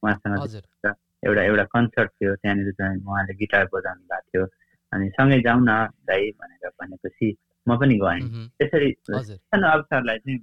[0.04, 4.46] उहाँसँग एउटा एउटा कन्सर्ट थियो। त्यहाँनिर चाहिँ उहाँले गिटार बजाउनु भएको थियो।
[4.94, 5.72] अनि सँगै जाउँ न
[6.08, 7.28] दाइ भनेर भनेपछि
[7.68, 8.22] म पनि गएँ।
[8.58, 10.40] त्यसरी सानो अवसरलाई चाहिँ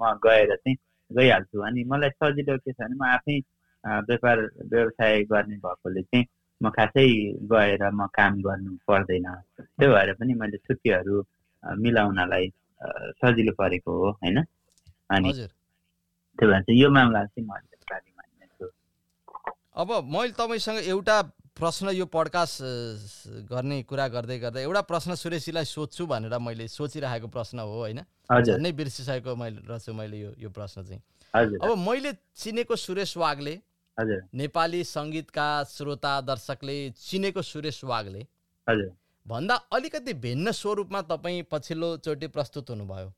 [0.00, 0.76] म गएर चाहिँ
[1.10, 3.36] गइहाल्छु। अनि मलाई सजिलो के छ भने म आफै
[4.08, 4.38] व्यापार
[4.72, 6.26] व्यवसाय गर्ने भएकोले चाहिँ
[6.60, 7.06] म खासै
[7.52, 9.26] गएर म काम गर्नु पर्दैन।
[9.78, 11.16] त्यो भएर पनि मैले छुट्टीहरू
[11.82, 12.44] मिलाउनलाई
[13.20, 14.38] सजिलो परेको हो होइन?
[15.10, 15.32] अनि
[16.38, 17.50] त्यो भएर चाहिँ यो मामला चाहिँ म
[19.72, 21.16] अब मैले तपाईँसँग एउटा
[21.56, 22.62] प्रश्न यो पडकास्ट
[23.50, 28.00] गर्ने कुरा गर्दै गर्दा एउटा प्रश्न सुरेशजीलाई सोध्छु भनेर मैले सोचिरहेको प्रश्न हो होइन?
[28.40, 31.00] झन्नै बिर्सिसकेको मैले रहेछु मैले यो यो प्रश्न चाहिँ।
[31.62, 33.54] अब मैले चिनेको सुरेश वागले
[34.34, 38.26] नेपाली सङ्गीतका श्रोता दर्शकले चिनेको सुरेश वागले
[39.26, 43.12] भन्दा अलिकति भिन्न स्वरूपमा तपाईँ पछिल्लोचोटि प्रस्तुत हुनुभयो।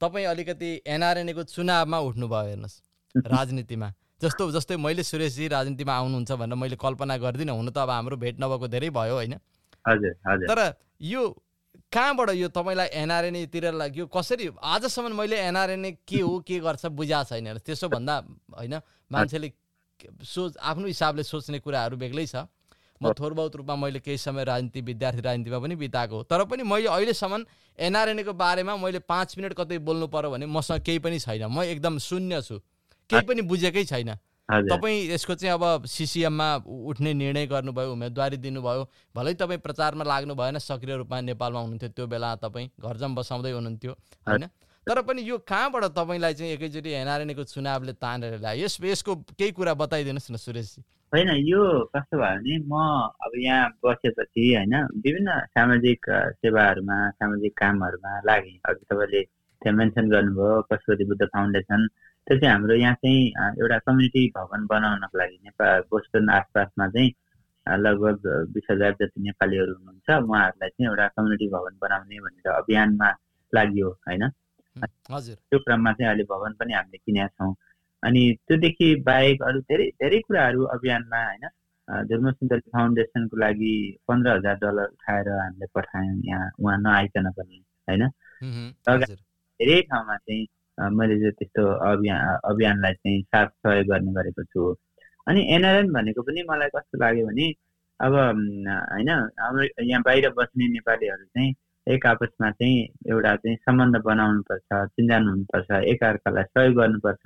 [0.00, 2.82] तपाईँ अलिकति एनआरएनएको चुनावमा उठ्नुभयो हेर्नुहोस्
[3.34, 8.16] राजनीतिमा। जस्तो जस्तै मैले सुरेशजी राजनीतिमा आउनुहुन्छ भनेर मैले कल्पना गर्दिनँ हुन त अब हाम्रो
[8.16, 9.34] भेट नभएको धेरै भयो होइन?
[10.48, 10.60] तर
[11.02, 11.22] यो
[11.92, 14.06] कहाँबाट यो तपाईँलाई एनआरएनएतिर लाग्यो?
[14.08, 18.14] कसरी आजसम्म मैले एनआरएनए के हो के गर्छ बुझाएको छैन त्यसो भन्दा
[18.56, 18.80] होइन
[19.12, 19.52] मान्छेले
[20.24, 22.48] सोच आफ्नो हिसाबले सोच्ने कुराहरू बेग्लै छ।
[22.96, 26.62] म थोर बहुत रूपमा मैले केही समय राजनीति विद्यार्थी राजनीतिमा पनि बिताएको हो। तर पनि
[26.64, 27.44] मैले अहिलेसम्म
[27.78, 31.98] एनआरएनएको बारेमा मैले पाँच मिनट कतै बोल्नु पर्यो भने मसँग केही पनि छैन। म एकदम
[32.00, 32.56] शून्य छु।
[33.10, 34.14] केही पनि बुझेकै छैन।
[34.48, 38.82] तपाईँ यसको चाहिँ अब सिसिएममा उठ्ने निर्णय गर्नुभयो उम्मेदवारी दिनुभयो
[39.14, 43.92] भलै तपाईँ प्रचारमा लाग्नु भएन सक्रिय रूपमा नेपालमा हुनुहुन्थ्यो त्यो बेला तपाईँ घरजम बसाउँदै हुनुहुन्थ्यो
[44.26, 44.46] होइन?
[44.86, 48.64] तर पनि यो कहाँबाट तपाईँलाई चाहिँ एकैचोटि एनआरएनएको चुनावले तानेर ल्यायो?
[48.64, 50.80] यस यसको केही कुरा बताइदिनुहोस् न सुरेशजी।
[51.10, 52.74] होइन यो कस्तो भयो भने म
[53.18, 56.06] अब यहाँ बसेपछि होइन विभिन्न सामाजिक
[56.38, 61.80] सेवाहरूमा सामाजिक कामहरूमा लागेँ। अघि तपाईँले त्यहाँ मेन्सन गर्नुभयो पशुपति बुद्ध फाउन्डेसन
[62.26, 63.26] त्यो चाहिँ हाम्रो यहाँ चाहिँ
[63.62, 67.10] एउटा कम्युनिटी भवन बनाउनको लागि नेपाल बोस्टन आसपासमा चाहिँ
[67.66, 73.10] लगभग बिस हजार जति नेपालीहरू हुनुहुन्छ उहाँहरूलाई चाहिँ एउटा कम्युनिटी भवन बनाउने भनेर अभियानमा
[73.52, 74.24] लागि होइन?
[75.12, 77.54] हजुर। त्यो क्रममा चाहिँ अहिले भवन पनि हामीले किनेका छौँ।
[78.02, 81.48] अनि त्योदेखि बाहेक अरू धेरै धेरै कुराहरू अभियानमा होइन?
[82.10, 83.72] धर्म सुन्दर फाउन्डेसनको लागि
[84.08, 88.02] पन्ध्र हजार डलर उठाएर हामीले पठायौँ यहाँ उहाँ नआइकन पनि होइन?
[89.60, 90.46] धेरै ठाउँमा चाहिँ
[90.78, 94.74] मैले चाहिँ त्यस्तो अभियान अभियानलाई चाहिँ साथ सहयोग गर्ने गरेको छु।
[95.26, 97.46] अनि एनआरएन भनेको पनि मलाई कस्तो लाग्यो भने
[98.00, 101.54] अब होइन हाम्रो यहाँ बाहिर बस्ने नेपालीहरू चाहिँ
[101.86, 102.76] एक आपसमा चाहिँ
[103.08, 107.24] एउटा चाहिँ सम्बन्ध बनाउनुपर्छ चिन्जान हुनुपर्छ एकअर्कालाई सहयोग गर्नुपर्छ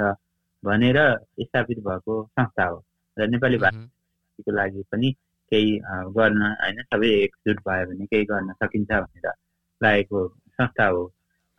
[0.63, 0.99] भनेर
[1.41, 2.85] स्थापित भएको संस्था हो।
[3.17, 5.13] र नेपाली भाषाको लागि पनि
[5.53, 5.79] केही
[6.17, 9.33] गर्न होइन सबै एकजुट भयो भने केही गर्न सकिन्छ भनेर
[9.81, 11.03] लागेको संस्था हो।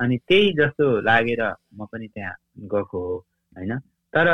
[0.01, 1.41] अनि त्यही जस्तो लागेर
[1.77, 2.35] म पनि त्यहाँ
[2.73, 3.15] गएको हो
[3.55, 3.77] होइन?
[4.13, 4.27] तर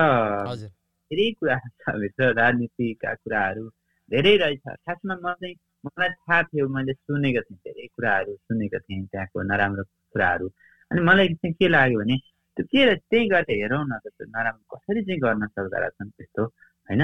[1.11, 3.63] धेरै कुराहरू छ भित्र राजनीतिका कुराहरू
[4.11, 9.05] धेरै रहेछ। खासमा म चाहिँ मलाई थाहा थियो मैले सुनेको थिएँ धेरै कुराहरू सुनेको थिएँ
[9.11, 9.83] त्यहाँको नराम्रो
[10.13, 10.47] कुराहरू।
[10.91, 12.17] अनि मलाई चाहिँ के लाग्यो भने
[12.57, 16.09] त्यो के रहेछ त्यही गरेर हेरौँ न त त्यो नराम्रो कसरी चाहिँ गर्न सक्दो रहेछन्
[16.09, 16.43] त्यस्तो
[16.87, 17.01] होइन?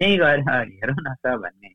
[0.00, 1.70] त्यही गएर हेरौँ न त भन्ने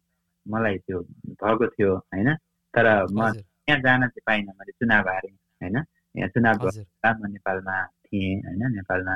[0.45, 0.99] मलाई त्यो
[1.39, 2.29] भएको थियो होइन?
[2.73, 5.77] तर म त्यहाँ जान चाहिँ पाइनँ मैले चुनाव हारेँ। होइन?
[6.15, 7.75] यहाँ चुनाव म नेपालमा
[8.05, 8.61] थिएँ होइन?
[8.75, 9.15] नेपालमा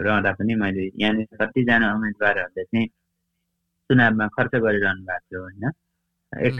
[0.00, 2.86] रहँदा पनि मैले यहाँनिर कतिजना उम्मेदवारहरूले चाहिँ
[3.90, 5.64] चुनावमा खर्च गरिरहनु भएको थियो होइन?
[6.46, 6.58] एक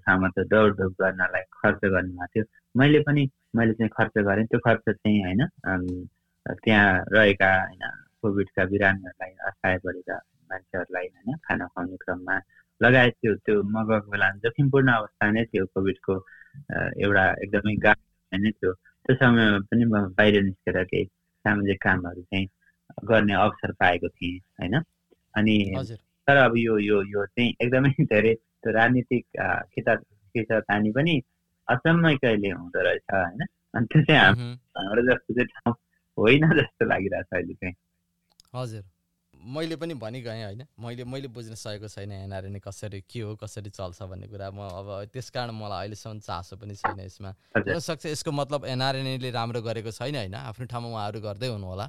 [0.00, 2.44] ठाउँमा त दौडधुप गर्नलाई खर्च गर्नुभएको थियो।
[2.74, 3.22] मैले पनि
[3.56, 5.40] मैले चाहिँ खर्च गरेँ। त्यो खर्च चाहिँ होइन
[6.46, 7.82] त्यहाँ रहेका होइन
[8.22, 10.16] कोभिडका बिरामीहरूलाई असहाय परेका
[10.50, 12.36] मान्छेहरूलाई होइन खाना खुवाउने क्रममा
[12.80, 16.14] लगायत त्यो त्यो म गएको बेला जोखिमपूर्ण अवस्था नै थियो कोभिडको
[17.04, 21.04] एउटा एकदमै गाह्रो नै थियो। त्यो समयमा पनि म बाहिर निस्केर केही
[21.44, 22.46] सामाजिक कामहरू चाहिँ
[23.04, 24.74] गर्ने अवसर पाएको थिएँ होइन?
[25.34, 25.56] अनि
[26.28, 29.24] तर अब यो यो यो चाहिँ एकदमै धेरै त्यो राजनीतिक
[29.74, 29.94] खिचा
[30.34, 31.20] खिचातानी पनि
[31.68, 33.46] अचम्मै कहिले हुँदो रहेछ होइन?
[33.74, 34.20] अनि त्यो चाहिँ
[34.76, 35.74] हाम्रो जस्तो चाहिँ ठाउँ
[36.18, 37.74] होइन जस्तो लागिरहेछ अहिले चाहिँ।
[38.54, 38.82] हजुर।
[39.44, 44.02] मैले पनि भनिगएँ होइन। मैले मैले बुझ्न सकेको छैन एनआरएनए कसरी के हो कसरी चल्छ
[44.02, 48.64] भन्ने कुरा। म अब त्यस कारण मलाई अहिलेसम्म चासो पनि छैन यसमा। हुनसक्छ यसको मतलब
[48.64, 51.86] एनआरएनएले राम्रो गरेको छैन होइन। आफ्नो ठाउँमा उहाँहरू गर्दै हुनु होला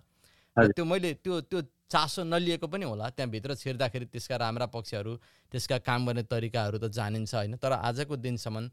[0.57, 5.13] र हजुर। त्यो मैले त्यो त्यो चासो नलिएको पनि होला। त्यहाँभित्र छिर्दाखेरि त्यसका राम्रा पक्षहरू
[5.51, 8.69] त्यसका काम गर्ने तरिकाहरू त जानिन्छ होइन। तर आजको दिनसम्म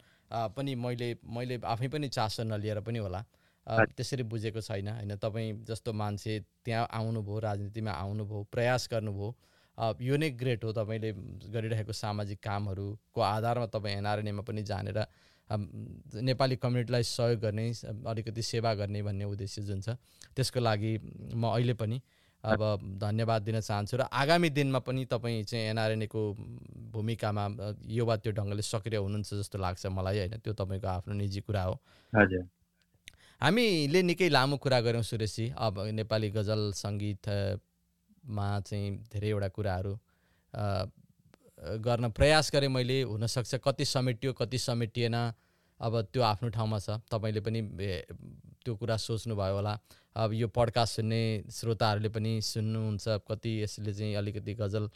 [0.57, 3.21] पनि मैले मैले आफै पनि चासो नलिएर पनि होला।
[3.67, 5.17] त्यसरी बुझेको छैन होइन?
[5.17, 9.35] तपाईँ जस्तो मान्छे त्यहाँ आउनुभयो राजनीतिमा आउनुभयो प्रयास गर्नुभयो
[10.01, 11.13] यो नै ग्रेट हो तपाईँले
[11.49, 14.99] गरिरहेको सामाजिक कामहरूको आधारमा तपाईँ एनआरएनएमा पनि जानेर
[16.23, 17.69] नेपाली कम्युनिटीलाई सहयोग गर्ने
[18.07, 19.97] अलिकति सेवा गर्ने भन्ने उद्देश्य जुन छ
[20.37, 20.93] त्यसको लागि
[21.35, 22.01] म अहिले पनि
[22.45, 22.63] अब
[22.99, 26.23] धन्यवाद दिन चाहन्छु र आगामी दिनमा पनि तपाईँ चाहिँ एनआरएनएको
[26.93, 27.45] भूमिकामा
[27.87, 30.35] यो वा त्यो ढङ्गले सक्रिय हुनुहुन्छ जस्तो लाग्छ मलाई होइन?
[30.43, 31.75] त्यो तपाईँको आफ्नो निजी कुरा हो।
[32.13, 32.43] हजुर।
[33.43, 39.93] हामीले निकै लामो कुरा गऱ्यौँ सुरेशजी। अब नेपाली गजल सङ्गीतमा चाहिँ धेरैवटा कुराहरू
[41.83, 45.17] गर्न प्रयास गरेँ मैले। हुनसक्छ कति समेटियो कति समेटिएन।
[45.81, 47.61] अब त्यो आफ्नो ठाउँमा छ। तपाईँले पनि
[48.63, 49.75] त्यो कुरा सोच्नुभयो होला।
[50.15, 54.87] अब यो पडकास्ट सुन्ने श्रोताहरूले पनि सुन्नुहुन्छ कति यसले चाहिँ अलिकति गजल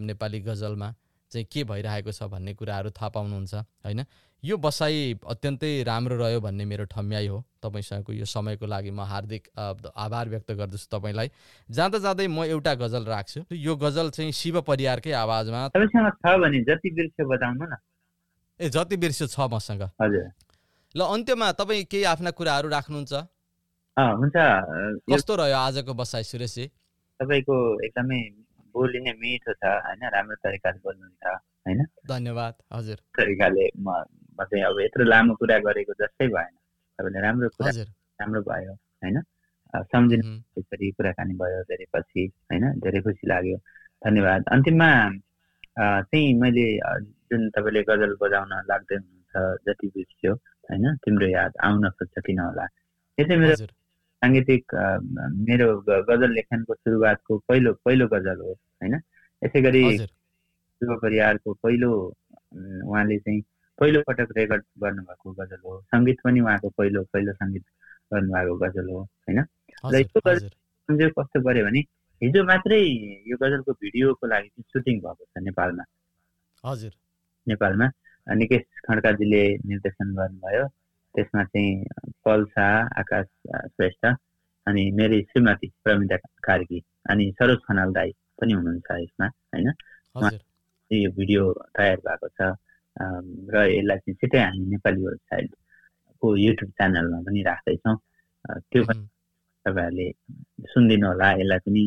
[0.00, 0.88] नेपाली गजलमा।
[1.32, 3.54] चाहिँ के भइरहेको छ भन्ने कुराहरू थाहा पाउनुहुन्छ
[3.84, 4.04] होइन?
[4.42, 9.42] यो बसाइ अत्यन्तै राम्रो रह्यो भन्ने मेरो ठम्याइ हो तपाईँसँगको यो समयको लागि। म हार्दिक
[9.58, 11.30] आभार व्यक्त गर्दछु तपाईँलाई।
[11.68, 16.60] जाँदा जाँदै म एउटा गजल राख्छु। यो गजल चाहिँ शिव परियारकै आवाजमा तपाईँसँग छ भने
[16.62, 17.74] जति बिर्स्यो बताउनु न।
[18.60, 19.82] ए जति बिर्स्यो छ मसँग।
[20.94, 23.12] ल अन्त्यमा तपाईँ केही आफ्ना कुराहरू राख्नुहुन्छ?
[23.96, 26.66] कस्तो रह्यो आजको बसाइ सुरेशजी?
[27.20, 28.20] तपाईँको एकदमै
[28.76, 31.24] बोली नै मिठो छ होइन राम्रो तरिकाले बोल्नुहुन्छ
[31.66, 31.80] होइन?
[32.08, 33.88] धन्यवाद हजुर। तरिकाले म
[34.40, 36.54] चाहिँ अब यत्रो लामो कुरा गरेको जस्तै भएन।
[36.98, 37.70] तपाईँले राम्रो कुरा
[38.20, 38.72] राम्रो भयो
[39.02, 39.16] होइन?
[39.92, 40.24] सम्झिनु
[40.58, 42.64] यसरी कुराकानी भयो धेरै पछि होइन?
[42.80, 43.56] धेरै खुसी लाग्यो।
[44.02, 44.90] धन्यवाद। अन्तिममा
[45.76, 46.66] चाहिँ मैले
[47.28, 49.34] जुन तपाईँले गजल बजाउन लाग्दै हुनुहुन्छ
[49.66, 50.32] जति बिर्स्यो
[50.68, 50.84] होइन?
[51.04, 52.64] तिम्रो याद आउन खोज्छ किन होला
[53.18, 53.66] यो चाहिँ मेरो
[54.22, 54.64] साङ्गीतिक
[55.48, 58.94] मेरो गजल लेखनको सुरुवातको पहिलो पहिलो गजल हो होइन?
[59.44, 59.98] यसै गरी
[60.82, 61.90] परियारको पहिलो
[62.84, 63.42] उहाँले चाहिँ
[63.78, 67.64] पहिलो पटक रेकर्ड गर्नुभएको गजल हो। सङ्गीत पनि उहाँको पहिलो पहिलो सङ्गीत
[68.12, 69.38] गर्नुभएको गजल हो होइन?
[69.84, 71.80] हजुर यो गजल- कस्तो पऱ्यो भने
[72.22, 72.80] हिजो मात्रै
[73.30, 75.84] यो गजलको भिडियोको लागि चाहिँ सुटिङ भएको छ नेपालमा।
[76.64, 76.92] हजुर।
[77.48, 77.90] नेपालमा।
[78.34, 80.66] निकेश खड्काजीले निर्देशन गर्नुभयो।
[81.16, 81.84] त्यसमा चाहिँ
[82.24, 82.66] पल्सा
[82.98, 83.26] आकाश
[83.68, 84.06] श्रेष्ठ
[84.66, 89.72] अनि मेरी श्रीमती प्रमिता कार्की अनि सरोज खनाल दाई पनि हुनुहुन्छ यसमा होइन
[90.90, 92.52] यो भिडियो तयार भएको छ
[93.50, 97.96] र यसलाई चाहिँ छिट्टै हामी नेपाली वेबसाइटको युट्युब च्यानलमा पनि राख्दैछौँ
[98.64, 99.06] त्यो पनि
[99.66, 100.08] तपाईँहरूले
[100.68, 101.84] सुनिदिनु होला यसलाई पनि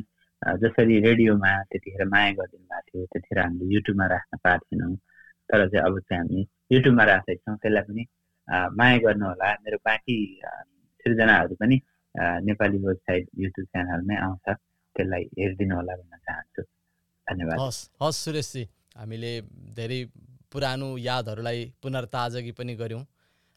[0.60, 4.96] जसरी रेडियोमा त्यतिखेर माया गरिदिनु भएको थियो त्यतिखेर हामीले युट्युबमा राख्न पाएको थिएनौँ
[5.50, 8.06] तर चाहिँ अब चाहिँ हामी युट्युबमा राख्दैछौँ त्यसलाई पनि
[8.78, 10.16] माया गर्नु होला मेरो बाँकी
[11.06, 11.78] सृजनाहरू पनि
[12.48, 16.62] नेपाली वेबसाइट युट्युब च्यानलमै आउँछ त्यसलाई हेरिदिनु होला भन्न चाहन्छु
[17.28, 18.64] धन्यवाद हस् हस् सुरेशजी
[18.98, 19.32] हामीले
[19.78, 20.02] धेरै
[20.52, 23.06] पुरानो यादहरूलाई पुनर्ताजगी पनि गऱ्यौँ।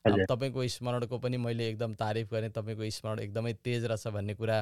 [0.04, 4.58] तपाईँको स्मरणको पनि मैले एकदम तारिफ गरेँ तपाईँको स्मरण एकदमै तेज रहेछ भन्ने कुरा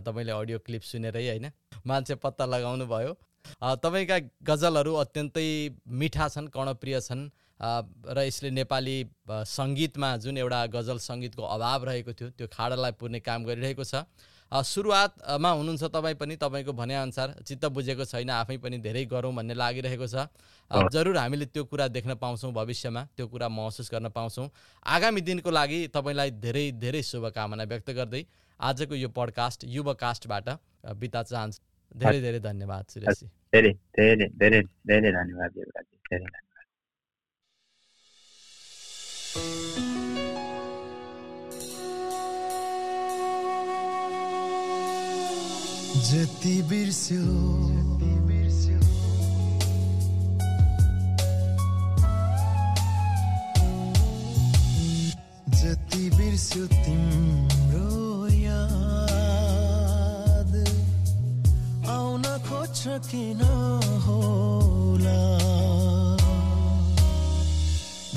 [0.00, 1.46] तपाईँले अडियो क्लिप सुनेरै होइन
[1.86, 3.12] मान्छे पत्ता लगाउनु भयो
[3.82, 5.46] तपाईँका गजलहरू अत्यन्तै
[6.02, 7.24] मिठा छन् कर्णप्रिय छन्
[7.60, 8.96] र यसले नेपाली
[9.48, 14.04] सङ्गीतमा जुन एउटा गजल सङ्गीतको अभाव रहेको थियो त्यो खाडललाई पुर्ने काम गरिरहेको छ।
[14.52, 20.06] सुरुवातमा हुनुहुन्छ तपाईँ पनि तपाईँको भनेअनुसार चित्त बुझेको छैन आफै पनि धेरै गरौँ भन्ने लागिरहेको
[20.06, 20.30] छ।
[20.94, 24.46] जरुर हामीले त्यो कुरा देख्न पाउँछौँ भविष्यमा त्यो कुरा महसुस गर्न पाउँछौँ।
[24.86, 28.22] आगामी दिनको लागि तपाईँलाई धेरै धेरै शुभकामना व्यक्त गर्दै
[28.60, 30.48] आजको यो पडकास्ट युवकास्टबाट
[30.94, 31.60] बिता चाहन्छु।
[31.94, 36.45] धेरै धेरै धन्यवाद सुरेशजी धेरै धेरै धेरै धेरै धन्यवाद।
[46.08, 47.24] जति बिर्स्यो
[55.60, 58.92] जति बिर्स्यो तिम्रो याद
[61.96, 63.40] आउन खोज्छ किन
[64.06, 65.20] होला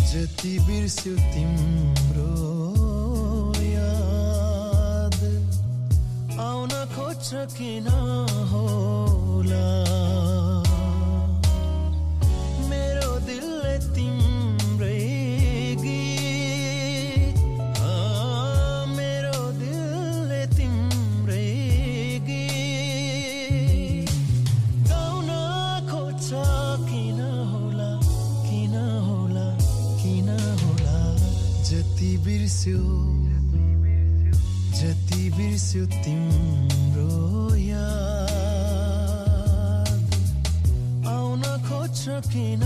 [0.09, 2.31] जति बिर्स्यो तिम्रो
[3.63, 5.19] याद।
[6.39, 7.87] आउन खोज्छ किन
[8.51, 9.67] होला?
[35.69, 38.37] जति बिर्स्यो तिम्रो याद।
[41.07, 42.63] आउन खोज्छ किन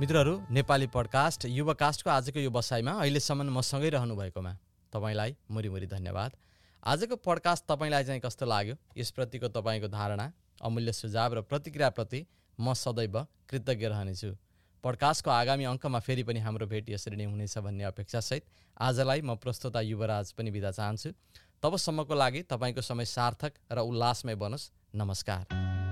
[0.00, 4.52] मित्रहरू नेपाली पडकास्ट युवकास्टको आजको यो बसाइमा अहिलेसम्म मसँगै रहनुभएकोमा
[4.92, 6.32] तपाईँलाई मुरीमुरी धन्यवाद।
[6.86, 8.74] आजको पडकास्ट तपाईँलाई चाहिँ कस्तो लाग्यो?
[8.96, 12.26] यसप्रतिको तपाईँको धारणा अमूल्य सुझाव र प्रतिक्रियाप्रति
[12.60, 14.43] म सदैव कृतज्ञ रहनेछु।
[14.84, 18.44] पडकास्टको आगामी अङ्कमा फेरि पनि हाम्रो भेट यसरी नै हुनेछ भन्ने अपेक्षासहित
[18.76, 21.08] आजलाई म प्रस्तुता युवराज पनि बिदा चाहन्छु।
[21.64, 25.83] तबसम्मको लागि तपाईँको समय सार्थक र उल्लासमय बनोस्। नमस्कार।